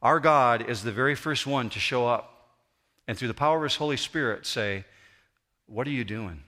our 0.00 0.20
God 0.20 0.68
is 0.68 0.82
the 0.82 0.92
very 0.92 1.16
first 1.16 1.46
one 1.46 1.68
to 1.70 1.80
show 1.80 2.06
up 2.06 2.32
and 3.08 3.18
through 3.18 3.28
the 3.28 3.34
power 3.34 3.56
of 3.56 3.64
His 3.64 3.76
Holy 3.76 3.96
Spirit 3.96 4.46
say, 4.46 4.84
What 5.66 5.86
are 5.88 5.90
you 5.90 6.04
doing? 6.04 6.44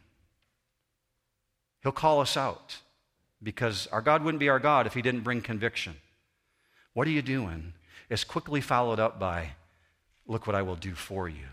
He'll 1.83 1.93
call 1.93 2.21
us 2.21 2.37
out 2.37 2.79
because 3.45 3.87
our 3.89 4.01
God 4.01 4.25
wouldn't 4.25 4.41
be 4.41 4.49
our 4.49 4.59
God 4.59 4.87
if 4.87 4.95
He 4.95 5.03
didn't 5.03 5.21
bring 5.21 5.43
conviction. 5.43 5.95
What 6.95 7.07
are 7.07 7.13
you 7.13 7.23
doing? 7.23 7.75
Is 8.11 8.25
quickly 8.25 8.61
followed 8.61 8.99
up 8.99 9.21
by, 9.21 9.51
Look 10.27 10.47
what 10.47 10.57
I 10.57 10.63
will 10.63 10.77
do 10.77 10.95
for 10.95 11.29
you. 11.29 11.49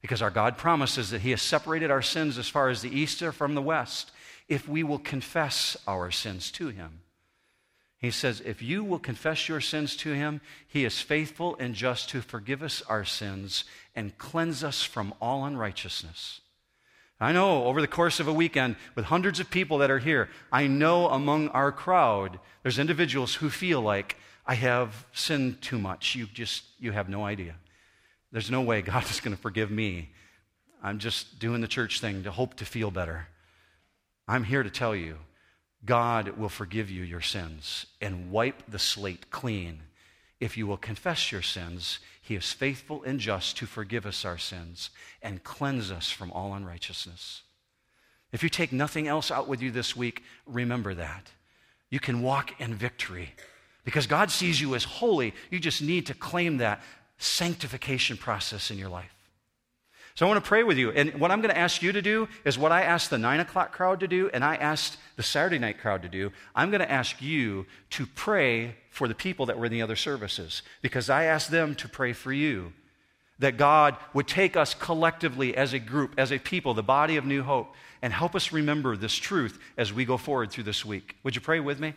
Because 0.00 0.22
our 0.22 0.30
God 0.30 0.56
promises 0.56 1.10
that 1.10 1.22
He 1.22 1.30
has 1.30 1.42
separated 1.42 1.90
our 1.90 2.02
sins 2.02 2.38
as 2.38 2.48
far 2.48 2.68
as 2.68 2.82
the 2.82 2.96
east 2.96 3.22
are 3.22 3.32
from 3.32 3.54
the 3.54 3.62
west 3.62 4.12
if 4.48 4.68
we 4.68 4.82
will 4.82 4.98
confess 4.98 5.76
our 5.86 6.10
sins 6.10 6.50
to 6.52 6.68
Him. 6.68 7.00
He 7.98 8.10
says, 8.10 8.42
If 8.44 8.62
you 8.62 8.84
will 8.84 8.98
confess 8.98 9.48
your 9.48 9.60
sins 9.60 9.96
to 9.96 10.12
Him, 10.12 10.40
He 10.68 10.84
is 10.84 11.00
faithful 11.00 11.56
and 11.58 11.74
just 11.74 12.10
to 12.10 12.20
forgive 12.20 12.62
us 12.62 12.82
our 12.82 13.04
sins 13.04 13.64
and 13.96 14.16
cleanse 14.18 14.62
us 14.62 14.82
from 14.82 15.14
all 15.20 15.44
unrighteousness. 15.44 16.40
I 17.24 17.32
know 17.32 17.64
over 17.64 17.80
the 17.80 17.88
course 17.88 18.20
of 18.20 18.28
a 18.28 18.32
weekend 18.34 18.76
with 18.94 19.06
hundreds 19.06 19.40
of 19.40 19.48
people 19.48 19.78
that 19.78 19.90
are 19.90 19.98
here, 19.98 20.28
I 20.52 20.66
know 20.66 21.08
among 21.08 21.48
our 21.48 21.72
crowd, 21.72 22.38
there's 22.62 22.78
individuals 22.78 23.36
who 23.36 23.48
feel 23.48 23.80
like, 23.80 24.16
I 24.46 24.54
have 24.56 25.06
sinned 25.14 25.62
too 25.62 25.78
much. 25.78 26.14
You 26.14 26.26
just, 26.26 26.64
you 26.78 26.92
have 26.92 27.08
no 27.08 27.24
idea. 27.24 27.54
There's 28.30 28.50
no 28.50 28.60
way 28.60 28.82
God 28.82 29.04
is 29.10 29.20
going 29.20 29.34
to 29.34 29.40
forgive 29.40 29.70
me. 29.70 30.10
I'm 30.82 30.98
just 30.98 31.38
doing 31.38 31.62
the 31.62 31.68
church 31.68 32.00
thing 32.00 32.24
to 32.24 32.30
hope 32.30 32.56
to 32.56 32.66
feel 32.66 32.90
better. 32.90 33.28
I'm 34.28 34.44
here 34.44 34.62
to 34.62 34.68
tell 34.68 34.94
you 34.94 35.16
God 35.82 36.36
will 36.36 36.50
forgive 36.50 36.90
you 36.90 37.02
your 37.02 37.22
sins 37.22 37.86
and 38.02 38.30
wipe 38.30 38.70
the 38.70 38.78
slate 38.78 39.30
clean. 39.30 39.80
If 40.40 40.58
you 40.58 40.66
will 40.66 40.76
confess 40.76 41.32
your 41.32 41.40
sins, 41.40 42.00
He 42.24 42.36
is 42.36 42.52
faithful 42.52 43.02
and 43.02 43.20
just 43.20 43.58
to 43.58 43.66
forgive 43.66 44.06
us 44.06 44.24
our 44.24 44.38
sins 44.38 44.88
and 45.20 45.44
cleanse 45.44 45.90
us 45.90 46.10
from 46.10 46.32
all 46.32 46.54
unrighteousness. 46.54 47.42
If 48.32 48.42
you 48.42 48.48
take 48.48 48.72
nothing 48.72 49.06
else 49.06 49.30
out 49.30 49.46
with 49.46 49.60
you 49.60 49.70
this 49.70 49.94
week, 49.94 50.22
remember 50.46 50.94
that. 50.94 51.30
You 51.90 52.00
can 52.00 52.22
walk 52.22 52.58
in 52.58 52.74
victory 52.74 53.34
because 53.84 54.06
God 54.06 54.30
sees 54.30 54.58
you 54.58 54.74
as 54.74 54.84
holy. 54.84 55.34
You 55.50 55.60
just 55.60 55.82
need 55.82 56.06
to 56.06 56.14
claim 56.14 56.56
that 56.56 56.82
sanctification 57.18 58.16
process 58.16 58.70
in 58.70 58.78
your 58.78 58.88
life. 58.88 59.13
So 60.16 60.26
I 60.26 60.28
want 60.28 60.44
to 60.44 60.48
pray 60.48 60.62
with 60.62 60.78
you. 60.78 60.92
And 60.92 61.14
what 61.14 61.32
I'm 61.32 61.40
going 61.40 61.52
to 61.52 61.58
ask 61.58 61.82
you 61.82 61.90
to 61.90 62.00
do 62.00 62.28
is 62.44 62.56
what 62.56 62.70
I 62.70 62.82
asked 62.82 63.10
the 63.10 63.18
nine 63.18 63.40
o'clock 63.40 63.72
crowd 63.72 63.98
to 63.98 64.06
do, 64.06 64.30
and 64.32 64.44
I 64.44 64.54
asked 64.54 64.96
the 65.16 65.24
Saturday 65.24 65.58
night 65.58 65.80
crowd 65.80 66.02
to 66.02 66.08
do. 66.08 66.30
I'm 66.54 66.70
going 66.70 66.82
to 66.82 66.90
ask 66.90 67.20
you 67.20 67.66
to 67.90 68.06
pray 68.06 68.76
for 68.90 69.08
the 69.08 69.14
people 69.14 69.46
that 69.46 69.58
were 69.58 69.66
in 69.66 69.72
the 69.72 69.82
other 69.82 69.96
services 69.96 70.62
because 70.82 71.10
I 71.10 71.24
asked 71.24 71.50
them 71.50 71.74
to 71.76 71.88
pray 71.88 72.12
for 72.12 72.32
you. 72.32 72.72
That 73.40 73.56
God 73.56 73.96
would 74.12 74.28
take 74.28 74.56
us 74.56 74.74
collectively 74.74 75.56
as 75.56 75.72
a 75.72 75.80
group, 75.80 76.14
as 76.16 76.30
a 76.30 76.38
people, 76.38 76.74
the 76.74 76.84
body 76.84 77.16
of 77.16 77.24
New 77.24 77.42
Hope, 77.42 77.74
and 78.00 78.12
help 78.12 78.36
us 78.36 78.52
remember 78.52 78.96
this 78.96 79.14
truth 79.14 79.58
as 79.76 79.92
we 79.92 80.04
go 80.04 80.16
forward 80.16 80.52
through 80.52 80.62
this 80.62 80.84
week. 80.84 81.16
Would 81.24 81.34
you 81.34 81.40
pray 81.40 81.58
with 81.58 81.80
me? 81.80 81.94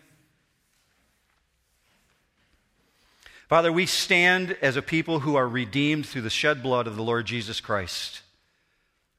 Father, 3.48 3.72
we 3.72 3.86
stand 3.86 4.58
as 4.62 4.76
a 4.76 4.82
people 4.82 5.22
who 5.22 5.36
are 5.36 5.48
redeemed 5.48 6.06
through 6.06 6.24
the 6.24 6.30
shed 6.30 6.62
blood 6.62 6.86
of 6.86 6.98
the 6.98 7.04
Lord 7.04 7.26
Jesus 7.26 7.62
Christ. 7.62 8.22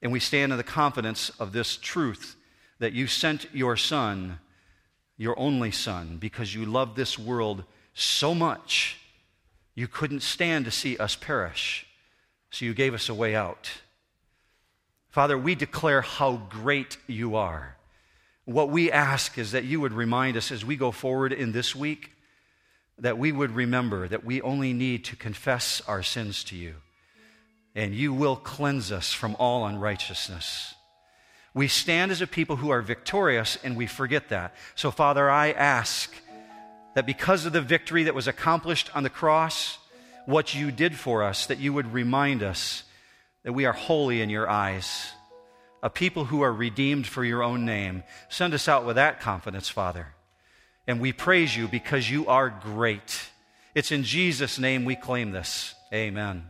And 0.03 0.11
we 0.11 0.19
stand 0.19 0.51
in 0.51 0.57
the 0.57 0.63
confidence 0.63 1.31
of 1.39 1.51
this 1.51 1.77
truth 1.77 2.35
that 2.77 2.93
you 2.93 3.07
sent 3.07 3.47
your 3.53 3.75
Son, 3.75 4.39
your 5.17 5.37
only 5.39 5.71
Son, 5.71 6.17
because 6.19 6.53
you 6.53 6.63
loved 6.63 6.95
this 6.95 7.17
world 7.17 7.63
so 7.95 8.35
much 8.35 8.97
you 9.73 9.87
couldn't 9.87 10.21
stand 10.21 10.65
to 10.65 10.71
see 10.71 10.97
us 10.97 11.15
perish. 11.15 11.87
So 12.51 12.65
you 12.65 12.73
gave 12.73 12.93
us 12.93 13.09
a 13.09 13.13
way 13.13 13.35
out. 13.35 13.71
Father, 15.09 15.37
we 15.37 15.55
declare 15.55 16.01
how 16.01 16.35
great 16.49 16.97
you 17.07 17.35
are. 17.35 17.77
What 18.45 18.69
we 18.69 18.91
ask 18.91 19.37
is 19.37 19.53
that 19.53 19.63
you 19.63 19.79
would 19.79 19.93
remind 19.93 20.37
us 20.37 20.51
as 20.51 20.63
we 20.65 20.75
go 20.75 20.91
forward 20.91 21.33
in 21.33 21.51
this 21.51 21.75
week 21.75 22.11
that 22.99 23.17
we 23.17 23.31
would 23.31 23.51
remember 23.51 24.07
that 24.07 24.25
we 24.25 24.41
only 24.41 24.73
need 24.73 25.05
to 25.05 25.15
confess 25.15 25.81
our 25.87 26.03
sins 26.03 26.43
to 26.45 26.55
you, 26.55 26.75
and 27.75 27.93
you 27.93 28.13
will 28.13 28.35
cleanse 28.35 28.91
us 28.91 29.13
from 29.13 29.35
all 29.39 29.65
unrighteousness. 29.65 30.73
We 31.53 31.67
stand 31.67 32.11
as 32.11 32.21
a 32.21 32.27
people 32.27 32.57
who 32.57 32.69
are 32.69 32.81
victorious, 32.81 33.57
and 33.63 33.75
we 33.75 33.87
forget 33.87 34.29
that. 34.29 34.53
So, 34.75 34.91
Father, 34.91 35.29
I 35.29 35.51
ask 35.51 36.13
that 36.95 37.05
because 37.05 37.45
of 37.45 37.53
the 37.53 37.61
victory 37.61 38.03
that 38.03 38.15
was 38.15 38.27
accomplished 38.27 38.95
on 38.95 39.03
the 39.03 39.09
cross, 39.09 39.77
what 40.25 40.53
you 40.53 40.71
did 40.71 40.95
for 40.95 41.23
us, 41.23 41.45
that 41.47 41.59
you 41.59 41.73
would 41.73 41.93
remind 41.93 42.43
us 42.43 42.83
that 43.43 43.53
we 43.53 43.65
are 43.65 43.73
holy 43.73 44.21
in 44.21 44.29
your 44.29 44.49
eyes, 44.49 45.11
a 45.81 45.89
people 45.89 46.25
who 46.25 46.41
are 46.41 46.53
redeemed 46.53 47.07
for 47.07 47.23
your 47.23 47.41
own 47.41 47.65
name. 47.65 48.03
Send 48.27 48.53
us 48.53 48.67
out 48.67 48.85
with 48.85 48.97
that 48.97 49.21
confidence, 49.21 49.69
Father. 49.69 50.07
And 50.89 50.99
we 50.99 51.13
praise 51.13 51.55
you 51.55 51.67
because 51.67 52.09
you 52.09 52.25
are 52.25 52.49
great. 52.49 53.29
It's 53.75 53.91
in 53.91 54.03
Jesus' 54.03 54.57
name 54.57 54.85
we 54.85 54.95
claim 54.95 55.29
this. 55.29 55.75
Amen. 55.93 56.49